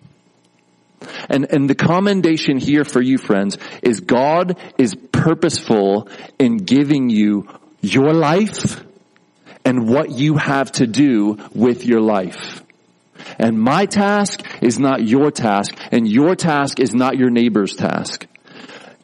And, 1.29 1.51
and 1.51 1.69
the 1.69 1.75
commendation 1.75 2.57
here 2.57 2.83
for 2.83 3.01
you 3.01 3.17
friends 3.17 3.57
is 3.81 4.01
God 4.01 4.57
is 4.77 4.95
purposeful 5.11 6.09
in 6.37 6.57
giving 6.57 7.09
you 7.09 7.47
your 7.81 8.13
life 8.13 8.83
and 9.65 9.87
what 9.87 10.11
you 10.11 10.37
have 10.37 10.71
to 10.73 10.87
do 10.87 11.37
with 11.53 11.85
your 11.85 12.01
life. 12.01 12.61
And 13.37 13.59
my 13.59 13.85
task 13.85 14.41
is 14.61 14.79
not 14.79 15.07
your 15.07 15.31
task, 15.31 15.75
and 15.91 16.07
your 16.07 16.35
task 16.35 16.79
is 16.79 16.93
not 16.93 17.17
your 17.17 17.29
neighbor's 17.29 17.75
task. 17.75 18.25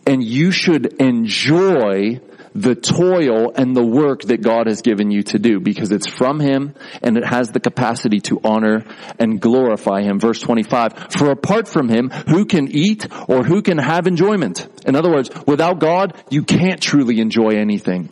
And 0.05 0.23
you 0.23 0.51
should 0.51 1.01
enjoy 1.01 2.21
the 2.57 2.73
toil 2.73 3.51
and 3.55 3.75
the 3.75 3.85
work 3.85 4.23
that 4.23 4.41
God 4.41 4.65
has 4.65 4.81
given 4.81 5.11
you 5.11 5.21
to 5.21 5.37
do 5.37 5.59
because 5.59 5.91
it's 5.91 6.07
from 6.07 6.39
Him 6.39 6.73
and 7.03 7.15
it 7.15 7.23
has 7.23 7.49
the 7.49 7.59
capacity 7.59 8.19
to 8.21 8.39
honor 8.43 8.83
and 9.19 9.39
glorify 9.39 10.01
Him. 10.01 10.19
Verse 10.19 10.39
25, 10.39 11.11
for 11.11 11.29
apart 11.29 11.67
from 11.67 11.87
Him, 11.87 12.09
who 12.09 12.45
can 12.45 12.67
eat 12.75 13.05
or 13.27 13.43
who 13.43 13.61
can 13.61 13.77
have 13.77 14.07
enjoyment? 14.07 14.67
In 14.87 14.95
other 14.95 15.11
words, 15.11 15.29
without 15.45 15.79
God, 15.79 16.15
you 16.31 16.43
can't 16.43 16.81
truly 16.81 17.19
enjoy 17.19 17.49
anything, 17.49 18.09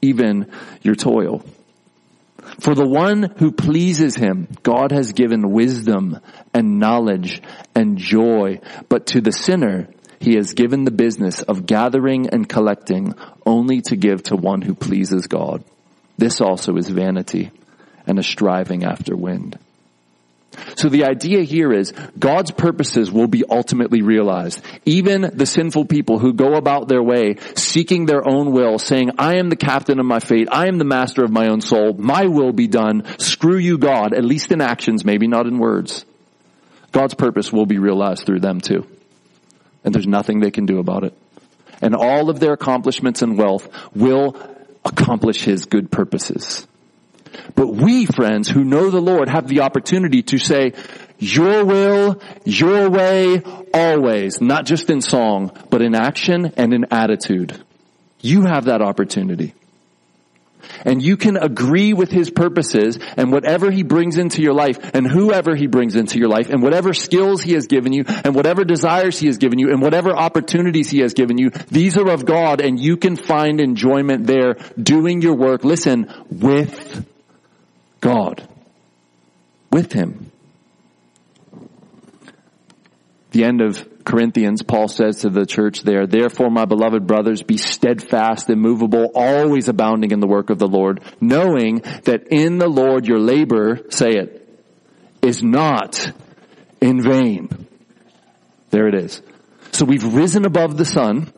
even 0.00 0.50
your 0.82 0.94
toil. 0.94 1.44
For 2.60 2.74
the 2.74 2.86
one 2.86 3.34
who 3.38 3.52
pleases 3.52 4.14
him, 4.14 4.48
God 4.62 4.92
has 4.92 5.12
given 5.12 5.52
wisdom 5.52 6.18
and 6.52 6.78
knowledge 6.78 7.42
and 7.74 7.98
joy, 7.98 8.60
but 8.88 9.06
to 9.08 9.20
the 9.20 9.32
sinner, 9.32 9.88
he 10.20 10.36
has 10.36 10.54
given 10.54 10.84
the 10.84 10.90
business 10.90 11.42
of 11.42 11.66
gathering 11.66 12.28
and 12.28 12.48
collecting 12.48 13.14
only 13.44 13.80
to 13.82 13.96
give 13.96 14.22
to 14.24 14.36
one 14.36 14.62
who 14.62 14.74
pleases 14.74 15.26
God. 15.26 15.64
This 16.16 16.40
also 16.40 16.76
is 16.76 16.88
vanity 16.88 17.50
and 18.06 18.18
a 18.18 18.22
striving 18.22 18.84
after 18.84 19.16
wind. 19.16 19.58
So 20.76 20.88
the 20.88 21.04
idea 21.04 21.42
here 21.42 21.72
is 21.72 21.92
God's 22.18 22.50
purposes 22.50 23.10
will 23.10 23.26
be 23.26 23.44
ultimately 23.48 24.02
realized. 24.02 24.62
Even 24.84 25.30
the 25.34 25.46
sinful 25.46 25.86
people 25.86 26.18
who 26.18 26.32
go 26.32 26.54
about 26.54 26.88
their 26.88 27.02
way 27.02 27.36
seeking 27.54 28.06
their 28.06 28.26
own 28.26 28.52
will, 28.52 28.78
saying, 28.78 29.12
I 29.18 29.36
am 29.36 29.48
the 29.48 29.56
captain 29.56 29.98
of 29.98 30.06
my 30.06 30.20
fate. 30.20 30.48
I 30.50 30.68
am 30.68 30.78
the 30.78 30.84
master 30.84 31.24
of 31.24 31.30
my 31.30 31.48
own 31.48 31.60
soul. 31.60 31.94
My 31.94 32.26
will 32.26 32.52
be 32.52 32.68
done. 32.68 33.04
Screw 33.18 33.56
you, 33.56 33.78
God, 33.78 34.12
at 34.12 34.24
least 34.24 34.52
in 34.52 34.60
actions, 34.60 35.04
maybe 35.04 35.26
not 35.26 35.46
in 35.46 35.58
words. 35.58 36.04
God's 36.92 37.14
purpose 37.14 37.52
will 37.52 37.66
be 37.66 37.78
realized 37.78 38.26
through 38.26 38.40
them 38.40 38.60
too. 38.60 38.86
And 39.84 39.94
there's 39.94 40.06
nothing 40.06 40.40
they 40.40 40.50
can 40.50 40.66
do 40.66 40.78
about 40.78 41.04
it. 41.04 41.16
And 41.80 41.96
all 41.96 42.30
of 42.30 42.38
their 42.38 42.52
accomplishments 42.52 43.22
and 43.22 43.36
wealth 43.36 43.68
will 43.94 44.36
accomplish 44.84 45.44
His 45.44 45.66
good 45.66 45.90
purposes. 45.90 46.66
But 47.54 47.68
we, 47.68 48.06
friends, 48.06 48.48
who 48.48 48.64
know 48.64 48.90
the 48.90 49.00
Lord 49.00 49.28
have 49.28 49.48
the 49.48 49.60
opportunity 49.60 50.22
to 50.24 50.38
say, 50.38 50.72
your 51.18 51.64
will, 51.64 52.20
your 52.44 52.90
way, 52.90 53.42
always, 53.72 54.40
not 54.40 54.66
just 54.66 54.90
in 54.90 55.00
song, 55.00 55.56
but 55.70 55.80
in 55.80 55.94
action 55.94 56.52
and 56.56 56.74
in 56.74 56.86
attitude. 56.90 57.62
You 58.20 58.42
have 58.42 58.64
that 58.64 58.82
opportunity. 58.82 59.54
And 60.84 61.02
you 61.02 61.16
can 61.16 61.36
agree 61.36 61.92
with 61.92 62.10
his 62.10 62.30
purposes 62.30 62.98
and 63.16 63.32
whatever 63.32 63.70
he 63.70 63.82
brings 63.82 64.16
into 64.16 64.42
your 64.42 64.54
life 64.54 64.94
and 64.94 65.06
whoever 65.06 65.54
he 65.54 65.66
brings 65.66 65.96
into 65.96 66.18
your 66.18 66.28
life 66.28 66.50
and 66.50 66.62
whatever 66.62 66.92
skills 66.92 67.42
he 67.42 67.54
has 67.54 67.66
given 67.66 67.92
you 67.92 68.04
and 68.06 68.34
whatever 68.34 68.64
desires 68.64 69.18
he 69.18 69.26
has 69.26 69.38
given 69.38 69.58
you 69.58 69.70
and 69.70 69.82
whatever 69.82 70.10
opportunities 70.16 70.90
he 70.90 71.00
has 71.00 71.14
given 71.14 71.38
you, 71.38 71.50
these 71.70 71.96
are 71.96 72.08
of 72.08 72.24
God 72.24 72.60
and 72.60 72.78
you 72.80 72.96
can 72.96 73.16
find 73.16 73.60
enjoyment 73.60 74.26
there 74.26 74.54
doing 74.80 75.22
your 75.22 75.34
work, 75.34 75.64
listen, 75.64 76.12
with 76.30 77.06
God 78.02 78.46
with 79.70 79.92
him. 79.92 80.30
The 83.30 83.44
end 83.44 83.62
of 83.62 84.04
Corinthians, 84.04 84.62
Paul 84.62 84.88
says 84.88 85.20
to 85.20 85.30
the 85.30 85.46
church 85.46 85.82
there, 85.82 86.06
therefore 86.06 86.50
my 86.50 86.66
beloved 86.66 87.06
brothers, 87.06 87.42
be 87.42 87.56
steadfast, 87.56 88.50
immovable, 88.50 89.10
always 89.14 89.68
abounding 89.68 90.10
in 90.10 90.20
the 90.20 90.26
work 90.26 90.50
of 90.50 90.58
the 90.58 90.68
Lord, 90.68 91.00
knowing 91.18 91.78
that 92.04 92.28
in 92.30 92.58
the 92.58 92.68
Lord 92.68 93.06
your 93.06 93.20
labor, 93.20 93.80
say 93.88 94.10
it, 94.10 94.46
is 95.22 95.42
not 95.42 96.12
in 96.82 97.00
vain. 97.00 97.66
There 98.68 98.88
it 98.88 98.94
is. 98.94 99.22
So 99.70 99.86
we've 99.86 100.14
risen 100.14 100.44
above 100.44 100.76
the 100.76 100.84
sun, 100.84 101.32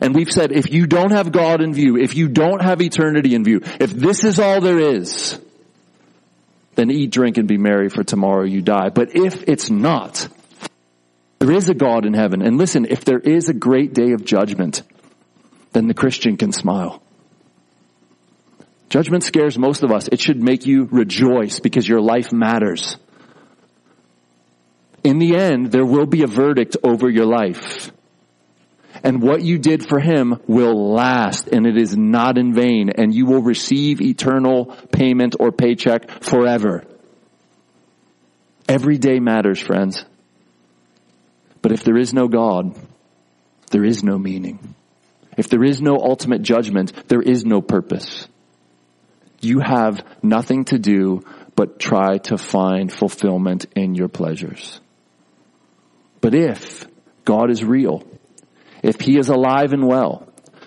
and 0.00 0.14
we've 0.14 0.30
said, 0.30 0.52
if 0.52 0.72
you 0.72 0.86
don't 0.86 1.12
have 1.12 1.32
God 1.32 1.60
in 1.60 1.74
view, 1.74 1.98
if 1.98 2.16
you 2.16 2.28
don't 2.28 2.62
have 2.62 2.80
eternity 2.80 3.34
in 3.34 3.44
view, 3.44 3.60
if 3.80 3.90
this 3.90 4.24
is 4.24 4.38
all 4.38 4.62
there 4.62 4.78
is, 4.78 5.38
then 6.74 6.90
eat, 6.90 7.10
drink, 7.10 7.36
and 7.36 7.48
be 7.48 7.58
merry, 7.58 7.88
for 7.88 8.04
tomorrow 8.04 8.44
you 8.44 8.62
die. 8.62 8.90
But 8.90 9.16
if 9.16 9.48
it's 9.48 9.70
not, 9.70 10.28
there 11.38 11.52
is 11.52 11.68
a 11.68 11.74
God 11.74 12.06
in 12.06 12.14
heaven. 12.14 12.42
And 12.42 12.58
listen, 12.58 12.86
if 12.88 13.04
there 13.04 13.18
is 13.18 13.48
a 13.48 13.54
great 13.54 13.92
day 13.94 14.12
of 14.12 14.24
judgment, 14.24 14.82
then 15.72 15.88
the 15.88 15.94
Christian 15.94 16.36
can 16.36 16.52
smile. 16.52 17.02
Judgment 18.88 19.22
scares 19.22 19.58
most 19.58 19.82
of 19.82 19.92
us. 19.92 20.08
It 20.08 20.20
should 20.20 20.42
make 20.42 20.66
you 20.66 20.88
rejoice 20.90 21.60
because 21.60 21.88
your 21.88 22.00
life 22.00 22.32
matters. 22.32 22.96
In 25.04 25.18
the 25.18 25.36
end, 25.36 25.70
there 25.70 25.86
will 25.86 26.06
be 26.06 26.22
a 26.22 26.26
verdict 26.26 26.76
over 26.82 27.08
your 27.08 27.26
life 27.26 27.92
and 29.02 29.22
what 29.22 29.42
you 29.42 29.58
did 29.58 29.86
for 29.86 29.98
him 29.98 30.40
will 30.46 30.92
last 30.92 31.48
and 31.48 31.66
it 31.66 31.76
is 31.76 31.96
not 31.96 32.38
in 32.38 32.54
vain 32.54 32.90
and 32.90 33.14
you 33.14 33.26
will 33.26 33.42
receive 33.42 34.00
eternal 34.00 34.66
payment 34.92 35.36
or 35.38 35.52
paycheck 35.52 36.22
forever. 36.22 36.84
Every 38.68 38.98
day 38.98 39.18
matters, 39.18 39.58
friends. 39.58 40.04
But 41.62 41.72
if 41.72 41.82
there 41.84 41.96
is 41.96 42.14
no 42.14 42.28
God, 42.28 42.76
there 43.70 43.84
is 43.84 44.02
no 44.02 44.18
meaning. 44.18 44.74
If 45.36 45.48
there 45.48 45.64
is 45.64 45.80
no 45.80 45.96
ultimate 45.96 46.42
judgment, 46.42 46.92
there 47.08 47.22
is 47.22 47.44
no 47.44 47.60
purpose. 47.60 48.28
You 49.40 49.60
have 49.60 50.04
nothing 50.22 50.66
to 50.66 50.78
do 50.78 51.22
but 51.56 51.78
try 51.78 52.18
to 52.18 52.36
find 52.36 52.92
fulfillment 52.92 53.66
in 53.74 53.94
your 53.94 54.08
pleasures. 54.08 54.80
But 56.20 56.34
if 56.34 56.86
God 57.24 57.50
is 57.50 57.64
real, 57.64 58.04
if 58.82 59.00
he 59.00 59.18
is 59.18 59.28
alive 59.28 59.72
and 59.72 59.86
well, 59.86 60.26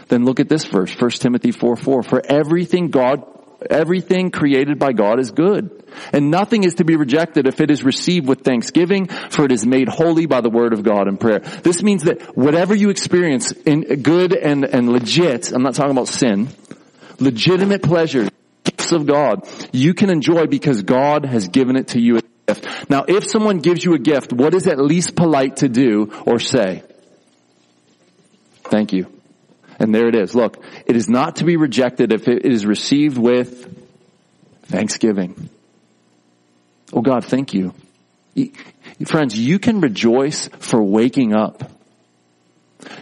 then 0.09 0.25
look 0.25 0.39
at 0.39 0.49
this 0.49 0.65
verse, 0.65 0.93
1 0.99 1.11
Timothy 1.11 1.51
4 1.51 1.75
4. 1.75 2.03
For 2.03 2.21
everything 2.25 2.89
God, 2.89 3.23
everything 3.69 4.31
created 4.31 4.79
by 4.79 4.93
God 4.93 5.19
is 5.19 5.31
good. 5.31 5.83
And 6.11 6.31
nothing 6.31 6.63
is 6.63 6.75
to 6.75 6.85
be 6.85 6.95
rejected 6.95 7.47
if 7.47 7.61
it 7.61 7.69
is 7.69 7.83
received 7.83 8.27
with 8.27 8.41
thanksgiving, 8.41 9.07
for 9.07 9.45
it 9.45 9.51
is 9.51 9.65
made 9.65 9.87
holy 9.87 10.25
by 10.25 10.41
the 10.41 10.49
word 10.49 10.73
of 10.73 10.83
God 10.83 11.07
and 11.07 11.19
prayer. 11.19 11.39
This 11.39 11.81
means 11.83 12.03
that 12.03 12.35
whatever 12.35 12.75
you 12.75 12.89
experience 12.89 13.51
in 13.51 13.81
good 14.01 14.33
and, 14.33 14.65
and 14.65 14.89
legit, 14.89 15.51
I'm 15.51 15.63
not 15.63 15.75
talking 15.75 15.91
about 15.91 16.07
sin, 16.07 16.49
legitimate 17.19 17.83
pleasures, 17.83 18.29
gifts 18.63 18.91
of 18.91 19.05
God, 19.05 19.47
you 19.71 19.93
can 19.93 20.09
enjoy 20.09 20.47
because 20.47 20.83
God 20.83 21.25
has 21.25 21.47
given 21.47 21.75
it 21.75 21.89
to 21.89 22.01
you 22.01 22.17
as 22.17 22.23
a 22.23 22.53
gift. 22.53 22.89
Now 22.89 23.05
if 23.07 23.25
someone 23.25 23.59
gives 23.59 23.83
you 23.83 23.93
a 23.93 23.99
gift, 23.99 24.33
what 24.33 24.53
is 24.53 24.67
at 24.67 24.79
least 24.79 25.15
polite 25.15 25.57
to 25.57 25.69
do 25.69 26.11
or 26.25 26.39
say? 26.39 26.83
Thank 28.73 28.91
you. 28.91 29.05
And 29.77 29.93
there 29.93 30.07
it 30.07 30.15
is. 30.15 30.33
Look, 30.33 30.57
it 30.87 30.95
is 30.95 31.07
not 31.07 31.35
to 31.35 31.43
be 31.43 31.57
rejected 31.57 32.11
if 32.11 32.27
it 32.27 32.43
is 32.43 32.65
received 32.65 33.19
with 33.19 33.87
thanksgiving. 34.63 35.51
Oh 36.91 37.01
God, 37.01 37.23
thank 37.23 37.53
you. 37.53 37.75
Friends, 39.05 39.37
you 39.37 39.59
can 39.59 39.79
rejoice 39.79 40.47
for 40.57 40.81
waking 40.81 41.35
up. 41.35 41.71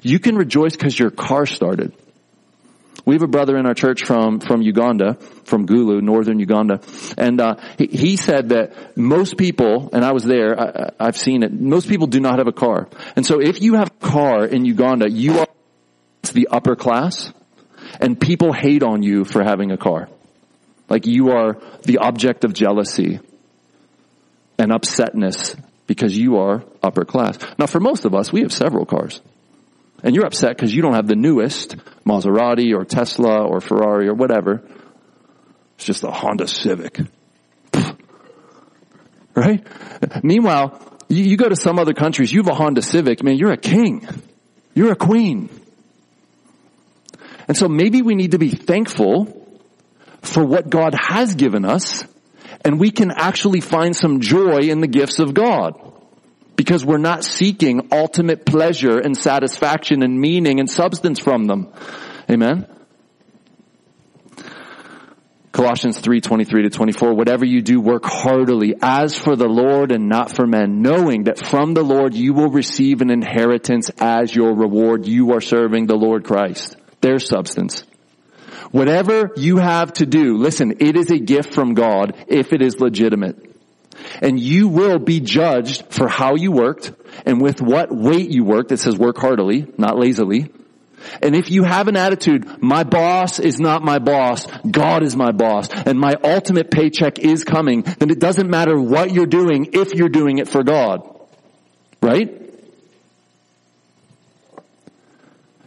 You 0.04 0.20
can 0.20 0.36
rejoice 0.36 0.76
because 0.76 1.00
your 1.00 1.10
car 1.10 1.46
started. 1.46 1.94
We 3.06 3.16
have 3.16 3.24
a 3.24 3.28
brother 3.28 3.58
in 3.58 3.66
our 3.66 3.74
church 3.74 4.04
from, 4.04 4.42
from 4.42 4.62
Uganda, 4.62 5.14
from 5.46 5.66
Gulu, 5.66 6.02
northern 6.02 6.40
Uganda, 6.40 6.82
and 7.18 7.40
uh, 7.40 7.56
he, 7.78 7.88
he, 7.88 8.18
said 8.18 8.50
that 8.50 8.96
most 8.96 9.38
people, 9.38 9.90
and 9.92 10.06
I 10.06 10.12
was 10.12 10.24
there, 10.24 10.60
I, 10.60 10.92
I've 11.00 11.18
seen 11.18 11.42
it, 11.42 11.52
most 11.52 11.90
people 11.90 12.08
do 12.08 12.20
not 12.20 12.38
have 12.38 12.48
a 12.48 12.52
car. 12.52 12.90
And 13.16 13.26
so 13.26 13.42
if 13.42 13.62
you 13.62 13.76
have 13.76 13.88
a 13.88 14.06
car 14.06 14.46
in 14.46 14.66
Uganda, 14.66 15.10
you 15.10 15.40
are 15.40 15.48
the 16.34 16.48
upper 16.52 16.76
class, 16.76 17.32
and 18.00 18.20
people 18.20 18.54
hate 18.54 18.84
on 18.84 19.04
you 19.04 19.26
for 19.26 19.44
having 19.44 19.72
a 19.72 19.78
car. 19.78 20.10
Like 20.90 21.06
you 21.06 21.30
are 21.30 21.58
the 21.84 22.00
object 22.00 22.44
of 22.44 22.54
jealousy 22.54 23.20
and 24.58 24.72
upsetness 24.72 25.60
because 25.88 26.18
you 26.18 26.38
are 26.38 26.64
upper 26.84 27.06
class. 27.06 27.38
Now 27.58 27.66
for 27.66 27.80
most 27.80 28.06
of 28.06 28.14
us, 28.14 28.32
we 28.32 28.42
have 28.42 28.52
several 28.52 28.86
cars. 28.86 29.22
And 30.04 30.16
you're 30.16 30.26
upset 30.26 30.56
because 30.56 30.74
you 30.74 30.82
don't 30.82 30.96
have 30.96 31.08
the 31.08 31.16
newest 31.16 31.76
Maserati 32.06 32.74
or 32.76 32.86
Tesla 32.86 33.46
or 33.46 33.62
Ferrari 33.62 34.08
or 34.08 34.16
whatever. 34.16 34.64
It's 35.76 35.86
just 35.86 36.04
a 36.04 36.12
Honda 36.12 36.48
Civic. 36.48 37.00
Right? 39.34 39.66
Meanwhile, 40.24 40.78
you, 41.08 41.24
you 41.24 41.38
go 41.38 41.48
to 41.48 41.56
some 41.56 41.80
other 41.80 41.94
countries, 41.94 42.34
you 42.34 42.42
have 42.42 42.50
a 42.50 42.54
Honda 42.54 42.82
Civic, 42.82 43.24
man, 43.24 43.38
you're 43.38 43.54
a 43.54 43.58
king. 43.58 44.06
You're 44.74 44.92
a 44.92 44.96
queen. 44.98 45.50
And 47.52 47.58
so 47.58 47.68
maybe 47.68 48.02
we 48.02 48.16
need 48.16 48.32
to 48.32 48.40
be 48.40 48.50
thankful 48.50 49.46
for 50.22 50.46
what 50.46 50.70
God 50.70 50.96
has 50.98 51.36
given 51.36 51.66
us 51.66 52.06
and 52.64 52.80
we 52.80 52.92
can 52.92 53.12
actually 53.12 53.60
find 53.60 53.94
some 53.94 54.22
joy 54.22 54.60
in 54.60 54.80
the 54.80 54.88
gifts 54.88 55.20
of 55.20 55.34
God 55.34 55.74
because 56.56 56.86
we're 56.86 56.98
not 56.98 57.26
seeking 57.26 57.90
ultimate 57.92 58.46
pleasure 58.46 59.00
and 59.00 59.18
satisfaction 59.18 60.02
and 60.02 60.18
meaning 60.18 60.62
and 60.62 60.70
substance 60.70 61.20
from 61.20 61.44
them. 61.44 61.74
Amen. 62.30 62.68
Colossians 65.52 66.00
3, 66.00 66.22
23 66.22 66.64
to 66.64 66.70
24, 66.70 67.14
whatever 67.16 67.44
you 67.44 67.62
do, 67.62 67.82
work 67.82 68.06
heartily 68.06 68.76
as 68.82 69.14
for 69.18 69.36
the 69.36 69.50
Lord 69.50 69.92
and 69.92 70.08
not 70.08 70.34
for 70.34 70.48
men, 70.48 70.82
knowing 70.82 71.26
that 71.26 71.46
from 71.46 71.74
the 71.74 71.84
Lord 71.84 72.14
you 72.14 72.34
will 72.34 72.50
receive 72.50 73.02
an 73.02 73.10
inheritance 73.10 73.92
as 74.00 74.34
your 74.34 74.56
reward. 74.56 75.06
You 75.06 75.34
are 75.34 75.42
serving 75.42 75.88
the 75.88 75.98
Lord 75.98 76.24
Christ. 76.24 76.78
Their 77.02 77.20
substance. 77.20 77.84
Whatever 78.72 79.32
you 79.36 79.58
have 79.58 79.92
to 79.94 80.06
do, 80.06 80.38
listen, 80.38 80.78
it 80.80 80.96
is 80.96 81.10
a 81.10 81.20
gift 81.20 81.54
from 81.54 81.74
God 81.74 82.16
if 82.28 82.54
it 82.54 82.62
is 82.62 82.80
legitimate 82.80 83.52
and 84.22 84.40
you 84.40 84.68
will 84.68 85.00
be 85.00 85.20
judged 85.20 85.94
for 85.94 86.08
how 86.08 86.36
you 86.36 86.52
worked 86.52 86.92
and 87.26 87.42
with 87.42 87.62
what 87.62 87.90
weight 87.92 88.30
you 88.30 88.44
worked. 88.44 88.72
It 88.72 88.78
says 88.78 88.98
work 88.98 89.18
heartily, 89.18 89.68
not 89.78 89.98
lazily. 89.98 90.52
And 91.22 91.36
if 91.36 91.50
you 91.50 91.64
have 91.64 91.88
an 91.88 91.98
attitude, 91.98 92.62
my 92.62 92.84
boss 92.84 93.40
is 93.40 93.60
not 93.60 93.84
my 93.84 93.98
boss, 93.98 94.46
God 94.70 95.02
is 95.02 95.16
my 95.16 95.32
boss, 95.32 95.68
and 95.70 96.00
my 96.00 96.16
ultimate 96.24 96.70
paycheck 96.70 97.18
is 97.18 97.44
coming, 97.44 97.82
then 97.82 98.12
it 98.12 98.20
doesn't 98.20 98.50
matter 98.50 98.80
what 98.80 99.12
you're 99.12 99.26
doing 99.26 99.70
if 99.74 99.96
you're 99.96 100.10
doing 100.10 100.38
it 100.38 100.48
for 100.48 100.64
God. 100.64 101.08
Right? 102.04 102.41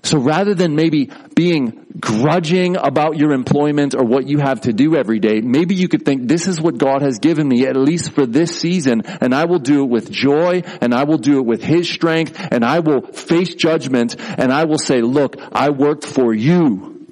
So 0.04 0.18
rather 0.18 0.54
than 0.54 0.76
maybe 0.76 1.10
being 1.34 1.86
grudging 1.98 2.76
about 2.76 3.16
your 3.16 3.32
employment 3.32 3.94
or 3.94 4.04
what 4.04 4.28
you 4.28 4.38
have 4.38 4.60
to 4.62 4.72
do 4.72 4.96
every 4.96 5.18
day, 5.18 5.40
maybe 5.40 5.74
you 5.74 5.88
could 5.88 6.04
think, 6.04 6.28
this 6.28 6.46
is 6.46 6.60
what 6.60 6.76
God 6.76 7.00
has 7.00 7.18
given 7.18 7.48
me, 7.48 7.66
at 7.66 7.74
least 7.74 8.12
for 8.12 8.26
this 8.26 8.60
season, 8.60 9.02
and 9.06 9.34
I 9.34 9.46
will 9.46 9.58
do 9.58 9.82
it 9.82 9.88
with 9.88 10.10
joy, 10.10 10.62
and 10.82 10.94
I 10.94 11.04
will 11.04 11.16
do 11.16 11.38
it 11.38 11.46
with 11.46 11.62
His 11.62 11.88
strength, 11.88 12.38
and 12.38 12.64
I 12.64 12.80
will 12.80 13.00
face 13.00 13.54
judgment, 13.54 14.16
and 14.20 14.52
I 14.52 14.64
will 14.64 14.78
say, 14.78 15.00
look, 15.00 15.36
I 15.52 15.70
worked 15.70 16.04
for 16.04 16.34
you 16.34 17.06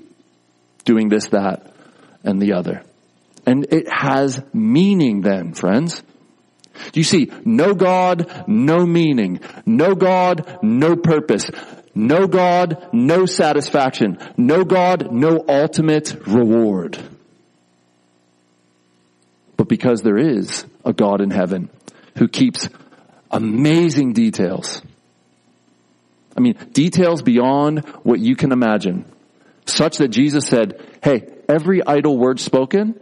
doing 0.85 1.09
this, 1.09 1.29
that, 1.29 1.75
and 2.23 2.43
the 2.43 2.53
other. 2.53 2.83
And 3.47 3.65
it 3.73 3.89
has 3.91 4.43
meaning 4.53 5.23
then, 5.23 5.55
friends. 5.55 6.03
You 6.95 7.05
see? 7.05 7.31
No 7.45 7.75
God, 7.75 8.45
no 8.47 8.85
meaning. 8.85 9.41
No 9.67 9.95
God, 9.95 10.59
no 10.63 10.97
purpose. 10.97 11.51
No 11.95 12.27
God, 12.27 12.89
no 12.93 13.27
satisfaction. 13.27 14.19
No 14.37 14.65
God, 14.65 15.13
no 15.13 15.45
ultimate 15.49 16.27
reward. 16.27 16.99
But 19.57 19.69
because 19.69 20.03
there 20.03 20.19
is 20.19 20.65
a 20.85 20.93
God 20.93 21.21
in 21.21 21.31
heaven 21.31 21.69
who 22.17 22.29
keeps 22.29 22.69
amazing 23.31 24.13
details. 24.13 24.83
I 26.37 26.41
mean, 26.41 26.57
details 26.73 27.23
beyond 27.23 27.81
what 28.03 28.21
you 28.21 28.37
can 28.37 28.53
imagine. 28.53 29.05
Such 29.67 29.99
that 29.99 30.09
Jesus 30.09 30.47
said, 30.47 30.81
hey, 31.03 31.29
every 31.49 31.85
idle 31.87 32.19
word 32.19 32.41
spoken 32.41 32.99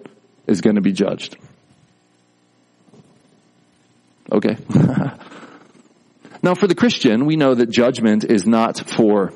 is 0.47 0.61
going 0.61 0.77
to 0.77 0.83
be 0.83 0.93
judged. 0.93 1.37
Okay. 4.33 4.57
Now, 6.43 6.55
for 6.55 6.67
the 6.67 6.75
Christian, 6.75 7.27
we 7.27 7.37
know 7.37 7.55
that 7.55 7.71
judgment 7.71 8.25
is 8.25 8.47
not 8.47 8.79
for 8.79 9.33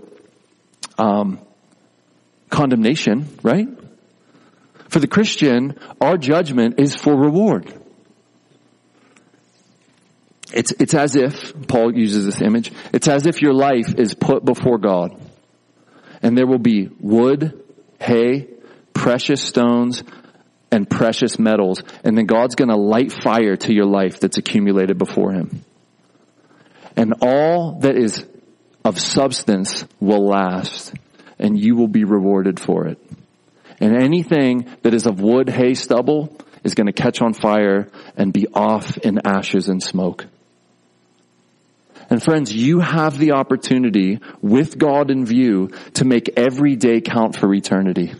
um, 0.96 1.38
condemnation, 2.48 3.28
right? 3.42 3.68
For 4.88 5.00
the 5.00 5.06
Christian, 5.06 5.78
our 6.00 6.16
judgment 6.16 6.78
is 6.78 6.94
for 6.94 7.14
reward. 7.14 7.72
It's, 10.52 10.72
it's 10.78 10.94
as 10.94 11.16
if, 11.16 11.66
Paul 11.66 11.94
uses 11.94 12.24
this 12.24 12.40
image, 12.40 12.72
it's 12.92 13.08
as 13.08 13.26
if 13.26 13.42
your 13.42 13.54
life 13.54 13.94
is 13.98 14.14
put 14.14 14.44
before 14.44 14.78
God. 14.78 15.20
And 16.22 16.38
there 16.38 16.46
will 16.46 16.60
be 16.60 16.88
wood, 17.00 17.62
hay, 18.00 18.48
precious 18.94 19.42
stones, 19.42 20.04
and 20.70 20.88
precious 20.88 21.38
metals. 21.38 21.82
And 22.02 22.16
then 22.16 22.24
God's 22.26 22.54
gonna 22.54 22.76
light 22.76 23.12
fire 23.12 23.56
to 23.56 23.74
your 23.74 23.84
life 23.84 24.20
that's 24.20 24.38
accumulated 24.38 24.96
before 24.96 25.32
Him 25.32 25.64
and 26.96 27.14
all 27.20 27.78
that 27.80 27.96
is 27.96 28.24
of 28.84 29.00
substance 29.00 29.84
will 30.00 30.26
last 30.26 30.94
and 31.38 31.58
you 31.58 31.74
will 31.74 31.88
be 31.88 32.04
rewarded 32.04 32.60
for 32.60 32.86
it. 32.86 32.98
And 33.80 33.96
anything 33.96 34.68
that 34.82 34.94
is 34.94 35.06
of 35.06 35.20
wood, 35.20 35.48
hay, 35.48 35.74
stubble 35.74 36.36
is 36.62 36.74
going 36.74 36.86
to 36.86 36.92
catch 36.92 37.20
on 37.20 37.34
fire 37.34 37.88
and 38.16 38.32
be 38.32 38.46
off 38.54 38.96
in 38.98 39.20
ashes 39.24 39.68
and 39.68 39.82
smoke. 39.82 40.26
And 42.10 42.22
friends, 42.22 42.54
you 42.54 42.80
have 42.80 43.18
the 43.18 43.32
opportunity 43.32 44.20
with 44.42 44.78
God 44.78 45.10
in 45.10 45.24
view 45.24 45.70
to 45.94 46.04
make 46.04 46.30
every 46.36 46.76
day 46.76 47.00
count 47.00 47.36
for 47.36 47.52
eternity. 47.52 48.12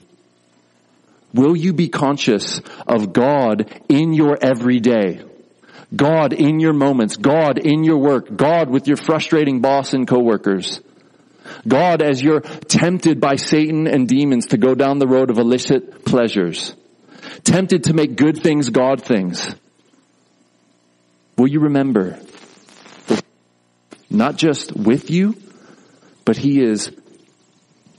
Will 1.33 1.57
you 1.57 1.73
be 1.73 1.89
conscious 1.89 2.61
of 2.87 3.13
God 3.13 3.83
in 3.89 4.13
your 4.13 4.39
everyday? 4.41 5.23
God 5.95 6.33
in 6.33 6.61
your 6.61 6.73
moments, 6.73 7.17
God 7.17 7.59
in 7.59 7.85
your 7.85 7.99
work, 7.99 8.35
God 8.35 8.71
with 8.71 8.87
your 8.87 8.97
frustrating 8.97 9.61
boss 9.61 9.93
and 9.93 10.07
coworkers. 10.07 10.81
God 11.67 12.03
as 12.03 12.23
you're 12.23 12.41
tempted 12.41 13.21
by 13.21 13.37
Satan 13.37 13.87
and 13.87 14.09
demons 14.09 14.47
to 14.47 14.57
go 14.57 14.75
down 14.75 14.99
the 14.99 15.07
road 15.07 15.31
of 15.31 15.39
illicit 15.39 16.05
pleasures. 16.05 16.75
Tempted 17.43 17.85
to 17.85 17.95
make 17.95 18.17
good 18.17 18.43
things 18.43 18.71
God 18.71 19.03
things. 19.03 19.55
Will 21.37 21.49
you 21.49 21.61
remember 21.61 22.19
not 24.09 24.37
just 24.37 24.75
with 24.75 25.11
you, 25.11 25.37
but 26.25 26.37
He 26.37 26.63
is 26.63 26.91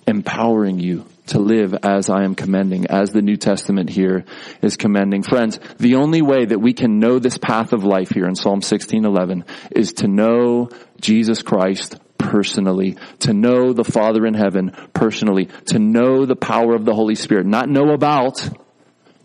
empowering 0.08 0.80
you 0.80 1.06
to 1.28 1.40
live 1.40 1.74
as 1.84 2.10
I 2.10 2.24
am 2.24 2.36
commending, 2.36 2.88
as 2.88 3.12
the 3.12 3.22
New 3.22 3.38
Testament 3.38 3.90
here 3.90 4.26
is 4.62 4.78
commending. 4.78 5.24
Friends, 5.24 5.60
the 5.78 5.96
only 5.96 6.22
way 6.22 6.46
that 6.46 6.60
we 6.60 6.74
can 6.74 7.00
know 7.00 7.20
this 7.20 7.38
path 7.38 7.74
of 7.74 7.84
life 7.84 8.10
here 8.10 8.26
in 8.26 8.36
Psalm 8.36 8.62
16:11 8.62 9.44
is 9.72 9.94
to 9.94 10.08
know 10.08 10.70
Jesus 11.02 11.42
Christ 11.42 11.98
personally, 12.18 12.98
to 13.20 13.34
know 13.34 13.74
the 13.74 13.84
Father 13.84 14.26
in 14.26 14.34
heaven 14.34 14.72
personally, 14.94 15.50
to 15.68 15.80
know 15.80 16.26
the 16.26 16.36
power 16.36 16.74
of 16.74 16.86
the 16.86 16.94
Holy 16.94 17.16
Spirit, 17.16 17.46
not 17.46 17.70
know 17.70 17.92
about, 17.92 18.50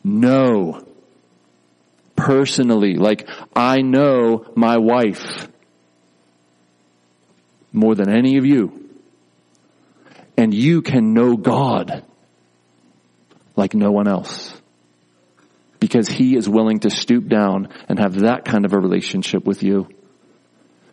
know 0.03 0.81
personally. 2.17 2.97
Like, 2.97 3.29
I 3.55 3.83
know 3.83 4.45
my 4.55 4.79
wife 4.79 5.49
more 7.73 7.95
than 7.95 8.11
any 8.11 8.37
of 8.37 8.45
you 8.45 8.80
and 10.41 10.55
you 10.55 10.81
can 10.81 11.13
know 11.13 11.37
God 11.37 12.03
like 13.57 13.75
no 13.75 13.91
one 13.91 14.09
else. 14.09 14.59
Because 15.81 16.09
he 16.09 16.35
is 16.35 16.49
willing 16.49 16.81
to 16.81 16.91
stoop 16.91 17.29
down 17.29 17.69
and 17.91 17.99
have 17.99 18.21
that 18.21 18.47
kind 18.47 18.65
of 18.65 18.73
a 18.73 18.79
relationship 18.79 19.45
with 19.45 19.63
you. 19.63 19.87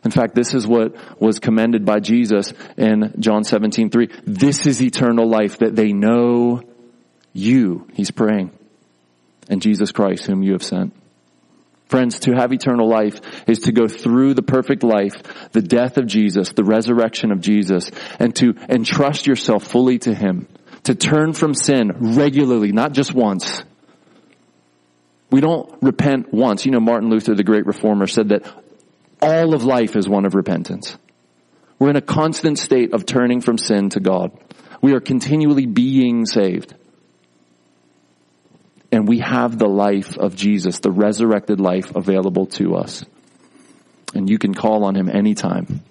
In 0.04 0.12
fact, 0.12 0.36
this 0.36 0.54
is 0.54 0.68
what 0.68 1.22
was 1.22 1.40
commended 1.40 1.86
by 1.86 2.02
Jesus 2.02 2.52
in 2.76 3.14
John 3.20 3.46
17, 3.46 3.90
3. 3.90 4.10
This 4.26 4.68
is 4.68 4.82
eternal 4.82 5.30
life 5.30 5.60
that 5.60 5.78
they 5.78 5.94
know 5.94 6.62
you, 7.32 7.88
he's 7.94 8.12
praying, 8.12 8.52
and 9.50 9.62
Jesus 9.62 9.94
Christ 9.94 10.26
whom 10.26 10.44
you 10.44 10.52
have 10.52 10.64
sent. 10.64 10.94
Friends, 11.90 12.20
to 12.20 12.34
have 12.34 12.52
eternal 12.52 12.90
life 12.90 13.22
is 13.48 13.60
to 13.60 13.72
go 13.72 13.88
through 13.88 14.34
the 14.34 14.42
perfect 14.42 14.84
life, 14.84 15.16
the 15.52 15.62
death 15.62 15.98
of 15.98 16.06
Jesus, 16.06 16.52
the 16.52 16.64
resurrection 16.64 17.32
of 17.32 17.40
Jesus, 17.40 17.90
and 18.20 18.36
to 18.36 18.56
entrust 18.70 19.26
yourself 19.26 19.64
fully 19.64 20.00
to 20.00 20.14
Him. 20.14 20.48
To 20.84 20.96
turn 20.96 21.34
from 21.34 21.54
sin 21.54 22.16
regularly, 22.16 22.72
not 22.72 22.94
just 22.94 23.14
once. 23.14 23.64
We 25.30 25.42
don't 25.42 25.70
repent 25.82 26.34
once. 26.34 26.66
You 26.66 26.72
know, 26.72 26.80
Martin 26.80 27.10
Luther, 27.10 27.36
the 27.36 27.44
great 27.44 27.66
reformer, 27.66 28.08
said 28.08 28.30
that 28.30 28.46
all 29.22 29.54
of 29.54 29.64
life 29.64 29.96
is 29.96 30.08
one 30.08 30.26
of 30.26 30.36
repentance. 30.36 30.98
We're 31.80 31.90
in 31.90 31.96
a 31.96 32.02
constant 32.02 32.58
state 32.58 32.94
of 32.94 33.06
turning 33.06 33.42
from 33.42 33.58
sin 33.58 33.90
to 33.90 34.00
God. 34.00 34.32
We 34.82 34.94
are 34.94 35.00
continually 35.00 35.66
being 35.66 36.26
saved. 36.26 36.74
And 38.92 39.08
we 39.08 39.20
have 39.20 39.58
the 39.58 39.68
life 39.68 40.18
of 40.18 40.36
Jesus, 40.36 40.80
the 40.80 40.92
resurrected 40.92 41.60
life 41.60 41.94
available 41.96 42.46
to 42.48 42.76
us. 42.76 43.04
And 44.14 44.30
you 44.30 44.38
can 44.38 44.54
call 44.54 44.86
on 44.86 44.96
him 44.96 45.10
anytime. 45.10 45.82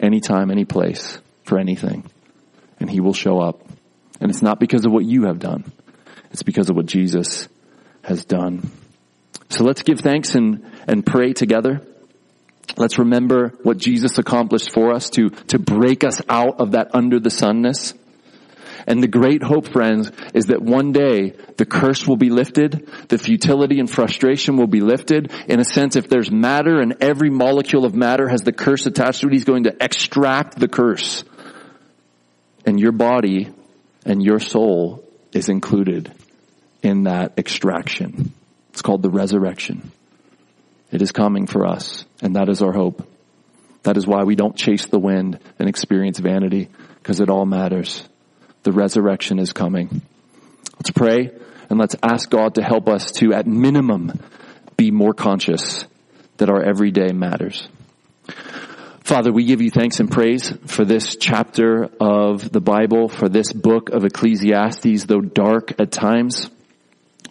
Anytime, 0.00 0.50
any 0.50 0.64
place, 0.64 1.18
for 1.44 1.58
anything. 1.58 2.08
And 2.80 2.90
he 2.90 3.00
will 3.00 3.14
show 3.14 3.40
up. 3.40 3.60
And 4.20 4.30
it's 4.30 4.42
not 4.42 4.58
because 4.58 4.84
of 4.84 4.92
what 4.92 5.04
you 5.04 5.24
have 5.24 5.38
done. 5.38 5.70
It's 6.32 6.42
because 6.42 6.70
of 6.70 6.76
what 6.76 6.86
Jesus 6.86 7.48
has 8.02 8.24
done. 8.24 8.70
So 9.48 9.64
let's 9.64 9.82
give 9.82 10.00
thanks 10.00 10.34
and, 10.34 10.64
and 10.86 11.06
pray 11.06 11.32
together. 11.32 11.80
Let's 12.76 12.98
remember 12.98 13.54
what 13.62 13.78
Jesus 13.78 14.18
accomplished 14.18 14.72
for 14.72 14.92
us 14.92 15.10
to, 15.10 15.30
to 15.30 15.58
break 15.58 16.04
us 16.04 16.20
out 16.28 16.60
of 16.60 16.72
that 16.72 16.94
under 16.94 17.18
the 17.18 17.30
sunness. 17.30 17.94
And 18.88 19.02
the 19.02 19.06
great 19.06 19.42
hope, 19.42 19.68
friends, 19.68 20.10
is 20.32 20.46
that 20.46 20.62
one 20.62 20.92
day 20.92 21.34
the 21.58 21.66
curse 21.66 22.06
will 22.06 22.16
be 22.16 22.30
lifted, 22.30 22.88
the 23.08 23.18
futility 23.18 23.80
and 23.80 23.88
frustration 23.88 24.56
will 24.56 24.66
be 24.66 24.80
lifted. 24.80 25.30
In 25.46 25.60
a 25.60 25.64
sense, 25.64 25.94
if 25.94 26.08
there's 26.08 26.30
matter 26.30 26.80
and 26.80 26.96
every 27.02 27.28
molecule 27.28 27.84
of 27.84 27.94
matter 27.94 28.26
has 28.28 28.40
the 28.40 28.52
curse 28.52 28.86
attached 28.86 29.20
to 29.20 29.26
it, 29.26 29.34
he's 29.34 29.44
going 29.44 29.64
to 29.64 29.76
extract 29.78 30.58
the 30.58 30.68
curse. 30.68 31.22
And 32.64 32.80
your 32.80 32.92
body 32.92 33.52
and 34.06 34.22
your 34.22 34.40
soul 34.40 35.04
is 35.34 35.50
included 35.50 36.10
in 36.82 37.02
that 37.02 37.34
extraction. 37.36 38.32
It's 38.70 38.80
called 38.80 39.02
the 39.02 39.10
resurrection. 39.10 39.92
It 40.90 41.02
is 41.02 41.12
coming 41.12 41.46
for 41.46 41.66
us, 41.66 42.06
and 42.22 42.36
that 42.36 42.48
is 42.48 42.62
our 42.62 42.72
hope. 42.72 43.06
That 43.82 43.98
is 43.98 44.06
why 44.06 44.22
we 44.22 44.34
don't 44.34 44.56
chase 44.56 44.86
the 44.86 44.98
wind 44.98 45.40
and 45.58 45.68
experience 45.68 46.18
vanity, 46.18 46.70
because 47.02 47.20
it 47.20 47.28
all 47.28 47.44
matters. 47.44 48.08
The 48.68 48.72
resurrection 48.72 49.38
is 49.38 49.54
coming. 49.54 50.02
Let's 50.76 50.90
pray 50.90 51.30
and 51.70 51.78
let's 51.78 51.96
ask 52.02 52.28
God 52.28 52.56
to 52.56 52.62
help 52.62 52.86
us 52.86 53.12
to, 53.12 53.32
at 53.32 53.46
minimum, 53.46 54.20
be 54.76 54.90
more 54.90 55.14
conscious 55.14 55.86
that 56.36 56.50
our 56.50 56.62
everyday 56.62 57.12
matters. 57.12 57.66
Father, 59.00 59.32
we 59.32 59.46
give 59.46 59.62
you 59.62 59.70
thanks 59.70 60.00
and 60.00 60.10
praise 60.10 60.52
for 60.66 60.84
this 60.84 61.16
chapter 61.16 61.88
of 61.98 62.52
the 62.52 62.60
Bible, 62.60 63.08
for 63.08 63.30
this 63.30 63.54
book 63.54 63.88
of 63.88 64.04
Ecclesiastes, 64.04 65.06
though 65.06 65.22
dark 65.22 65.80
at 65.80 65.90
times 65.90 66.50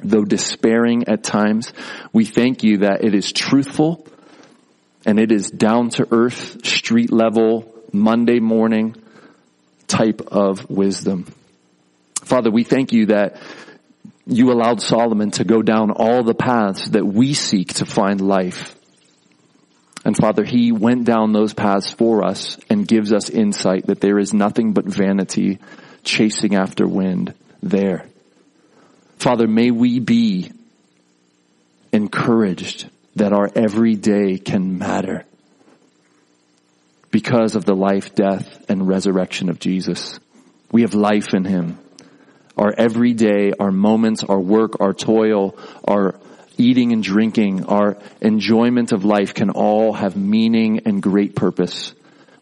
though 0.03 0.25
despairing 0.25 1.07
at 1.07 1.21
times, 1.23 1.71
we 2.13 2.25
thank 2.25 2.63
you 2.63 2.79
that 2.79 3.03
it 3.03 3.13
is 3.13 3.31
truthful 3.31 4.07
and 5.05 5.19
it 5.19 5.31
is 5.31 5.51
down 5.51 5.89
to 5.89 6.07
earth, 6.09 6.65
street 6.65 7.11
level, 7.11 7.71
Monday 7.93 8.39
morning 8.39 8.95
type 9.88 10.21
of 10.27 10.69
wisdom. 10.69 11.25
Father, 12.23 12.51
we 12.51 12.63
thank 12.63 12.91
you 12.91 13.07
that 13.07 13.41
you 14.25 14.51
allowed 14.51 14.81
Solomon 14.81 15.31
to 15.31 15.45
go 15.45 15.61
down 15.61 15.91
all 15.91 16.23
the 16.23 16.35
paths 16.35 16.89
that 16.89 17.05
we 17.05 17.33
seek 17.33 17.75
to 17.75 17.85
find 17.85 18.19
life. 18.19 18.75
And 20.03 20.15
Father, 20.15 20.43
he 20.43 20.71
went 20.71 21.05
down 21.05 21.31
those 21.31 21.53
paths 21.53 21.91
for 21.91 22.25
us 22.25 22.57
and 22.69 22.88
gives 22.88 23.13
us 23.13 23.29
insight 23.29 23.88
that 23.88 24.01
there 24.01 24.19
is 24.19 24.33
nothing 24.33 24.73
but 24.73 24.85
vanity 24.85 25.59
chasing 26.03 26.55
after 26.55 26.88
wind 26.88 27.33
there. 27.63 28.05
Father, 29.17 29.47
may 29.47 29.71
we 29.71 29.99
be 29.99 30.51
encouraged 31.91 32.89
that 33.15 33.33
our 33.33 33.49
everyday 33.55 34.38
can 34.38 34.77
matter 34.77 35.25
because 37.12 37.55
of 37.55 37.66
the 37.66 37.76
life, 37.76 38.16
death, 38.16 38.66
and 38.70 38.88
resurrection 38.88 39.49
of 39.49 39.60
Jesus. 39.60 40.20
We 40.72 40.82
have 40.82 40.93
life 40.93 41.34
in 41.34 41.45
Him. 41.45 41.80
Our 42.58 42.74
everyday, 42.78 43.53
our 43.60 43.72
moments, 43.72 44.24
our 44.24 44.39
work, 44.39 44.80
our 44.80 44.93
toil, 44.93 45.58
our 45.88 46.20
eating 46.58 46.91
and 46.91 47.03
drinking, 47.03 47.66
our 47.66 47.97
enjoyment 48.20 48.91
of 48.91 49.05
life 49.05 49.34
can 49.34 49.51
all 49.51 49.93
have 49.93 50.18
meaning 50.18 50.82
and 50.86 51.01
great 51.01 51.36
purpose 51.36 51.93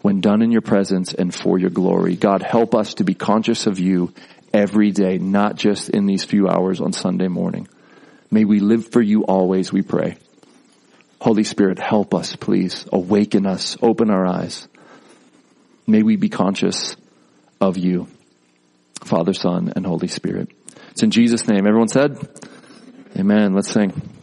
when 0.01 0.21
done 0.21 0.41
in 0.41 0.51
your 0.51 0.61
presence 0.61 1.13
and 1.13 1.33
for 1.33 1.57
your 1.57 1.69
glory. 1.69 2.15
God, 2.15 2.41
help 2.41 2.75
us 2.75 2.95
to 2.95 3.03
be 3.03 3.13
conscious 3.13 3.67
of 3.67 3.79
you 3.79 4.13
every 4.53 4.91
day, 4.91 5.17
not 5.17 5.55
just 5.55 5.89
in 5.89 6.05
these 6.05 6.23
few 6.23 6.47
hours 6.47 6.79
on 6.79 6.93
Sunday 6.93 7.27
morning. 7.27 7.67
May 8.31 8.45
we 8.45 8.59
live 8.59 8.91
for 8.91 9.01
you 9.01 9.23
always, 9.25 9.73
we 9.73 9.81
pray. 9.81 10.17
Holy 11.25 11.43
Spirit, 11.43 11.79
help 11.79 12.13
us, 12.13 12.35
please. 12.35 12.85
Awaken 12.93 13.47
us. 13.47 13.77
Open 13.81 14.11
our 14.11 14.27
eyes. 14.27 14.67
May 15.87 16.03
we 16.03 16.17
be 16.17 16.29
conscious 16.29 16.95
of 17.59 17.79
you, 17.79 18.07
Father, 19.03 19.33
Son, 19.33 19.73
and 19.75 19.87
Holy 19.87 20.07
Spirit. 20.07 20.51
It's 20.91 21.01
in 21.01 21.09
Jesus' 21.09 21.47
name. 21.47 21.65
Everyone 21.65 21.87
said, 21.87 22.15
Amen. 23.17 23.55
Let's 23.55 23.71
sing. 23.71 24.14